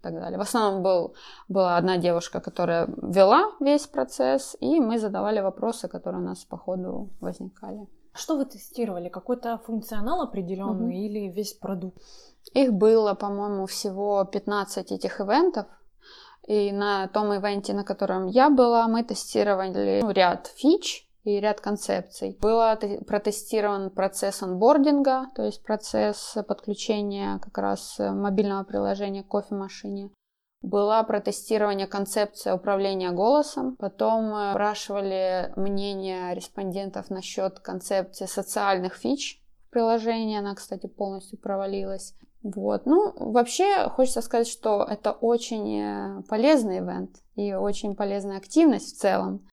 так 0.02 0.14
далее. 0.14 0.38
В 0.38 0.42
основном 0.42 0.84
был, 0.84 1.16
была 1.50 1.78
одна 1.78 1.98
девушка, 1.98 2.40
которая 2.40 2.88
вела 3.02 3.52
весь 3.60 3.88
процесс, 3.88 4.56
и 4.60 4.80
мы 4.80 5.00
задавали 5.00 5.42
вопросы, 5.42 5.88
которые 5.88 6.22
у 6.22 6.26
нас 6.26 6.46
по 6.46 6.58
ходу 6.58 7.10
возникали. 7.20 7.88
Что 8.14 8.38
вы 8.38 8.46
тестировали? 8.46 9.10
Какой-то 9.10 9.58
функционал 9.66 10.22
определенный 10.22 10.86
угу. 10.86 10.96
или 10.96 11.32
весь 11.32 11.54
продукт? 11.54 11.98
Их 12.54 12.72
было, 12.72 13.16
по-моему, 13.16 13.66
всего 13.66 14.24
15 14.24 14.92
этих 14.92 15.20
ивентов. 15.20 15.66
И 16.48 16.72
на 16.72 17.08
том 17.08 17.34
ивенте, 17.34 17.74
на 17.74 17.84
котором 17.84 18.28
я 18.28 18.50
была, 18.50 18.88
мы 18.88 19.04
тестировали 19.04 20.02
ну, 20.02 20.12
ряд 20.12 20.48
фич, 20.48 21.10
и 21.24 21.40
ряд 21.40 21.62
концепций. 21.62 22.38
Был 22.42 22.60
протестирован 23.06 23.90
процесс 23.90 24.44
онбординга, 24.44 25.28
то 25.36 25.44
есть 25.44 25.64
процесс 25.64 26.36
подключения 26.48 27.40
как 27.42 27.58
раз 27.58 27.96
мобильного 28.00 28.64
приложения 28.64 29.24
к 29.24 29.28
кофемашине. 29.30 30.12
Была 30.62 31.04
протестирование 31.04 31.88
концепции 31.88 32.52
управления 32.52 33.12
голосом. 33.12 33.76
Потом 33.76 34.52
спрашивали 34.52 35.52
мнение 35.58 36.34
респондентов 36.34 37.10
насчет 37.10 37.60
концепции 37.60 38.26
социальных 38.26 38.96
фич 38.96 39.42
приложения. 39.72 40.40
Она, 40.40 40.56
кстати, 40.56 40.88
полностью 40.88 41.38
провалилась. 41.38 42.16
Вот. 42.44 42.86
Ну, 42.86 43.14
вообще, 43.32 43.90
хочется 43.90 44.22
сказать, 44.22 44.48
что 44.48 44.84
это 44.84 45.12
очень 45.12 46.24
полезный 46.30 46.80
ивент 46.80 47.18
и 47.36 47.54
очень 47.54 47.96
полезная 47.96 48.38
активность 48.38 48.96
в 48.96 49.00
целом. 49.00 49.46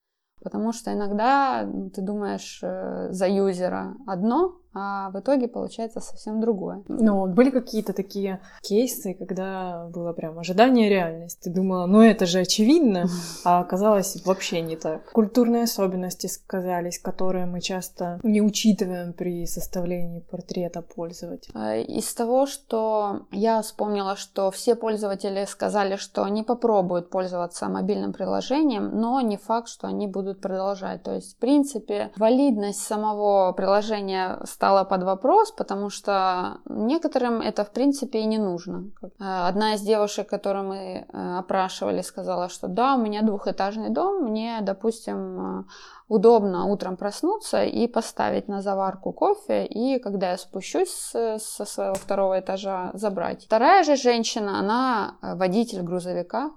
Потому 0.42 0.72
что 0.72 0.92
иногда 0.92 1.68
ты 1.94 2.00
думаешь 2.00 2.60
э, 2.62 3.08
за 3.10 3.28
юзера 3.28 3.94
одно, 4.06 4.59
а 4.72 5.10
в 5.10 5.18
итоге 5.18 5.48
получается 5.48 6.00
совсем 6.00 6.40
другое. 6.40 6.82
Ну, 6.88 7.26
были 7.26 7.50
какие-то 7.50 7.92
такие 7.92 8.40
кейсы, 8.62 9.14
когда 9.14 9.88
было 9.92 10.12
прям 10.12 10.38
ожидание 10.38 10.88
реальность. 10.88 11.40
Ты 11.40 11.50
думала, 11.50 11.86
ну 11.86 12.00
это 12.00 12.26
же 12.26 12.40
очевидно, 12.40 13.06
а 13.44 13.60
оказалось 13.60 14.24
вообще 14.24 14.60
не 14.60 14.76
так. 14.76 15.10
Культурные 15.12 15.64
особенности 15.64 16.26
сказались, 16.26 16.98
которые 16.98 17.46
мы 17.46 17.60
часто 17.60 18.20
не 18.22 18.40
учитываем 18.40 19.12
при 19.12 19.46
составлении 19.46 20.20
портрета 20.20 20.82
пользователя. 20.82 21.52
А, 21.54 21.76
из 21.76 22.12
того, 22.14 22.46
что 22.46 23.26
я 23.32 23.62
вспомнила, 23.62 24.16
что 24.16 24.50
все 24.50 24.74
пользователи 24.74 25.44
сказали, 25.46 25.96
что 25.96 26.22
они 26.22 26.42
попробуют 26.42 27.10
пользоваться 27.10 27.68
мобильным 27.68 28.12
приложением, 28.12 29.00
но 29.00 29.20
не 29.20 29.36
факт, 29.36 29.68
что 29.68 29.88
они 29.88 30.06
будут 30.06 30.40
продолжать. 30.40 31.02
То 31.02 31.14
есть, 31.14 31.36
в 31.36 31.38
принципе, 31.38 32.12
валидность 32.16 32.80
самого 32.80 33.52
приложения 33.52 34.38
стала 34.60 34.84
под 34.84 35.02
вопрос, 35.04 35.52
потому 35.52 35.88
что 35.88 36.58
некоторым 36.66 37.40
это, 37.40 37.64
в 37.64 37.70
принципе, 37.70 38.18
и 38.18 38.26
не 38.26 38.38
нужно. 38.38 38.90
Э, 39.02 39.48
одна 39.48 39.74
из 39.74 39.80
девушек, 39.80 40.28
которую 40.28 40.64
мы 40.68 40.76
э, 40.76 41.38
опрашивали, 41.38 42.02
сказала, 42.02 42.50
что 42.50 42.68
да, 42.68 42.94
у 42.94 42.98
меня 42.98 43.22
двухэтажный 43.22 43.88
дом, 43.88 44.22
мне, 44.22 44.58
допустим, 44.60 45.60
э, 45.60 45.64
удобно 46.08 46.66
утром 46.66 46.96
проснуться 46.96 47.64
и 47.64 47.86
поставить 47.86 48.48
на 48.48 48.60
заварку 48.60 49.12
кофе, 49.12 49.64
и 49.64 49.98
когда 49.98 50.32
я 50.32 50.36
спущусь 50.36 50.90
со 50.90 51.64
своего 51.64 51.94
второго 51.94 52.38
этажа, 52.38 52.90
забрать. 52.92 53.44
Вторая 53.46 53.82
же 53.84 53.96
женщина, 53.96 54.58
она 54.58 55.14
водитель 55.22 55.80
грузовика, 55.80 56.50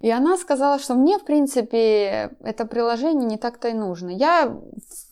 и 0.00 0.10
она 0.10 0.36
сказала, 0.36 0.78
что 0.78 0.94
мне, 0.94 1.18
в 1.18 1.24
принципе, 1.24 2.36
это 2.40 2.66
приложение 2.66 3.26
не 3.26 3.38
так-то 3.38 3.68
и 3.68 3.72
нужно. 3.72 4.10
Я 4.10 4.54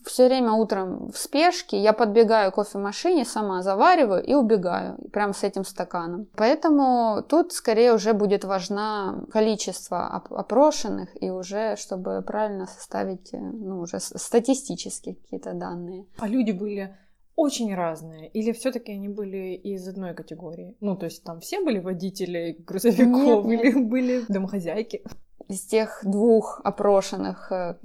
все 0.04 0.26
время 0.26 0.52
утром 0.52 1.10
в 1.10 1.16
спешке, 1.16 1.82
я 1.82 1.92
подбегаю 1.94 2.52
к 2.52 2.56
кофемашине, 2.56 3.24
сама 3.24 3.62
завариваю 3.62 4.22
и 4.22 4.34
убегаю, 4.34 4.98
прямо 5.10 5.32
с 5.32 5.42
этим 5.42 5.64
стаканом. 5.64 6.26
Поэтому 6.36 7.22
тут 7.26 7.52
скорее 7.52 7.94
уже 7.94 8.12
будет 8.12 8.44
важна 8.44 9.24
количество 9.32 10.06
опрошенных 10.06 11.08
и 11.20 11.30
уже, 11.30 11.76
чтобы 11.76 12.22
правильно 12.22 12.66
составить, 12.66 13.32
э, 13.32 13.38
ну, 13.38 13.80
уже 13.80 14.00
статистические 14.00 15.14
какие-то 15.14 15.54
данные. 15.54 16.04
А 16.18 16.28
люди 16.28 16.52
были 16.52 16.94
очень 17.36 17.74
разные? 17.74 18.28
Или 18.28 18.52
все-таки 18.52 18.92
они 18.92 19.08
были 19.08 19.54
из 19.54 19.86
одной 19.88 20.14
категории? 20.14 20.76
Ну, 20.80 20.96
то 20.96 21.06
есть 21.06 21.24
там 21.24 21.40
все 21.40 21.62
были 21.62 21.78
водители 21.78 22.56
грузовиков 22.66 23.44
нет, 23.46 23.60
или 23.60 23.72
нет. 23.72 23.88
были 23.88 24.24
домохозяйки? 24.28 25.02
Из 25.48 25.60
тех 25.60 26.00
двух 26.04 26.60
опрошенных, 26.64 27.52
э, 27.52 27.76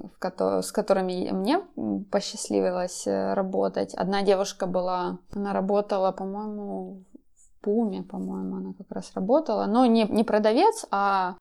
с 0.61 0.71
которыми 0.71 1.29
мне 1.31 1.61
посчастливилось 2.09 3.05
э, 3.05 3.33
работать, 3.33 3.93
одна 3.95 4.21
девушка 4.21 4.65
была, 4.65 5.19
она 5.31 5.51
работала, 5.51 6.11
по-моему, 6.11 7.03
в 7.35 7.61
Пуме, 7.61 8.03
по-моему, 8.03 8.55
она 8.55 8.73
как 8.77 8.89
раз 8.91 9.11
работала, 9.13 9.65
но 9.65 9.85
не, 9.85 10.05
не 10.05 10.23
продавец, 10.23 10.85
а 10.91 11.35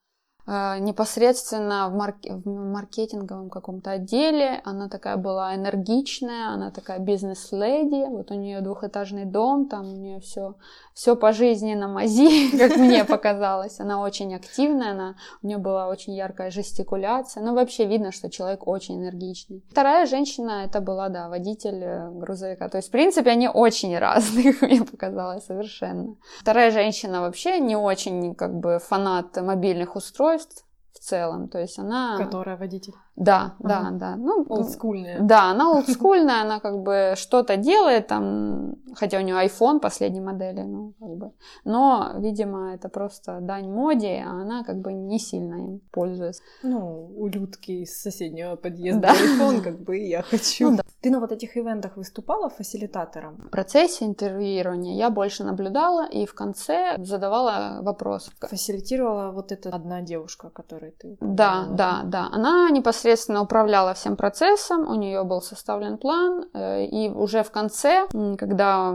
непосредственно 0.48 1.90
в, 1.90 1.94
марк- 1.94 2.24
в 2.26 2.48
маркетинговом 2.48 3.50
каком-то 3.50 3.90
отделе. 3.90 4.62
Она 4.64 4.88
такая 4.88 5.18
была 5.18 5.54
энергичная, 5.54 6.48
она 6.48 6.70
такая 6.70 7.00
бизнес-леди. 7.00 8.08
Вот 8.08 8.30
у 8.30 8.34
нее 8.34 8.62
двухэтажный 8.62 9.26
дом, 9.26 9.68
там 9.68 9.92
у 9.92 9.96
нее 9.96 10.20
все, 10.20 10.54
все 10.94 11.16
по 11.16 11.32
жизни 11.32 11.74
на 11.74 11.88
мази, 11.88 12.56
как 12.58 12.78
мне 12.78 13.04
показалось. 13.04 13.78
Она 13.78 14.00
очень 14.00 14.34
активная, 14.34 14.92
она, 14.92 15.16
у 15.42 15.46
нее 15.46 15.58
была 15.58 15.86
очень 15.88 16.14
яркая 16.14 16.50
жестикуляция. 16.50 17.42
Ну, 17.42 17.54
вообще 17.54 17.84
видно, 17.84 18.10
что 18.10 18.30
человек 18.30 18.66
очень 18.66 18.98
энергичный. 19.02 19.62
Вторая 19.70 20.06
женщина, 20.06 20.64
это 20.64 20.80
была, 20.80 21.10
да, 21.10 21.28
водитель 21.28 21.82
э, 21.82 22.10
грузовика. 22.10 22.70
То 22.70 22.78
есть, 22.78 22.88
в 22.88 22.92
принципе, 22.92 23.30
они 23.30 23.48
очень 23.48 23.98
разные, 23.98 24.54
мне 24.62 24.82
показалось, 24.82 25.44
совершенно. 25.44 26.16
Вторая 26.40 26.70
женщина 26.70 27.20
вообще 27.20 27.60
не 27.60 27.76
очень, 27.76 28.34
как 28.34 28.54
бы, 28.54 28.78
фанат 28.78 29.36
мобильных 29.36 29.94
устройств, 29.94 30.37
устройств 30.38 30.64
в 30.92 30.98
целом. 30.98 31.48
То 31.48 31.58
есть 31.58 31.78
она... 31.78 32.18
Которая 32.18 32.56
водитель. 32.56 32.94
Да, 33.18 33.54
ага. 33.58 33.68
да, 33.68 33.90
да. 33.90 34.16
Ну, 34.16 34.46
олдскульная. 34.48 35.20
Да, 35.20 35.50
она 35.50 35.72
олдскульная, 35.72 36.42
она 36.42 36.60
как 36.60 36.82
бы 36.82 37.14
что-то 37.16 37.56
делает 37.56 38.06
там, 38.06 38.76
хотя 38.94 39.18
у 39.18 39.22
нее 39.22 39.34
iPhone 39.44 39.80
последней 39.80 40.20
модели, 40.20 40.62
ну, 40.62 40.94
как 41.00 41.16
бы. 41.16 41.32
Но, 41.64 42.12
видимо, 42.18 42.74
это 42.74 42.88
просто 42.88 43.40
дань 43.40 43.68
моде, 43.68 44.24
а 44.24 44.42
она 44.42 44.62
как 44.62 44.76
бы 44.76 44.92
не 44.92 45.18
сильно 45.18 45.54
им 45.54 45.80
пользуется. 45.90 46.42
Ну, 46.62 47.10
у 47.16 47.26
Людки 47.26 47.72
из 47.72 48.00
соседнего 48.00 48.54
подъезда 48.56 49.00
да. 49.00 49.14
iPhone, 49.14 49.62
как 49.62 49.80
бы 49.80 49.98
я 49.98 50.22
хочу. 50.22 50.70
Ну, 50.70 50.76
да. 50.76 50.82
Ты 51.00 51.10
на 51.10 51.20
вот 51.20 51.32
этих 51.32 51.56
ивентах 51.56 51.96
выступала 51.96 52.48
фасилитатором? 52.48 53.36
В 53.46 53.50
процессе 53.50 54.04
интервьюирования 54.04 54.96
я 54.96 55.10
больше 55.10 55.44
наблюдала 55.44 56.08
и 56.08 56.24
в 56.24 56.34
конце 56.34 56.96
задавала 56.98 57.80
вопрос. 57.82 58.30
Фасилитировала 58.40 59.32
вот 59.32 59.52
эта 59.52 59.70
одна 59.70 60.02
девушка, 60.02 60.50
которой 60.50 60.92
ты... 60.92 61.16
Да, 61.20 61.66
да, 61.70 62.02
да. 62.04 62.28
Она 62.32 62.70
непосредственно 62.70 63.07
непосредственно 63.08 63.42
управляла 63.42 63.94
всем 63.94 64.16
процессом, 64.16 64.88
у 64.88 64.94
нее 64.94 65.24
был 65.24 65.40
составлен 65.40 65.96
план, 65.96 66.44
э, 66.52 66.84
и 66.84 67.08
уже 67.08 67.42
в 67.42 67.50
конце, 67.50 68.06
когда 68.38 68.94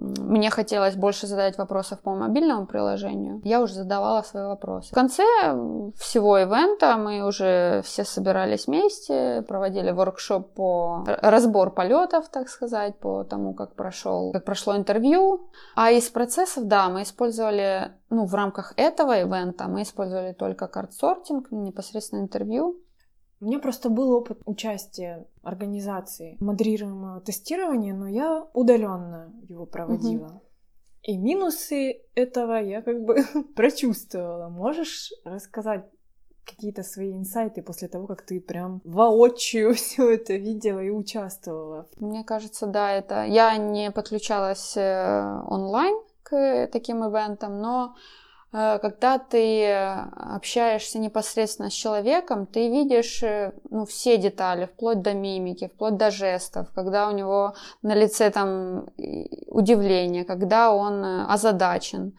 мне 0.00 0.50
хотелось 0.50 0.94
больше 0.94 1.26
задать 1.26 1.58
вопросов 1.58 2.00
по 2.00 2.14
мобильному 2.14 2.66
приложению, 2.66 3.40
я 3.44 3.60
уже 3.60 3.74
задавала 3.74 4.22
свои 4.22 4.44
вопросы. 4.46 4.90
В 4.90 4.94
конце 4.94 5.24
всего 5.98 6.38
ивента 6.38 6.96
мы 6.96 7.26
уже 7.26 7.82
все 7.84 8.04
собирались 8.04 8.66
вместе, 8.66 9.44
проводили 9.46 9.90
воркшоп 9.90 10.54
по 10.54 11.04
разбор 11.06 11.70
полетов, 11.70 12.28
так 12.28 12.48
сказать, 12.48 12.98
по 12.98 13.24
тому, 13.24 13.54
как 13.54 13.74
прошел, 13.74 14.32
как 14.32 14.44
прошло 14.44 14.76
интервью. 14.76 15.50
А 15.76 15.90
из 15.90 16.08
процессов, 16.08 16.64
да, 16.64 16.88
мы 16.88 17.02
использовали, 17.02 17.92
ну, 18.08 18.24
в 18.24 18.34
рамках 18.34 18.72
этого 18.76 19.20
ивента 19.20 19.68
мы 19.68 19.82
использовали 19.82 20.32
только 20.32 20.66
карт-сортинг, 20.66 21.50
непосредственно 21.50 22.20
интервью. 22.20 22.76
У 23.40 23.46
меня 23.46 23.58
просто 23.58 23.88
был 23.88 24.12
опыт 24.12 24.38
участия 24.44 25.26
организации 25.42 26.36
модерируемого 26.40 27.20
тестирования, 27.22 27.94
но 27.94 28.06
я 28.06 28.46
удаленно 28.52 29.32
его 29.48 29.64
проводила. 29.64 30.26
Угу. 30.26 30.42
И 31.02 31.16
минусы 31.16 32.02
этого 32.14 32.62
я 32.62 32.82
как 32.82 33.02
бы 33.02 33.24
прочувствовала. 33.56 34.50
Можешь 34.50 35.10
рассказать 35.24 35.86
какие-то 36.44 36.82
свои 36.82 37.12
инсайты 37.12 37.62
после 37.62 37.88
того, 37.88 38.06
как 38.06 38.22
ты 38.22 38.40
прям 38.40 38.82
воочию 38.84 39.74
все 39.74 40.10
это 40.10 40.34
видела 40.34 40.80
и 40.80 40.90
участвовала? 40.90 41.88
Мне 41.98 42.24
кажется, 42.24 42.66
да, 42.66 42.92
это... 42.92 43.24
Я 43.24 43.56
не 43.56 43.90
подключалась 43.90 44.76
э, 44.76 45.42
онлайн 45.46 45.96
к 46.22 46.68
таким 46.68 47.02
ивентам, 47.04 47.58
но 47.60 47.94
когда 48.52 49.18
ты 49.18 49.72
общаешься 49.72 50.98
непосредственно 50.98 51.70
с 51.70 51.72
человеком, 51.72 52.46
ты 52.46 52.68
видишь 52.68 53.22
э, 53.22 53.52
ну, 53.70 53.84
все 53.86 54.16
детали, 54.16 54.66
вплоть 54.66 55.02
до 55.02 55.14
мимики, 55.14 55.68
вплоть 55.68 55.96
до 55.96 56.10
жестов, 56.10 56.68
когда 56.74 57.08
у 57.08 57.12
него 57.12 57.54
на 57.82 57.94
лице 57.94 58.30
там 58.30 58.88
удивление, 59.46 60.24
когда 60.24 60.72
он 60.72 61.04
э, 61.04 61.26
озадачен. 61.26 62.18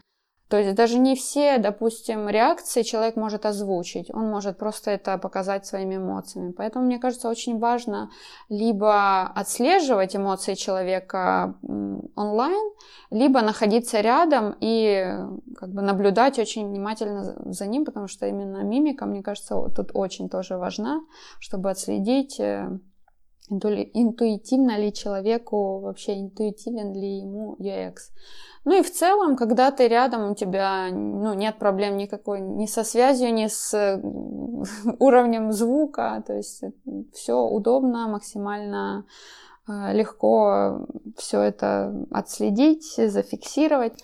То 0.52 0.58
есть 0.58 0.74
даже 0.74 0.98
не 0.98 1.16
все, 1.16 1.56
допустим, 1.56 2.28
реакции 2.28 2.82
человек 2.82 3.16
может 3.16 3.46
озвучить, 3.46 4.10
он 4.14 4.28
может 4.28 4.58
просто 4.58 4.90
это 4.90 5.16
показать 5.16 5.64
своими 5.64 5.96
эмоциями. 5.96 6.52
Поэтому, 6.52 6.84
мне 6.84 6.98
кажется, 6.98 7.30
очень 7.30 7.58
важно 7.58 8.10
либо 8.50 9.22
отслеживать 9.22 10.14
эмоции 10.14 10.52
человека 10.52 11.54
онлайн, 12.16 12.70
либо 13.10 13.40
находиться 13.40 14.02
рядом 14.02 14.54
и 14.60 15.16
как 15.56 15.70
бы 15.70 15.80
наблюдать 15.80 16.38
очень 16.38 16.68
внимательно 16.68 17.34
за 17.50 17.66
ним, 17.66 17.86
потому 17.86 18.06
что 18.06 18.26
именно 18.26 18.62
мимика, 18.62 19.06
мне 19.06 19.22
кажется, 19.22 19.54
тут 19.74 19.92
очень 19.94 20.28
тоже 20.28 20.58
важна, 20.58 21.00
чтобы 21.40 21.70
отследить 21.70 22.38
э, 22.38 22.78
интуитивно 23.52 24.78
ли 24.78 24.92
человеку, 24.92 25.80
вообще 25.80 26.20
интуитивен 26.20 26.92
ли 26.92 27.18
ему 27.18 27.56
UX. 27.58 27.96
Ну 28.64 28.78
и 28.78 28.82
в 28.82 28.92
целом, 28.92 29.36
когда 29.36 29.70
ты 29.72 29.88
рядом, 29.88 30.30
у 30.30 30.34
тебя 30.34 30.88
ну, 30.92 31.34
нет 31.34 31.58
проблем 31.58 31.96
никакой 31.96 32.40
ни 32.40 32.66
со 32.66 32.84
связью, 32.84 33.34
ни 33.34 33.48
с 33.48 33.72
уровнем 34.98 35.52
звука, 35.52 36.22
то 36.26 36.34
есть 36.34 36.62
все 37.12 37.34
удобно, 37.34 38.08
максимально 38.08 39.04
э, 39.68 39.92
легко 39.94 40.86
все 41.16 41.40
это 41.40 42.06
отследить, 42.12 42.94
зафиксировать. 42.96 43.94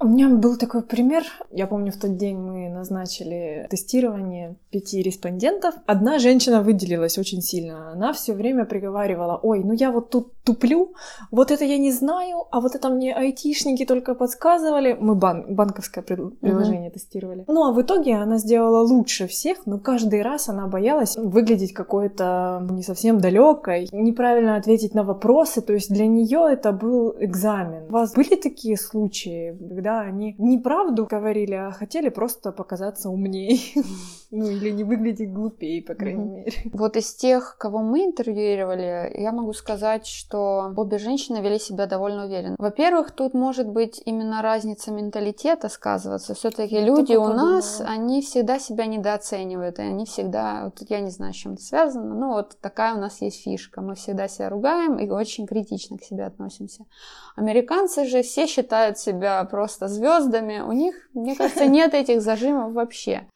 У 0.00 0.06
меня 0.06 0.28
был 0.28 0.56
такой 0.56 0.82
пример. 0.82 1.24
Я 1.50 1.66
помню, 1.66 1.90
в 1.90 1.96
тот 1.96 2.16
день 2.16 2.36
мы 2.36 2.68
назначили 2.68 3.66
тестирование 3.68 4.54
пяти 4.70 5.02
респондентов. 5.02 5.74
Одна 5.86 6.20
женщина 6.20 6.62
выделилась 6.62 7.18
очень 7.18 7.42
сильно. 7.42 7.90
Она 7.90 8.12
все 8.12 8.32
время 8.32 8.64
приговаривала, 8.64 9.40
ой, 9.42 9.64
ну 9.64 9.72
я 9.72 9.90
вот 9.90 10.10
тут 10.10 10.32
туплю, 10.44 10.94
вот 11.32 11.50
это 11.50 11.64
я 11.64 11.78
не 11.78 11.90
знаю, 11.90 12.44
а 12.52 12.60
вот 12.60 12.76
это 12.76 12.88
мне 12.90 13.12
айтишники 13.12 13.84
только 13.84 14.14
подсказывали. 14.14 14.96
Мы 15.00 15.16
бан- 15.16 15.52
банковское 15.56 16.04
приложение 16.04 16.90
uh-huh. 16.90 16.92
тестировали. 16.92 17.44
Ну 17.48 17.64
а 17.64 17.72
в 17.72 17.82
итоге 17.82 18.14
она 18.14 18.38
сделала 18.38 18.86
лучше 18.86 19.26
всех, 19.26 19.66
но 19.66 19.78
каждый 19.78 20.22
раз 20.22 20.48
она 20.48 20.68
боялась 20.68 21.16
выглядеть 21.16 21.72
какой-то 21.72 22.64
не 22.70 22.84
совсем 22.84 23.18
далекой, 23.18 23.88
неправильно 23.90 24.54
ответить 24.54 24.94
на 24.94 25.02
вопросы. 25.02 25.60
То 25.60 25.72
есть 25.72 25.92
для 25.92 26.06
нее 26.06 26.46
это 26.52 26.70
был 26.70 27.16
экзамен. 27.18 27.86
У 27.88 27.92
вас 27.92 28.14
были 28.14 28.36
такие 28.36 28.76
случаи, 28.76 29.56
когда 29.58 29.87
когда 29.88 30.00
они 30.02 30.34
неправду 30.38 31.06
говорили, 31.06 31.54
а 31.54 31.70
хотели 31.70 32.10
просто 32.10 32.52
показаться 32.52 33.08
умнее. 33.08 33.58
Ну, 34.30 34.46
или 34.50 34.70
не 34.70 34.84
выглядеть 34.84 35.32
глупее, 35.32 35.82
по 35.82 35.94
крайней 35.94 36.24
мере. 36.24 36.52
Вот 36.72 36.96
из 36.96 37.14
тех, 37.14 37.56
кого 37.58 37.78
мы 37.78 38.04
интервьюировали, 38.04 39.10
я 39.18 39.32
могу 39.32 39.54
сказать, 39.54 40.06
что 40.06 40.72
обе 40.76 40.98
женщины 40.98 41.38
вели 41.38 41.58
себя 41.58 41.86
довольно 41.86 42.26
уверенно. 42.26 42.56
Во-первых, 42.58 43.12
тут 43.12 43.32
может 43.32 43.68
быть 43.68 44.02
именно 44.04 44.42
разница 44.42 44.92
менталитета 44.92 45.68
сказываться. 45.70 46.34
Все-таки 46.34 46.78
люди 46.78 47.14
у 47.14 47.28
нас, 47.28 47.82
они 47.84 48.20
всегда 48.20 48.58
себя 48.58 48.84
недооценивают, 48.86 49.78
и 49.78 49.82
они 49.82 50.04
всегда, 50.04 50.64
вот 50.64 50.88
я 50.90 51.00
не 51.00 51.10
знаю, 51.10 51.32
с 51.32 51.36
чем 51.36 51.54
это 51.54 51.62
связано, 51.62 52.14
но 52.14 52.34
вот 52.34 52.58
такая 52.60 52.94
у 52.94 53.00
нас 53.00 53.22
есть 53.22 53.42
фишка. 53.42 53.80
Мы 53.80 53.94
всегда 53.94 54.28
себя 54.28 54.50
ругаем 54.50 54.98
и 54.98 55.08
очень 55.08 55.46
критично 55.46 55.96
к 55.96 56.02
себе 56.02 56.24
относимся. 56.24 56.84
Американцы 57.34 58.04
же 58.04 58.22
все 58.22 58.46
считают 58.46 58.98
себя 58.98 59.42
просто 59.44 59.88
звездами. 59.88 60.60
У 60.60 60.72
них, 60.72 60.94
мне 61.14 61.34
кажется, 61.34 61.66
нет 61.66 61.94
этих 61.94 62.20
зажимов 62.20 62.74
вообще. 62.74 63.26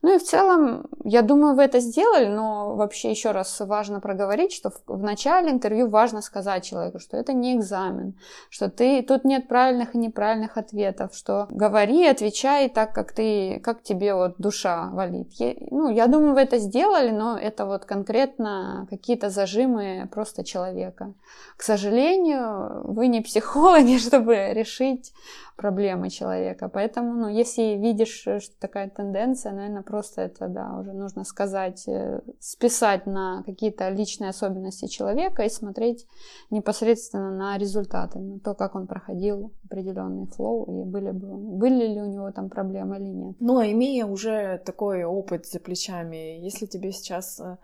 Ну 0.00 0.14
и 0.14 0.18
в 0.18 0.22
целом, 0.22 0.86
я 1.02 1.22
думаю, 1.22 1.56
вы 1.56 1.64
это 1.64 1.80
сделали, 1.80 2.26
но 2.26 2.76
вообще 2.76 3.10
еще 3.10 3.32
раз 3.32 3.58
важно 3.58 3.98
проговорить, 4.00 4.52
что 4.52 4.70
в, 4.70 4.80
в 4.86 5.02
начале 5.02 5.50
интервью 5.50 5.88
важно 5.88 6.22
сказать 6.22 6.64
человеку, 6.64 7.00
что 7.00 7.16
это 7.16 7.32
не 7.32 7.56
экзамен, 7.56 8.14
что 8.48 8.70
ты 8.70 9.02
тут 9.02 9.24
нет 9.24 9.48
правильных 9.48 9.96
и 9.96 9.98
неправильных 9.98 10.56
ответов, 10.56 11.16
что 11.16 11.48
говори, 11.50 12.06
отвечай 12.06 12.68
так, 12.68 12.94
как 12.94 13.10
ты, 13.12 13.60
как 13.64 13.82
тебе 13.82 14.14
вот 14.14 14.36
душа 14.38 14.88
валит. 14.92 15.32
Я, 15.32 15.54
ну, 15.72 15.90
я 15.90 16.06
думаю, 16.06 16.34
вы 16.34 16.42
это 16.42 16.58
сделали, 16.58 17.10
но 17.10 17.36
это 17.36 17.66
вот 17.66 17.84
конкретно 17.84 18.86
какие-то 18.88 19.30
зажимы 19.30 20.08
просто 20.12 20.44
человека. 20.44 21.12
К 21.56 21.62
сожалению, 21.64 22.82
вы 22.84 23.08
не 23.08 23.20
психологи, 23.20 23.98
чтобы 24.06 24.52
решить 24.52 25.12
проблемы 25.58 26.08
человека. 26.08 26.68
Поэтому, 26.68 27.14
ну, 27.14 27.28
если 27.28 27.76
видишь, 27.76 28.20
что 28.20 28.40
такая 28.60 28.88
тенденция, 28.88 29.52
наверное, 29.52 29.82
просто 29.82 30.22
это, 30.22 30.46
да, 30.46 30.78
уже 30.78 30.92
нужно 30.92 31.24
сказать, 31.24 31.88
э, 31.88 32.20
списать 32.38 33.06
на 33.06 33.42
какие-то 33.44 33.88
личные 33.88 34.30
особенности 34.30 34.86
человека 34.86 35.42
и 35.42 35.50
смотреть 35.50 36.06
непосредственно 36.50 37.32
на 37.32 37.58
результаты, 37.58 38.20
на 38.20 38.38
то, 38.38 38.54
как 38.54 38.76
он 38.76 38.86
проходил 38.86 39.52
определенный 39.64 40.26
флоу, 40.26 40.64
и 40.80 40.84
были, 40.84 41.10
бы, 41.10 41.26
были 41.36 41.88
ли 41.88 42.00
у 42.00 42.06
него 42.06 42.30
там 42.30 42.50
проблемы 42.50 42.96
или 42.98 43.08
нет. 43.08 43.36
Но 43.40 43.64
имея 43.64 44.06
уже 44.06 44.62
такой 44.64 45.02
опыт 45.02 45.46
за 45.46 45.58
плечами, 45.58 46.38
если 46.38 46.66
тебе 46.66 46.92
сейчас 46.92 47.40
э, 47.40 47.56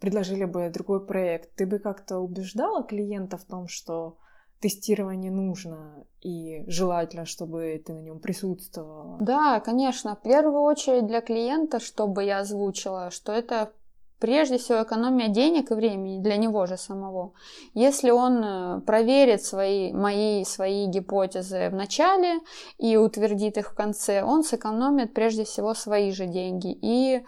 предложили 0.00 0.46
бы 0.46 0.68
другой 0.74 1.06
проект, 1.06 1.54
ты 1.54 1.64
бы 1.64 1.78
как-то 1.78 2.18
убеждала 2.18 2.82
клиента 2.82 3.36
в 3.36 3.44
том, 3.44 3.68
что 3.68 4.16
тестирование 4.60 5.30
нужно 5.30 6.04
и 6.22 6.64
желательно, 6.66 7.24
чтобы 7.24 7.80
ты 7.84 7.92
на 7.92 8.00
нем 8.00 8.18
присутствовала. 8.18 9.18
Да, 9.20 9.60
конечно. 9.60 10.16
В 10.16 10.22
первую 10.22 10.62
очередь 10.62 11.06
для 11.06 11.20
клиента, 11.20 11.78
чтобы 11.78 12.24
я 12.24 12.40
озвучила, 12.40 13.10
что 13.10 13.32
это 13.32 13.70
прежде 14.18 14.58
всего 14.58 14.82
экономия 14.82 15.28
денег 15.28 15.70
и 15.70 15.74
времени 15.74 16.22
для 16.22 16.36
него 16.36 16.66
же 16.66 16.76
самого. 16.76 17.32
Если 17.74 18.10
он 18.10 18.42
э, 18.42 18.80
проверит 18.80 19.42
свои, 19.44 19.92
мои 19.92 20.44
свои 20.44 20.86
гипотезы 20.86 21.68
в 21.70 21.74
начале 21.74 22.40
и 22.78 22.96
утвердит 22.96 23.58
их 23.58 23.72
в 23.72 23.74
конце, 23.74 24.22
он 24.22 24.42
сэкономит 24.42 25.12
прежде 25.12 25.44
всего 25.44 25.74
свои 25.74 26.12
же 26.12 26.26
деньги 26.26 26.76
и 26.80 27.24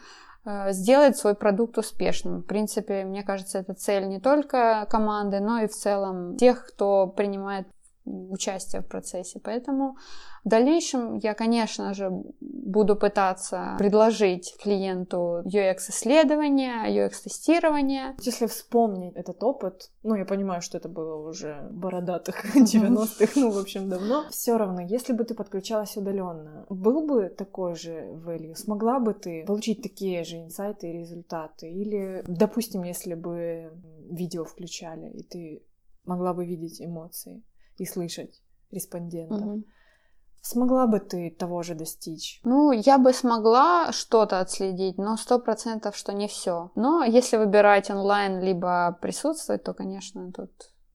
сделать 0.71 1.17
свой 1.17 1.35
продукт 1.35 1.79
успешным. 1.79 2.41
В 2.43 2.47
принципе, 2.47 3.05
мне 3.05 3.23
кажется, 3.23 3.59
это 3.59 3.75
цель 3.75 4.09
не 4.09 4.21
только 4.21 4.87
команды, 4.91 5.41
но 5.41 5.61
и 5.61 5.67
в 5.67 5.73
целом 5.73 6.37
тех, 6.37 6.67
кто 6.67 7.07
принимает 7.07 7.67
участие 8.31 8.83
в 8.83 8.87
процессе. 8.87 9.41
Поэтому 9.41 9.97
в 10.45 10.49
дальнейшем 10.49 11.17
я, 11.17 11.35
конечно 11.35 11.95
же, 11.95 12.11
буду 12.41 12.97
пытаться 12.97 13.77
предложить 13.79 14.57
клиенту 14.63 15.43
UX-исследование, 15.45 16.89
UX-тестирование. 16.89 18.15
Если 18.21 18.47
вспомнить 18.47 19.15
этот 19.17 19.43
опыт, 19.43 19.91
ну, 20.03 20.15
я 20.15 20.25
понимаю, 20.25 20.63
что 20.63 20.79
это 20.79 20.89
было 20.89 21.29
уже 21.29 21.69
бородатых 21.71 22.57
90-х, 22.57 23.33
ну, 23.37 23.51
в 23.51 23.59
общем, 23.59 23.89
давно, 23.89 24.25
все 24.31 24.57
равно, 24.57 24.81
если 24.81 25.13
бы 25.13 25.25
ты 25.25 25.35
подключалась 25.35 25.97
удаленно, 25.97 26.67
был 26.69 27.07
бы 27.07 27.29
такой 27.29 27.75
же 27.75 27.93
value? 28.27 28.55
Смогла 28.55 29.01
бы 29.01 29.15
ты 29.15 29.45
получить 29.47 29.83
такие 29.83 30.25
же 30.25 30.37
инсайты 30.37 30.89
и 30.89 30.99
результаты? 30.99 31.71
Или, 31.71 32.23
допустим, 32.27 32.85
если 32.85 33.15
бы 33.15 33.73
видео 34.11 34.45
включали, 34.45 35.11
и 35.11 35.23
ты 35.23 35.63
могла 36.05 36.33
бы 36.33 36.47
видеть 36.47 36.81
эмоции 36.81 37.43
и 37.79 37.87
слышать 37.87 38.43
респондентов. 38.71 39.41
Угу. 39.41 39.65
Смогла 40.41 40.87
бы 40.87 41.01
ты 41.01 41.31
того 41.31 41.63
же 41.63 41.75
достичь? 41.75 42.41
Ну, 42.45 42.71
я 42.73 42.99
бы 42.99 43.13
смогла 43.13 43.93
что-то 43.93 44.41
отследить, 44.41 44.97
но 44.97 45.17
сто 45.17 45.39
процентов, 45.39 45.97
что 45.97 46.13
не 46.13 46.29
все. 46.29 46.71
Но 46.75 47.03
если 47.03 47.37
выбирать 47.37 47.91
онлайн 47.91 48.41
либо 48.41 48.97
присутствовать, 49.03 49.65
то, 49.65 49.75
конечно, 49.75 50.33
тут 50.33 50.51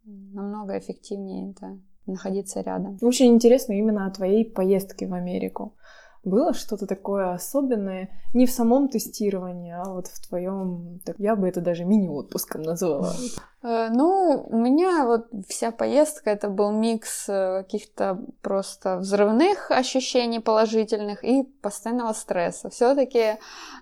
намного 0.05 0.77
эффективнее 0.77 1.51
это 1.51 1.77
находиться 2.05 2.61
рядом. 2.61 2.97
Очень 3.01 3.33
интересно 3.33 3.73
именно 3.73 4.07
о 4.07 4.11
твоей 4.11 4.49
поездке 4.49 5.07
в 5.07 5.13
Америку. 5.13 5.75
Было 6.23 6.53
что-то 6.53 6.87
такое 6.87 7.33
особенное 7.33 8.09
не 8.33 8.45
в 8.45 8.51
самом 8.51 8.87
тестировании, 8.87 9.73
а 9.73 9.83
вот 9.89 10.07
в 10.07 10.27
твоем, 10.27 11.01
я 11.17 11.35
бы 11.35 11.49
это 11.49 11.59
даже 11.59 11.83
мини-отпуском 11.83 12.61
назвала. 12.61 13.13
Э, 13.61 13.89
ну, 13.89 14.45
у 14.49 14.57
меня 14.57 15.05
вот 15.05 15.27
вся 15.49 15.71
поездка 15.71 16.29
это 16.29 16.47
был 16.47 16.71
микс 16.71 17.27
э, 17.27 17.63
каких-то 17.63 18.19
просто 18.41 18.97
взрывных 18.97 19.69
ощущений 19.69 20.39
положительных 20.39 21.25
и 21.25 21.43
постоянного 21.43 22.13
стресса. 22.13 22.69
Все-таки 22.69 23.37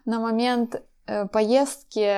на 0.05 0.19
момент 0.19 0.81
э, 1.05 1.27
поездки 1.27 2.11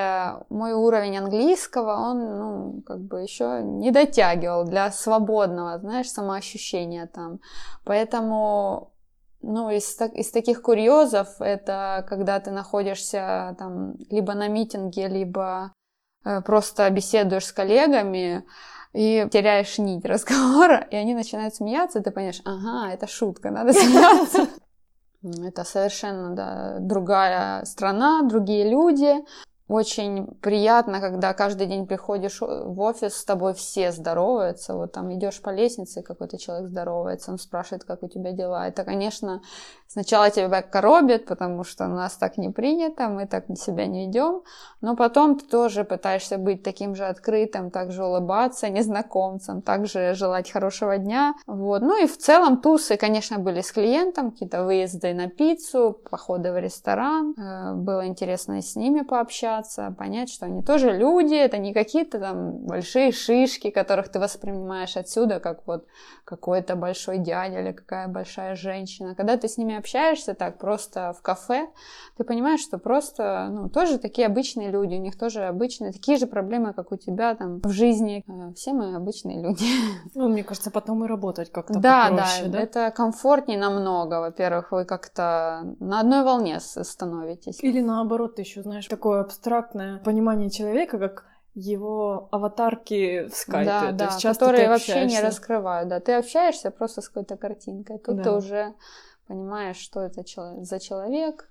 мой 0.48 0.72
уровень 0.72 1.18
английского, 1.18 1.96
он, 1.96 2.38
ну, 2.38 2.82
как 2.86 3.00
бы 3.00 3.20
еще 3.20 3.60
не 3.62 3.90
дотягивал 3.90 4.64
для 4.64 4.90
свободного, 4.90 5.78
знаешь, 5.80 6.10
самоощущения 6.10 7.06
там. 7.06 7.40
Поэтому 7.84 8.93
ну, 9.44 9.70
из, 9.70 10.00
из 10.14 10.30
таких 10.30 10.62
курьезов 10.62 11.40
это 11.40 12.04
когда 12.08 12.40
ты 12.40 12.50
находишься 12.50 13.54
там 13.58 13.94
либо 14.10 14.34
на 14.34 14.48
митинге, 14.48 15.08
либо 15.08 15.72
э, 16.24 16.40
просто 16.42 16.88
беседуешь 16.90 17.46
с 17.46 17.52
коллегами 17.52 18.44
и 18.92 19.28
теряешь 19.30 19.78
нить 19.78 20.04
разговора, 20.06 20.86
и 20.90 20.96
они 20.96 21.14
начинают 21.14 21.54
смеяться, 21.54 21.98
и 21.98 22.02
ты 22.02 22.10
понимаешь, 22.10 22.42
ага, 22.44 22.92
это 22.92 23.06
шутка, 23.06 23.50
надо 23.50 23.72
смеяться. 23.72 24.48
Это 25.42 25.64
совершенно 25.64 26.36
да, 26.36 26.76
другая 26.80 27.64
страна, 27.64 28.20
другие 28.24 28.68
люди. 28.68 29.24
Очень 29.66 30.26
приятно, 30.42 31.00
когда 31.00 31.32
каждый 31.32 31.66
день 31.66 31.86
приходишь 31.86 32.42
в 32.42 32.78
офис, 32.80 33.14
с 33.14 33.24
тобой 33.24 33.54
все 33.54 33.92
здороваются. 33.92 34.74
Вот 34.74 34.92
там 34.92 35.14
идешь 35.14 35.40
по 35.40 35.48
лестнице, 35.48 36.02
какой-то 36.02 36.36
человек 36.36 36.68
здоровается, 36.68 37.30
он 37.30 37.38
спрашивает, 37.38 37.84
как 37.84 38.02
у 38.02 38.08
тебя 38.08 38.32
дела. 38.32 38.68
Это, 38.68 38.84
конечно, 38.84 39.40
Сначала 39.94 40.28
тебя 40.28 40.60
коробит, 40.60 41.24
потому 41.24 41.62
что 41.62 41.84
у 41.84 41.90
нас 41.90 42.16
так 42.16 42.36
не 42.36 42.50
принято, 42.50 43.08
мы 43.08 43.28
так 43.28 43.44
себя 43.56 43.86
не 43.86 44.06
ведем, 44.06 44.42
но 44.80 44.96
потом 44.96 45.38
ты 45.38 45.46
тоже 45.46 45.84
пытаешься 45.84 46.36
быть 46.36 46.64
таким 46.64 46.96
же 46.96 47.04
открытым, 47.04 47.70
также 47.70 48.04
улыбаться 48.04 48.68
незнакомцам, 48.68 49.62
также 49.62 50.14
желать 50.14 50.50
хорошего 50.50 50.98
дня. 50.98 51.34
Вот. 51.46 51.82
Ну 51.82 52.02
и 52.02 52.08
в 52.08 52.18
целом 52.18 52.60
тусы, 52.60 52.96
конечно, 52.96 53.38
были 53.38 53.60
с 53.60 53.70
клиентом, 53.70 54.32
какие-то 54.32 54.64
выезды 54.64 55.14
на 55.14 55.28
пиццу, 55.28 55.96
походы 56.10 56.50
в 56.50 56.58
ресторан. 56.58 57.32
Э, 57.38 57.74
было 57.74 58.04
интересно 58.04 58.60
с 58.60 58.74
ними 58.74 59.02
пообщаться, 59.02 59.94
понять, 59.96 60.28
что 60.28 60.46
они 60.46 60.64
тоже 60.64 60.90
люди, 60.90 61.36
это 61.36 61.58
не 61.58 61.72
какие-то 61.72 62.18
там 62.18 62.66
большие 62.66 63.12
шишки, 63.12 63.70
которых 63.70 64.08
ты 64.08 64.18
воспринимаешь 64.18 64.96
отсюда, 64.96 65.38
как 65.38 65.64
вот 65.68 65.86
какой-то 66.24 66.74
большой 66.74 67.18
дядя 67.18 67.60
или 67.60 67.70
какая 67.70 68.08
большая 68.08 68.56
женщина. 68.56 69.14
Когда 69.14 69.36
ты 69.36 69.46
с 69.46 69.56
ними 69.56 69.83
общаешься 69.84 70.34
так 70.34 70.58
просто 70.58 71.12
в 71.12 71.20
кафе, 71.20 71.68
ты 72.16 72.24
понимаешь, 72.24 72.60
что 72.60 72.78
просто, 72.78 73.48
ну, 73.50 73.68
тоже 73.68 73.98
такие 73.98 74.26
обычные 74.26 74.70
люди, 74.70 74.94
у 74.94 74.98
них 74.98 75.18
тоже 75.18 75.44
обычные, 75.44 75.92
такие 75.92 76.16
же 76.16 76.26
проблемы, 76.26 76.72
как 76.72 76.90
у 76.90 76.96
тебя 76.96 77.34
там 77.34 77.60
в 77.60 77.70
жизни. 77.70 78.24
Э, 78.26 78.54
все 78.54 78.72
мы 78.72 78.96
обычные 78.96 79.42
люди. 79.42 79.64
Ну, 80.14 80.28
мне 80.28 80.42
кажется, 80.42 80.70
потом 80.70 81.04
и 81.04 81.08
работать 81.08 81.50
как-то 81.52 81.78
да, 81.78 82.08
попроще, 82.08 82.46
да, 82.46 82.52
да, 82.52 82.60
это 82.60 82.90
комфортнее 82.90 83.58
намного. 83.58 84.20
Во-первых, 84.20 84.72
вы 84.72 84.84
как-то 84.84 85.74
на 85.80 86.00
одной 86.00 86.24
волне 86.24 86.60
становитесь. 86.60 87.62
Или 87.62 87.80
наоборот, 87.80 88.36
ты 88.36 88.42
еще 88.42 88.62
знаешь, 88.62 88.86
такое 88.86 89.20
абстрактное 89.20 89.98
понимание 89.98 90.50
человека, 90.50 90.98
как 90.98 91.24
его 91.54 92.28
аватарки 92.32 93.28
в 93.28 93.34
скайпе. 93.34 93.92
Да, 93.92 93.92
да, 93.92 94.32
которые 94.32 94.68
вообще 94.68 95.04
не 95.04 95.20
раскрывают. 95.20 95.88
Да, 95.88 96.00
ты 96.00 96.12
общаешься 96.12 96.70
просто 96.70 97.00
с 97.00 97.08
какой-то 97.08 97.36
картинкой. 97.36 97.98
Тут 97.98 98.16
да. 98.16 98.22
ты 98.22 98.30
уже 98.32 98.74
понимаешь, 99.26 99.76
что 99.76 100.00
это 100.00 100.22
за 100.62 100.80
человек, 100.80 101.50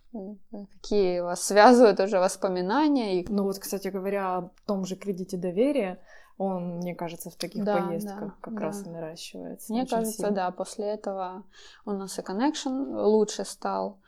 какие 0.51 1.19
вас 1.21 1.43
связывают 1.43 1.99
уже 1.99 2.19
воспоминания. 2.19 3.21
И... 3.21 3.27
Ну 3.29 3.43
вот, 3.43 3.59
кстати 3.59 3.87
говоря, 3.87 4.37
о 4.37 4.49
том 4.65 4.85
же 4.85 4.95
кредите 4.95 5.37
доверия, 5.37 5.99
он, 6.37 6.77
мне 6.77 6.95
кажется, 6.95 7.29
в 7.29 7.35
таких 7.35 7.63
да, 7.63 7.77
поездках 7.77 8.19
да, 8.19 8.33
как 8.41 8.55
да. 8.55 8.61
раз 8.61 8.85
и 8.85 8.89
наращивается. 8.89 9.71
Мне 9.71 9.85
кажется, 9.85 10.17
сильно. 10.17 10.31
да, 10.31 10.51
после 10.51 10.85
этого 10.85 11.43
у 11.85 11.91
нас 11.91 12.17
и 12.17 12.21
connection 12.21 13.01
лучше 13.03 13.45
стал. 13.45 13.99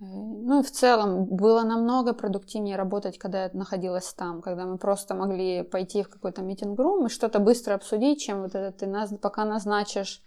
Э, 0.00 0.04
ну 0.04 0.60
и 0.60 0.62
в 0.64 0.70
целом 0.70 1.24
было 1.24 1.62
намного 1.62 2.14
продуктивнее 2.14 2.76
работать, 2.76 3.18
когда 3.18 3.44
я 3.44 3.50
находилась 3.52 4.12
там, 4.12 4.42
когда 4.42 4.66
мы 4.66 4.76
просто 4.78 5.14
могли 5.14 5.62
пойти 5.62 6.02
в 6.02 6.08
какой-то 6.08 6.42
митинг-рум 6.42 7.06
и 7.06 7.10
что-то 7.10 7.38
быстро 7.38 7.74
обсудить, 7.74 8.20
чем 8.20 8.42
вот 8.42 8.54
это 8.54 8.76
ты 8.76 8.86
нас, 8.86 9.12
пока 9.20 9.44
назначишь 9.44 10.22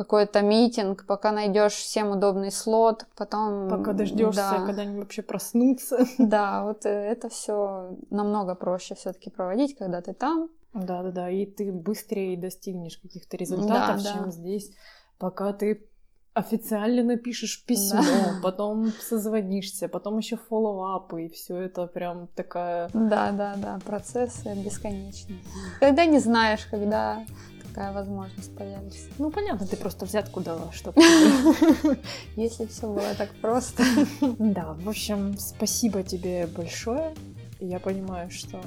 какой-то 0.00 0.40
митинг, 0.40 1.04
пока 1.04 1.30
найдешь 1.30 1.74
всем 1.74 2.12
удобный 2.12 2.50
слот, 2.50 3.04
потом... 3.16 3.68
Пока 3.68 3.92
дождешься, 3.92 4.40
да. 4.50 4.64
когда 4.64 4.82
они 4.82 4.98
вообще 4.98 5.20
проснутся. 5.20 6.06
Да, 6.18 6.64
вот 6.64 6.86
э, 6.86 6.88
это 6.88 7.28
все 7.28 7.98
намного 8.08 8.54
проще 8.54 8.94
все-таки 8.94 9.28
проводить, 9.28 9.76
когда 9.76 10.00
ты 10.00 10.14
там. 10.14 10.48
Да, 10.72 11.02
да, 11.02 11.10
да, 11.10 11.30
и 11.30 11.44
ты 11.44 11.70
быстрее 11.70 12.38
достигнешь 12.38 12.96
каких-то 12.96 13.36
результатов, 13.36 14.02
да, 14.02 14.12
чем 14.12 14.24
да. 14.24 14.30
здесь, 14.30 14.72
пока 15.18 15.52
ты 15.52 15.86
официально 16.32 17.02
напишешь 17.02 17.62
письмо, 17.66 18.00
да. 18.00 18.34
потом 18.42 18.92
созвонишься, 19.02 19.86
потом 19.88 20.16
еще 20.16 20.38
фоллоуапы, 20.38 21.26
и 21.26 21.28
все 21.28 21.58
это 21.58 21.86
прям 21.86 22.28
такая... 22.28 22.88
Да, 22.94 23.32
да, 23.32 23.54
да, 23.56 23.78
процессы 23.84 24.54
бесконечные. 24.54 25.40
Когда 25.78 26.06
не 26.06 26.20
знаешь, 26.20 26.64
когда 26.70 27.22
такая 27.70 27.92
возможность 27.92 28.54
появится. 28.56 29.08
Ну, 29.18 29.30
понятно, 29.30 29.66
ты 29.66 29.76
просто 29.76 30.04
взятку 30.04 30.40
дала, 30.40 30.72
что 30.72 30.92
Если 32.36 32.66
все 32.66 32.92
было 32.92 33.14
так 33.16 33.30
просто. 33.40 33.84
Да, 34.20 34.74
в 34.74 34.88
общем, 34.88 35.38
спасибо 35.38 36.02
тебе 36.02 36.46
большое. 36.46 37.14
Я 37.60 37.78
понимаю, 37.78 38.30
что 38.30 38.60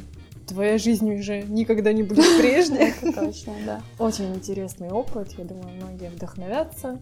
твоя 0.47 0.77
жизнь 0.77 1.11
уже 1.13 1.43
никогда 1.43 1.91
не 1.93 2.03
будет 2.03 2.25
прежней. 2.39 2.93
Точно, 3.13 3.53
да. 3.65 3.81
Очень 3.99 4.33
интересный 4.33 4.89
опыт. 4.89 5.33
Я 5.37 5.43
думаю, 5.45 5.69
многие 5.75 6.09
вдохновятся. 6.09 6.99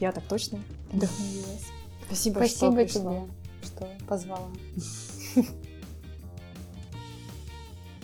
Я 0.00 0.12
так 0.12 0.24
точно 0.24 0.58
вдохновилась. 0.92 1.66
Спасибо, 2.06 2.38
Спасибо 2.38 2.88
что 2.88 3.00
тебе, 3.00 3.26
что 3.62 3.88
позвала. 4.08 4.48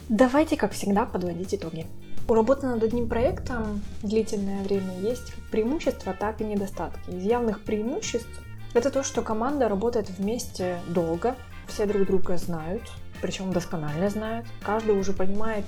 Давайте, 0.08 0.56
как 0.56 0.72
всегда, 0.72 1.06
подводить 1.06 1.54
итоги. 1.54 1.86
У 2.28 2.34
работы 2.34 2.66
над 2.66 2.82
одним 2.82 3.08
проектом 3.08 3.82
длительное 4.02 4.64
время 4.64 4.98
есть 4.98 5.30
как 5.30 5.44
преимущества, 5.50 6.12
так 6.12 6.40
и 6.40 6.44
недостатки. 6.44 7.10
Из 7.10 7.22
явных 7.22 7.62
преимуществ 7.62 8.42
это 8.74 8.90
то, 8.90 9.04
что 9.04 9.22
команда 9.22 9.68
работает 9.68 10.10
вместе 10.10 10.80
долго, 10.88 11.36
все 11.68 11.86
друг 11.86 12.06
друга 12.06 12.36
знают, 12.36 12.82
причем 13.22 13.52
досконально 13.52 14.10
знают. 14.10 14.46
Каждый 14.60 14.98
уже 14.98 15.12
понимает, 15.12 15.64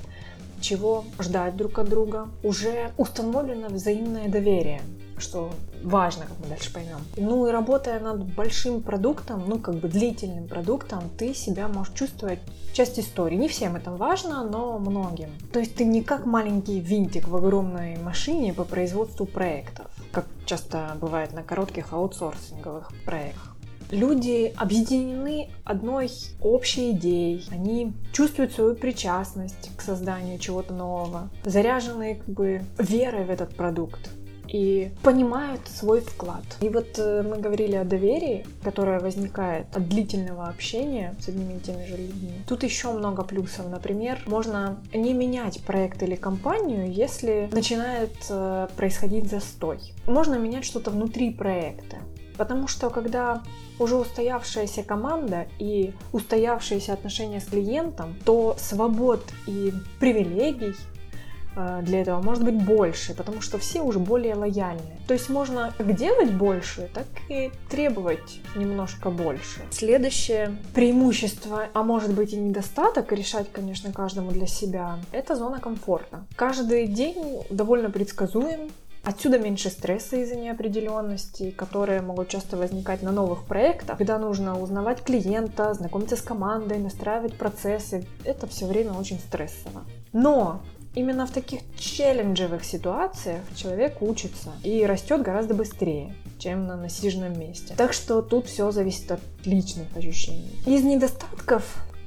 чего 0.60 1.04
ждать 1.20 1.56
друг 1.56 1.78
от 1.78 1.88
друга. 1.88 2.28
Уже 2.42 2.90
установлено 2.96 3.68
взаимное 3.68 4.28
доверие 4.28 4.82
что 5.20 5.50
важно, 5.82 6.24
как 6.26 6.38
мы 6.40 6.46
дальше 6.46 6.72
поймем. 6.72 6.98
Ну 7.16 7.46
и 7.46 7.50
работая 7.50 8.00
над 8.00 8.24
большим 8.34 8.82
продуктом, 8.82 9.44
ну 9.46 9.58
как 9.58 9.76
бы 9.76 9.88
длительным 9.88 10.48
продуктом, 10.48 11.04
ты 11.16 11.34
себя 11.34 11.68
можешь 11.68 11.94
чувствовать 11.94 12.40
часть 12.72 12.98
истории. 12.98 13.36
Не 13.36 13.48
всем 13.48 13.76
это 13.76 13.90
важно, 13.90 14.44
но 14.44 14.78
многим. 14.78 15.30
То 15.52 15.58
есть 15.58 15.74
ты 15.74 15.84
не 15.84 16.02
как 16.02 16.26
маленький 16.26 16.80
винтик 16.80 17.28
в 17.28 17.36
огромной 17.36 17.96
машине 17.96 18.52
по 18.52 18.64
производству 18.64 19.26
проектов, 19.26 19.86
как 20.12 20.26
часто 20.46 20.96
бывает 21.00 21.32
на 21.32 21.42
коротких 21.42 21.92
аутсорсинговых 21.92 22.90
проектах. 23.04 23.56
Люди 23.90 24.52
объединены 24.56 25.48
одной 25.64 26.10
общей 26.42 26.90
идеей. 26.90 27.44
Они 27.50 27.94
чувствуют 28.12 28.52
свою 28.52 28.74
причастность 28.74 29.70
к 29.76 29.80
созданию 29.80 30.38
чего-то 30.38 30.74
нового, 30.74 31.30
заряжены 31.44 32.16
как 32.16 32.28
бы 32.28 32.62
верой 32.78 33.24
в 33.24 33.30
этот 33.30 33.56
продукт 33.56 34.10
и 34.48 34.90
понимают 35.02 35.60
свой 35.68 36.00
вклад. 36.00 36.44
И 36.60 36.68
вот 36.68 36.98
э, 36.98 37.22
мы 37.22 37.38
говорили 37.38 37.76
о 37.76 37.84
доверии, 37.84 38.46
которое 38.62 39.00
возникает 39.00 39.66
от 39.76 39.88
длительного 39.88 40.48
общения 40.48 41.14
с 41.20 41.28
одними 41.28 41.54
и 41.54 41.60
теми 41.60 41.86
же 41.86 41.96
людьми. 41.96 42.32
Тут 42.46 42.62
еще 42.62 42.92
много 42.92 43.24
плюсов. 43.24 43.68
Например, 43.68 44.18
можно 44.26 44.78
не 44.92 45.12
менять 45.12 45.62
проект 45.62 46.02
или 46.02 46.16
компанию, 46.16 46.90
если 46.90 47.48
начинает 47.52 48.14
э, 48.30 48.68
происходить 48.76 49.30
застой. 49.30 49.80
Можно 50.06 50.36
менять 50.36 50.64
что-то 50.64 50.90
внутри 50.90 51.30
проекта. 51.30 51.96
Потому 52.36 52.68
что 52.68 52.88
когда 52.88 53.42
уже 53.80 53.96
устоявшаяся 53.96 54.82
команда 54.82 55.48
и 55.58 55.92
устоявшиеся 56.12 56.92
отношения 56.92 57.40
с 57.40 57.46
клиентом, 57.46 58.14
то 58.24 58.56
свобод 58.58 59.24
и 59.46 59.72
привилегий 59.98 60.74
для 61.82 62.02
этого 62.02 62.22
может 62.22 62.44
быть 62.44 62.54
больше, 62.54 63.14
потому 63.14 63.40
что 63.40 63.58
все 63.58 63.82
уже 63.82 63.98
более 63.98 64.34
лояльны. 64.34 64.98
То 65.06 65.14
есть 65.14 65.28
можно 65.28 65.72
как 65.76 65.94
делать 65.94 66.32
больше, 66.32 66.90
так 66.94 67.06
и 67.28 67.50
требовать 67.70 68.40
немножко 68.54 69.10
больше. 69.10 69.62
Следующее 69.70 70.56
преимущество, 70.74 71.66
а 71.72 71.82
может 71.82 72.12
быть 72.12 72.32
и 72.32 72.36
недостаток, 72.36 73.12
решать, 73.12 73.50
конечно, 73.50 73.92
каждому 73.92 74.30
для 74.30 74.46
себя, 74.46 74.98
это 75.12 75.34
зона 75.34 75.60
комфорта. 75.60 76.24
Каждый 76.36 76.86
день 76.86 77.42
довольно 77.50 77.90
предсказуем, 77.90 78.70
Отсюда 79.04 79.38
меньше 79.38 79.70
стресса 79.70 80.16
из-за 80.16 80.36
неопределенности, 80.36 81.50
которые 81.50 82.02
могут 82.02 82.28
часто 82.28 82.58
возникать 82.58 83.02
на 83.02 83.10
новых 83.10 83.44
проектах, 83.44 83.96
когда 83.96 84.18
нужно 84.18 84.60
узнавать 84.60 85.02
клиента, 85.02 85.72
знакомиться 85.72 86.16
с 86.16 86.20
командой, 86.20 86.78
настраивать 86.78 87.38
процессы. 87.38 88.06
Это 88.24 88.46
все 88.46 88.66
время 88.66 88.92
очень 88.92 89.18
стрессово. 89.18 89.84
Но 90.12 90.60
Именно 90.98 91.26
в 91.26 91.30
таких 91.30 91.60
челленджевых 91.78 92.64
ситуациях 92.64 93.42
человек 93.54 94.02
учится 94.02 94.50
и 94.64 94.84
растет 94.84 95.22
гораздо 95.22 95.54
быстрее, 95.54 96.12
чем 96.40 96.66
на 96.66 96.76
насиженном 96.76 97.38
месте. 97.38 97.72
Так 97.76 97.92
что 97.92 98.20
тут 98.20 98.46
все 98.46 98.72
зависит 98.72 99.12
от 99.12 99.20
личных 99.44 99.86
ощущений. 99.96 100.58
Из 100.66 100.82
недостатков 100.82 101.62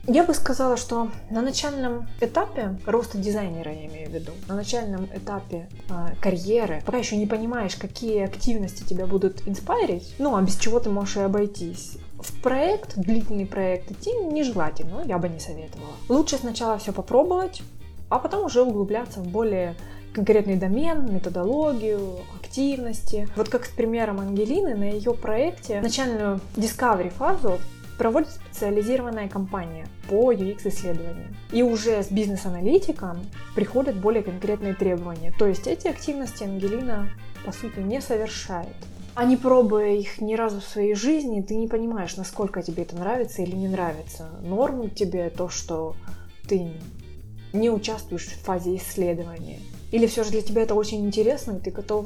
я 0.08 0.26
бы 0.26 0.34
сказала, 0.34 0.76
что 0.76 1.10
на 1.30 1.42
начальном 1.42 2.10
этапе 2.20 2.78
роста 2.86 3.18
дизайнера, 3.18 3.72
я 3.72 3.86
имею 3.86 4.10
в 4.10 4.14
виду, 4.14 4.34
на 4.50 4.56
начальном 4.56 5.06
этапе 5.06 5.70
э, 5.90 6.16
карьеры, 6.20 6.84
пока 6.86 6.98
еще 6.98 7.16
не 7.16 7.28
понимаешь, 7.28 7.78
какие 7.78 8.26
активности 8.26 8.84
тебя 8.84 9.08
будут 9.08 9.48
инспирить, 9.48 10.14
ну, 10.20 10.36
а 10.36 10.42
без 10.42 10.58
чего 10.58 10.82
ты 10.82 10.90
можешь 10.90 11.16
и 11.16 11.22
обойтись, 11.22 11.94
в 12.20 12.42
проект, 12.42 12.98
длительный 12.98 13.46
проект 13.46 13.90
идти 13.90 14.12
нежелательно, 14.12 15.04
я 15.06 15.18
бы 15.18 15.30
не 15.30 15.40
советовала. 15.40 15.94
Лучше 16.10 16.36
сначала 16.36 16.78
все 16.78 16.92
попробовать, 16.92 17.62
а 18.12 18.20
потом 18.20 18.46
уже 18.46 18.62
углубляться 18.62 19.22
в 19.22 19.28
более 19.28 19.76
конкретный 20.14 20.58
домен, 20.58 21.12
методологию, 21.14 22.18
активности. 22.40 23.28
Вот 23.38 23.50
как 23.50 23.66
с 23.66 23.70
примером 23.70 24.20
Ангелины, 24.20 24.76
на 24.76 24.84
ее 24.84 25.14
проекте 25.14 25.80
начальную 25.82 26.42
discovery 26.56 27.10
фазу 27.10 27.60
проводит 27.98 28.30
специализированная 28.30 29.30
компания 29.30 29.88
по 30.10 30.34
UX-исследованиям. 30.34 31.36
И 31.52 31.64
уже 31.64 32.04
с 32.04 32.12
бизнес-аналитиком 32.12 33.20
приходят 33.56 33.96
более 33.96 34.24
конкретные 34.24 34.74
требования. 34.74 35.34
То 35.40 35.48
есть 35.48 35.66
эти 35.68 35.88
активности 35.88 36.44
Ангелина, 36.44 37.10
по 37.46 37.54
сути, 37.54 37.80
не 37.80 38.02
совершает. 38.02 38.76
А 39.14 39.24
не 39.24 39.38
пробуя 39.38 39.92
их 39.92 40.20
ни 40.20 40.36
разу 40.36 40.60
в 40.60 40.66
своей 40.66 40.96
жизни, 40.96 41.42
ты 41.42 41.56
не 41.56 41.68
понимаешь, 41.68 42.18
насколько 42.18 42.62
тебе 42.62 42.84
это 42.84 42.96
нравится 42.96 43.42
или 43.42 43.56
не 43.56 43.68
нравится. 43.68 44.30
Норм 44.42 44.90
тебе 44.90 45.30
то, 45.30 45.48
что 45.48 45.96
ты 46.48 46.72
не 47.54 47.70
участвуешь 47.70 48.28
в 48.28 48.42
фазе 48.42 48.76
исследования. 48.76 49.60
Или 49.92 50.08
все 50.08 50.24
же 50.24 50.32
для 50.32 50.42
тебя 50.42 50.64
это 50.64 50.76
очень 50.76 51.06
интересно, 51.06 51.54
и 51.54 51.60
ты 51.60 51.72
готов 51.72 52.06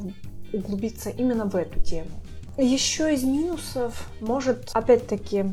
углубиться 0.54 1.10
именно 1.10 1.46
в 1.46 1.56
эту 1.56 1.82
тему. 1.82 2.10
Еще 2.58 3.14
из 3.14 3.24
минусов 3.24 4.10
может, 4.22 4.70
опять-таки, 4.74 5.46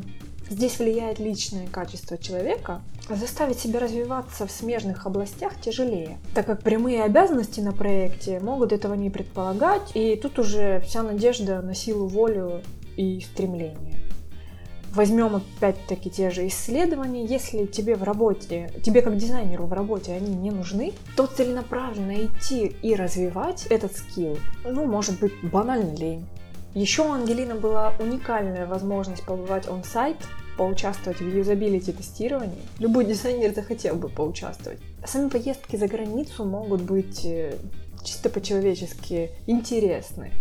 Здесь 0.49 0.77
влияет 0.77 1.19
личное 1.19 1.67
качество 1.67 2.17
человека. 2.17 2.81
Заставить 3.09 3.59
себя 3.59 3.79
развиваться 3.79 4.45
в 4.45 4.51
смежных 4.51 5.05
областях 5.05 5.59
тяжелее, 5.59 6.19
так 6.35 6.45
как 6.45 6.61
прямые 6.61 7.03
обязанности 7.03 7.59
на 7.59 7.73
проекте 7.73 8.39
могут 8.39 8.71
этого 8.71 8.93
не 8.93 9.09
предполагать, 9.09 9.91
и 9.93 10.15
тут 10.15 10.39
уже 10.39 10.79
вся 10.81 11.01
надежда 11.01 11.61
на 11.61 11.73
силу 11.73 12.07
волю 12.07 12.61
и 12.95 13.19
стремление. 13.21 13.92
Возьмем 14.93 15.35
опять-таки 15.37 16.11
те 16.11 16.29
же 16.29 16.47
исследования. 16.47 17.25
Если 17.25 17.65
тебе 17.65 17.95
в 17.95 18.03
работе, 18.03 18.71
тебе 18.83 19.01
как 19.01 19.17
дизайнеру 19.17 19.65
в 19.65 19.73
работе 19.73 20.13
они 20.13 20.35
не 20.35 20.51
нужны, 20.51 20.93
то 21.15 21.25
целенаправленно 21.25 22.25
идти 22.25 22.75
и 22.83 22.93
развивать 22.93 23.65
этот 23.67 23.97
скилл, 23.97 24.37
ну, 24.63 24.85
может 24.85 25.19
быть, 25.19 25.33
банально 25.41 25.95
лень. 25.95 26.25
Еще 26.75 27.01
у 27.01 27.11
Ангелины 27.11 27.55
была 27.55 27.93
уникальная 27.99 28.67
возможность 28.67 29.23
побывать 29.25 29.67
он-сайт, 29.67 30.17
поучаствовать 30.57 31.19
в 31.19 31.27
юзабилити 31.27 31.91
тестировании. 31.91 32.61
Любой 32.77 33.05
дизайнер 33.05 33.53
захотел 33.53 33.95
бы 33.95 34.09
поучаствовать. 34.09 34.79
Сами 35.05 35.29
поездки 35.29 35.75
за 35.75 35.87
границу 35.87 36.45
могут 36.45 36.81
быть 36.81 37.25
э, 37.25 37.55
чисто 38.03 38.29
по-человечески 38.29 39.31
интересны. 39.47 40.31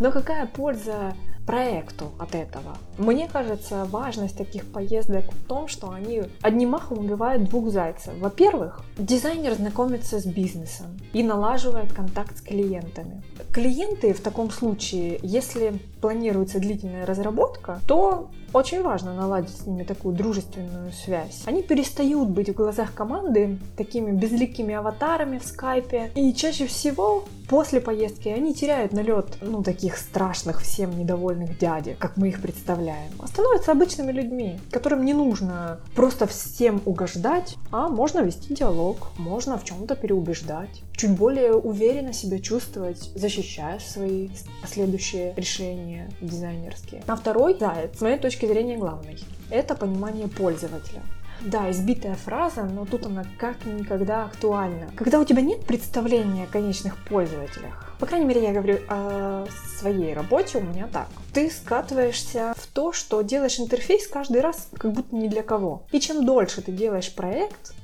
Но 0.00 0.10
какая 0.10 0.46
польза 0.46 1.14
проекту 1.46 2.12
от 2.18 2.34
этого. 2.34 2.76
Мне 2.98 3.28
кажется, 3.28 3.84
важность 3.84 4.36
таких 4.36 4.64
поездок 4.70 5.24
в 5.32 5.44
том, 5.46 5.68
что 5.68 5.90
они 5.90 6.22
одним 6.42 6.70
махом 6.70 6.98
убивают 6.98 7.44
двух 7.44 7.70
зайцев. 7.70 8.14
Во-первых, 8.18 8.80
дизайнер 8.98 9.54
знакомится 9.54 10.20
с 10.20 10.26
бизнесом 10.26 10.86
и 11.12 11.22
налаживает 11.22 11.92
контакт 11.92 12.38
с 12.38 12.40
клиентами. 12.40 13.22
Клиенты 13.52 14.14
в 14.14 14.20
таком 14.20 14.50
случае, 14.50 15.18
если 15.22 15.78
планируется 16.00 16.58
длительная 16.58 17.06
разработка, 17.06 17.80
то 17.86 18.30
очень 18.54 18.82
важно 18.82 19.14
наладить 19.14 19.56
с 19.56 19.66
ними 19.66 19.82
такую 19.82 20.14
дружественную 20.14 20.92
связь. 20.92 21.42
Они 21.44 21.62
перестают 21.62 22.28
быть 22.28 22.48
в 22.48 22.54
глазах 22.54 22.94
команды 22.94 23.58
такими 23.76 24.12
безликими 24.12 24.74
аватарами 24.74 25.38
в 25.38 25.44
скайпе. 25.44 26.12
И 26.14 26.32
чаще 26.32 26.66
всего 26.66 27.24
после 27.48 27.80
поездки 27.80 28.28
они 28.28 28.54
теряют 28.54 28.92
налет, 28.92 29.38
ну, 29.40 29.62
таких 29.62 29.96
страшных, 29.96 30.62
всем 30.62 30.96
недовольных 30.96 31.58
дядек, 31.58 31.98
как 31.98 32.16
мы 32.16 32.28
их 32.28 32.40
представляем. 32.40 33.10
А 33.18 33.26
становятся 33.26 33.72
обычными 33.72 34.12
людьми, 34.12 34.58
которым 34.70 35.04
не 35.04 35.14
нужно 35.14 35.80
просто 35.94 36.26
всем 36.26 36.80
угождать, 36.84 37.56
а 37.72 37.88
можно 37.88 38.20
вести 38.20 38.54
диалог, 38.54 39.08
можно 39.18 39.58
в 39.58 39.64
чем-то 39.64 39.96
переубеждать, 39.96 40.82
чуть 40.96 41.10
более 41.10 41.54
уверенно 41.54 42.12
себя 42.12 42.38
чувствовать, 42.38 43.10
защищая 43.14 43.78
свои 43.78 44.28
последующие 44.62 45.34
решения 45.36 46.10
дизайнерские. 46.20 47.02
А 47.06 47.16
второй 47.16 47.58
заяц, 47.58 47.98
с 47.98 48.00
моей 48.00 48.18
точки 48.18 48.46
зрения, 48.46 48.76
главный. 48.76 49.18
Это 49.50 49.74
понимание 49.74 50.28
пользователя. 50.28 51.02
Да, 51.40 51.70
избитая 51.70 52.14
фраза, 52.14 52.62
но 52.62 52.86
тут 52.86 53.06
она 53.06 53.24
как 53.38 53.66
никогда 53.66 54.24
актуальна. 54.24 54.90
Когда 54.96 55.18
у 55.18 55.24
тебя 55.24 55.42
нет 55.42 55.64
представления 55.66 56.44
о 56.44 56.46
конечных 56.46 56.96
пользователях, 57.04 57.94
по 57.98 58.06
крайней 58.06 58.26
мере, 58.26 58.42
я 58.42 58.52
говорю 58.52 58.78
о 58.88 59.46
своей 59.78 60.14
работе, 60.14 60.58
у 60.58 60.62
меня 60.62 60.88
так. 60.92 61.08
Ты 61.32 61.50
скатываешься 61.50 62.54
в 62.56 62.66
то, 62.66 62.92
что 62.92 63.22
делаешь 63.22 63.58
интерфейс 63.58 64.06
каждый 64.06 64.40
раз 64.40 64.68
как 64.78 64.92
будто 64.92 65.14
не 65.14 65.28
для 65.28 65.42
кого. 65.42 65.82
И 65.92 66.00
чем 66.00 66.24
дольше 66.24 66.62
ты 66.62 66.72
делаешь 66.72 67.14
проект, 67.14 67.74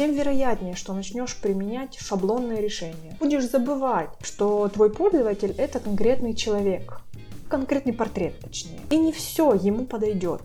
тем 0.00 0.14
вероятнее, 0.14 0.76
что 0.76 0.94
начнешь 0.94 1.36
применять 1.36 1.98
шаблонные 1.98 2.62
решения. 2.62 3.18
Будешь 3.20 3.46
забывать, 3.46 4.08
что 4.22 4.66
твой 4.68 4.88
пользователь 4.88 5.54
это 5.58 5.78
конкретный 5.78 6.32
человек, 6.32 7.02
конкретный 7.50 7.92
портрет, 7.92 8.40
точнее. 8.40 8.80
И 8.88 8.96
не 8.96 9.12
все 9.12 9.52
ему 9.52 9.84
подойдет. 9.84 10.40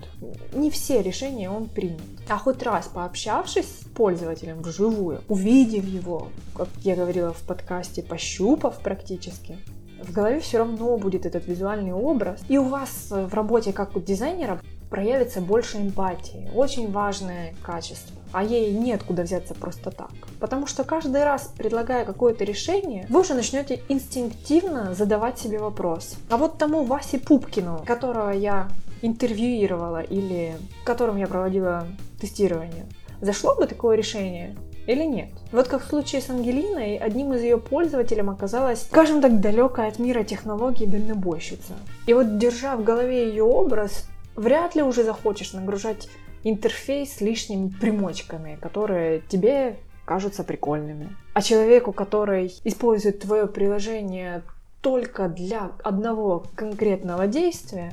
Не 0.53 0.69
все 0.69 1.01
решения 1.01 1.49
он 1.49 1.69
примет. 1.69 2.01
А 2.27 2.37
хоть 2.37 2.63
раз 2.63 2.89
пообщавшись 2.93 3.63
с 3.63 3.85
пользователем 3.95 4.61
вживую, 4.61 5.21
увидев 5.29 5.85
его, 5.85 6.27
как 6.53 6.67
я 6.81 6.97
говорила 6.97 7.31
в 7.31 7.41
подкасте, 7.43 8.03
пощупав 8.03 8.79
практически, 8.79 9.57
в 10.03 10.11
голове 10.11 10.41
все 10.41 10.57
равно 10.57 10.97
будет 10.97 11.25
этот 11.25 11.47
визуальный 11.47 11.93
образ. 11.93 12.41
И 12.49 12.57
у 12.57 12.65
вас 12.65 13.07
в 13.09 13.33
работе 13.33 13.71
как 13.71 13.95
у 13.95 14.01
дизайнера 14.01 14.59
проявится 14.89 15.39
больше 15.39 15.77
эмпатии. 15.77 16.49
Очень 16.53 16.91
важное 16.91 17.55
качество. 17.63 18.15
А 18.35 18.43
ей 18.43 18.73
нет 18.73 19.01
куда 19.01 19.23
взяться 19.23 19.53
просто 19.53 19.91
так. 19.91 20.11
Потому 20.41 20.67
что 20.67 20.83
каждый 20.83 21.23
раз, 21.23 21.53
предлагая 21.57 22.03
какое-то 22.03 22.43
решение, 22.43 23.05
вы 23.07 23.21
уже 23.21 23.33
начнете 23.33 23.81
инстинктивно 23.87 24.93
задавать 24.93 25.39
себе 25.39 25.57
вопрос. 25.57 26.17
А 26.29 26.35
вот 26.35 26.57
тому 26.57 26.83
Васе 26.83 27.17
Пупкину, 27.17 27.81
которого 27.87 28.31
я 28.31 28.67
интервьюировала 29.01 30.01
или 30.01 30.57
которым 30.83 31.15
я 31.15 31.27
проводила 31.27 31.87
тестирование, 32.19 32.87
зашло 33.21 33.55
бы 33.55 33.67
такое 33.67 33.95
решение? 33.95 34.53
или 34.85 35.03
нет. 35.03 35.29
Вот 35.51 35.67
как 35.67 35.83
в 35.83 35.87
случае 35.87 36.21
с 36.21 36.29
Ангелиной, 36.29 36.97
одним 36.97 37.33
из 37.33 37.41
ее 37.41 37.57
пользователей 37.57 38.21
оказалась, 38.21 38.83
скажем 38.83 39.19
так, 39.19 39.39
далекая 39.39 39.87
от 39.87 39.97
мира 39.97 40.23
технологий 40.23 40.85
дальнобойщица. 40.85 41.73
И 42.05 42.13
вот 42.13 42.37
держа 42.37 42.75
в 42.75 42.83
голове 42.83 43.29
ее 43.29 43.43
образ, 43.43 44.07
вряд 44.35 44.75
ли 44.75 44.83
уже 44.83 45.03
захочешь 45.03 45.53
нагружать 45.53 46.07
интерфейс 46.45 47.19
лишними 47.21 47.69
примочками, 47.69 48.57
которые 48.61 49.21
тебе 49.27 49.77
кажутся 50.05 50.43
прикольными. 50.43 51.09
А 51.33 51.41
человеку, 51.41 51.91
который 51.91 52.53
использует 52.63 53.19
твое 53.19 53.47
приложение 53.47 54.43
только 54.81 55.27
для 55.27 55.71
одного 55.83 56.45
конкретного 56.55 57.25
действия, 57.25 57.91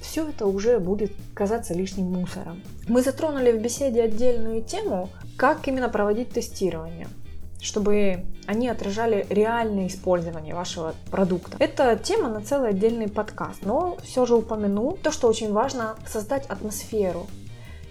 все 0.00 0.28
это 0.28 0.46
уже 0.46 0.78
будет 0.78 1.12
казаться 1.34 1.74
лишним 1.74 2.06
мусором. 2.06 2.62
Мы 2.88 3.02
затронули 3.02 3.52
в 3.52 3.60
беседе 3.60 4.02
отдельную 4.02 4.62
тему, 4.62 5.10
как 5.36 5.66
именно 5.68 5.88
проводить 5.88 6.30
тестирование 6.30 7.08
чтобы 7.62 8.24
они 8.46 8.68
отражали 8.68 9.26
реальное 9.28 9.86
использование 9.88 10.54
вашего 10.54 10.94
продукта. 11.10 11.56
Это 11.58 11.94
тема 12.02 12.28
на 12.28 12.40
целый 12.40 12.70
отдельный 12.70 13.08
подкаст, 13.08 13.66
но 13.66 13.98
все 14.02 14.24
же 14.26 14.34
упомяну 14.34 14.96
то, 15.02 15.10
что 15.10 15.28
очень 15.28 15.52
важно 15.52 15.96
создать 16.06 16.46
атмосферу 16.46 17.26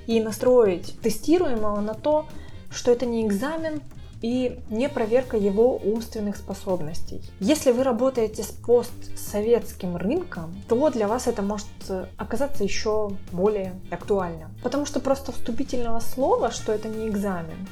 и 0.10 0.20
настроить 0.20 1.00
тестируемого 1.02 1.82
на 1.82 1.94
то, 1.94 2.26
что 2.72 2.92
это 2.92 3.06
не 3.06 3.28
экзамен, 3.28 3.82
и 4.24 4.60
не 4.70 4.90
проверка 4.90 5.38
его 5.38 5.78
умственных 5.78 6.36
способностей. 6.36 7.22
Если 7.40 7.72
вы 7.72 7.84
работаете 7.84 8.44
с 8.44 8.48
постсоветским 8.48 9.96
рынком, 9.96 10.54
то 10.68 10.90
для 10.90 11.08
вас 11.08 11.28
это 11.28 11.42
может 11.42 11.68
оказаться 12.18 12.64
еще 12.64 13.12
более 13.32 13.80
актуально. 13.92 14.50
Потому 14.64 14.86
что 14.86 15.00
просто 15.00 15.32
вступительного 15.32 16.00
слова, 16.00 16.52
что 16.52 16.74
это 16.74 16.90
не 16.90 17.08
экзамен, 17.08 17.68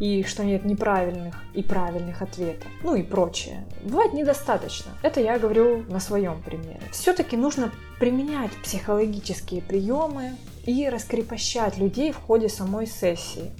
и 0.00 0.24
что 0.24 0.44
нет 0.44 0.64
неправильных 0.64 1.36
и 1.54 1.62
правильных 1.62 2.22
ответов, 2.22 2.66
ну 2.82 2.94
и 2.96 3.02
прочее. 3.02 3.64
Бывает 3.84 4.14
недостаточно. 4.14 4.90
Это 5.02 5.20
я 5.20 5.38
говорю 5.38 5.84
на 5.88 6.00
своем 6.00 6.42
примере. 6.42 6.80
Все-таки 6.90 7.36
нужно 7.36 7.70
применять 8.00 8.50
психологические 8.62 9.62
приемы 9.62 10.32
и 10.66 10.88
раскрепощать 10.88 11.78
людей 11.78 12.12
в 12.12 12.16
ходе 12.16 12.48
самой 12.48 12.86
сессии. 12.86 13.50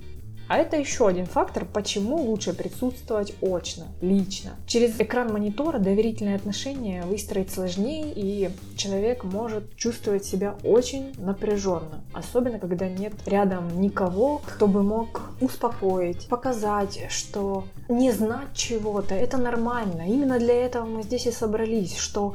А 0.48 0.59
это 0.59 0.76
еще 0.76 1.09
один 1.09 1.24
фактор, 1.24 1.64
почему 1.64 2.16
лучше 2.16 2.53
присутствовать 2.53 3.32
очно, 3.40 3.86
лично. 4.03 4.50
Через 4.66 5.00
экран 5.00 5.32
монитора 5.32 5.78
доверительные 5.78 6.36
отношения 6.36 7.05
выстроить 7.05 7.50
сложнее, 7.50 8.12
и 8.14 8.50
человек 8.76 9.24
может 9.24 9.74
чувствовать 9.76 10.26
себя 10.26 10.57
очень 10.62 11.14
напряженно. 11.16 12.05
Особенно, 12.12 12.59
когда 12.59 12.86
нет 12.86 13.14
рядом 13.24 13.80
никого, 13.80 14.42
кто 14.44 14.66
бы 14.66 14.82
мог 14.82 15.22
успокоить, 15.40 16.28
показать, 16.28 17.07
что 17.09 17.64
не 17.88 18.12
знать 18.12 18.48
чего-то, 18.53 19.14
это 19.14 19.38
нормально. 19.38 20.03
Именно 20.07 20.38
для 20.38 20.66
этого 20.66 20.84
мы 20.84 21.03
здесь 21.03 21.26
и 21.26 21.32
собрались, 21.32 21.96
что 21.96 22.34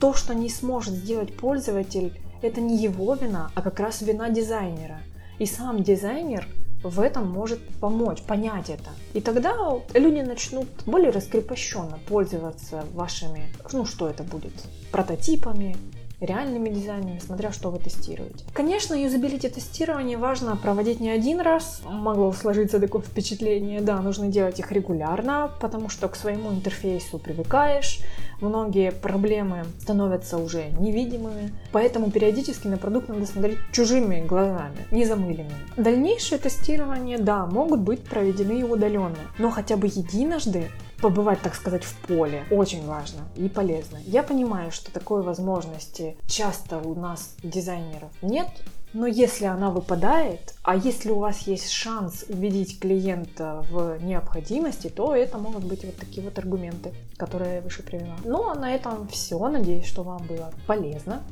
то, 0.00 0.14
что 0.14 0.34
не 0.34 0.48
сможет 0.48 0.94
сделать 0.94 1.36
пользователь, 1.36 2.14
это 2.42 2.60
не 2.60 2.76
его 2.76 3.14
вина, 3.14 3.50
а 3.54 3.62
как 3.62 3.80
раз 3.80 4.02
вина 4.02 4.30
дизайнера. 4.30 5.00
И 5.38 5.46
сам 5.46 5.82
дизайнер 5.82 6.46
в 6.82 7.00
этом 7.00 7.30
может 7.30 7.60
помочь, 7.80 8.22
понять 8.22 8.70
это. 8.70 8.90
И 9.14 9.20
тогда 9.20 9.54
люди 9.94 10.20
начнут 10.20 10.68
более 10.86 11.10
раскрепощенно 11.10 11.98
пользоваться 12.08 12.84
вашими, 12.94 13.48
ну 13.72 13.84
что 13.84 14.08
это 14.08 14.22
будет, 14.22 14.52
прототипами, 14.92 15.76
реальными 16.20 16.68
дизайнами, 16.68 17.20
смотря 17.24 17.52
что 17.52 17.70
вы 17.70 17.78
тестируете. 17.78 18.44
Конечно, 18.52 18.94
юзабилити 18.94 19.48
тестирование 19.48 20.16
важно 20.16 20.56
проводить 20.56 21.00
не 21.00 21.10
один 21.10 21.40
раз. 21.40 21.80
Могло 21.84 22.32
сложиться 22.32 22.80
такое 22.80 23.02
впечатление, 23.02 23.80
да, 23.80 24.00
нужно 24.00 24.28
делать 24.28 24.58
их 24.58 24.72
регулярно, 24.72 25.50
потому 25.60 25.88
что 25.88 26.08
к 26.08 26.16
своему 26.16 26.50
интерфейсу 26.50 27.18
привыкаешь, 27.18 28.00
многие 28.40 28.92
проблемы 28.92 29.64
становятся 29.80 30.38
уже 30.38 30.70
невидимыми, 30.78 31.52
поэтому 31.72 32.10
периодически 32.10 32.66
на 32.66 32.76
продукт 32.76 33.08
надо 33.08 33.26
смотреть 33.26 33.58
чужими 33.72 34.24
глазами, 34.26 34.86
не 34.90 35.04
замыленными. 35.04 35.54
Дальнейшее 35.76 36.38
тестирование, 36.38 37.18
да, 37.18 37.46
могут 37.46 37.80
быть 37.80 38.02
проведены 38.04 38.60
и 38.60 38.64
удаленно, 38.64 39.16
но 39.38 39.50
хотя 39.50 39.76
бы 39.76 39.86
единожды 39.86 40.68
побывать, 41.00 41.40
так 41.40 41.54
сказать, 41.54 41.84
в 41.84 41.94
поле. 42.06 42.44
Очень 42.50 42.86
важно 42.86 43.20
и 43.36 43.48
полезно. 43.48 43.98
Я 44.04 44.22
понимаю, 44.22 44.70
что 44.70 44.92
такой 44.92 45.22
возможности 45.22 46.16
часто 46.26 46.78
у 46.78 46.94
нас 46.94 47.36
дизайнеров 47.42 48.10
нет, 48.22 48.48
но 48.94 49.06
если 49.06 49.44
она 49.44 49.70
выпадает, 49.70 50.54
а 50.62 50.76
если 50.76 51.10
у 51.10 51.18
вас 51.18 51.40
есть 51.46 51.70
шанс 51.70 52.24
убедить 52.28 52.80
клиента 52.80 53.64
в 53.70 53.98
необходимости, 54.02 54.88
то 54.88 55.14
это 55.14 55.38
могут 55.38 55.64
быть 55.64 55.84
вот 55.84 55.96
такие 55.96 56.22
вот 56.22 56.38
аргументы, 56.38 56.92
которые 57.16 57.56
я 57.56 57.60
выше 57.60 57.82
привела. 57.82 58.16
Ну 58.24 58.48
а 58.48 58.54
на 58.54 58.74
этом 58.74 59.06
все. 59.08 59.38
Надеюсь, 59.48 59.86
что 59.86 60.02
вам 60.02 60.26
было 60.26 60.52
полезно. 60.66 61.22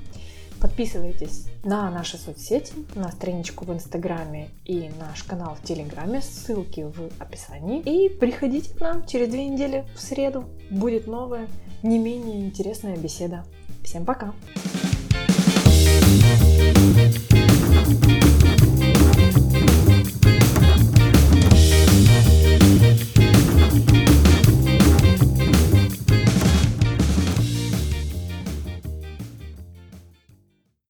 Подписывайтесь 0.61 1.47
на 1.65 1.91
наши 1.91 2.17
соцсети, 2.17 2.73
на 2.95 3.11
страничку 3.13 3.67
в 3.67 3.73
Инстаграме 3.73 4.49
и 4.65 4.91
наш 4.99 5.23
канал 5.23 5.55
в 5.55 5.67
Телеграме, 5.67 6.23
ссылки 6.23 6.81
в 6.81 7.11
описании. 7.21 7.81
И 7.81 8.09
приходите 8.09 8.75
к 8.75 8.81
нам 8.81 9.07
через 9.07 9.29
две 9.29 9.47
недели 9.47 9.85
в 9.95 10.01
среду. 10.01 10.45
Будет 10.71 11.07
новая, 11.07 11.49
не 11.83 11.99
менее 11.99 12.47
интересная 12.47 12.97
беседа. 12.97 13.45
Всем 13.83 14.05
пока! 14.05 14.33
thank 17.28 18.11
you 18.11 18.26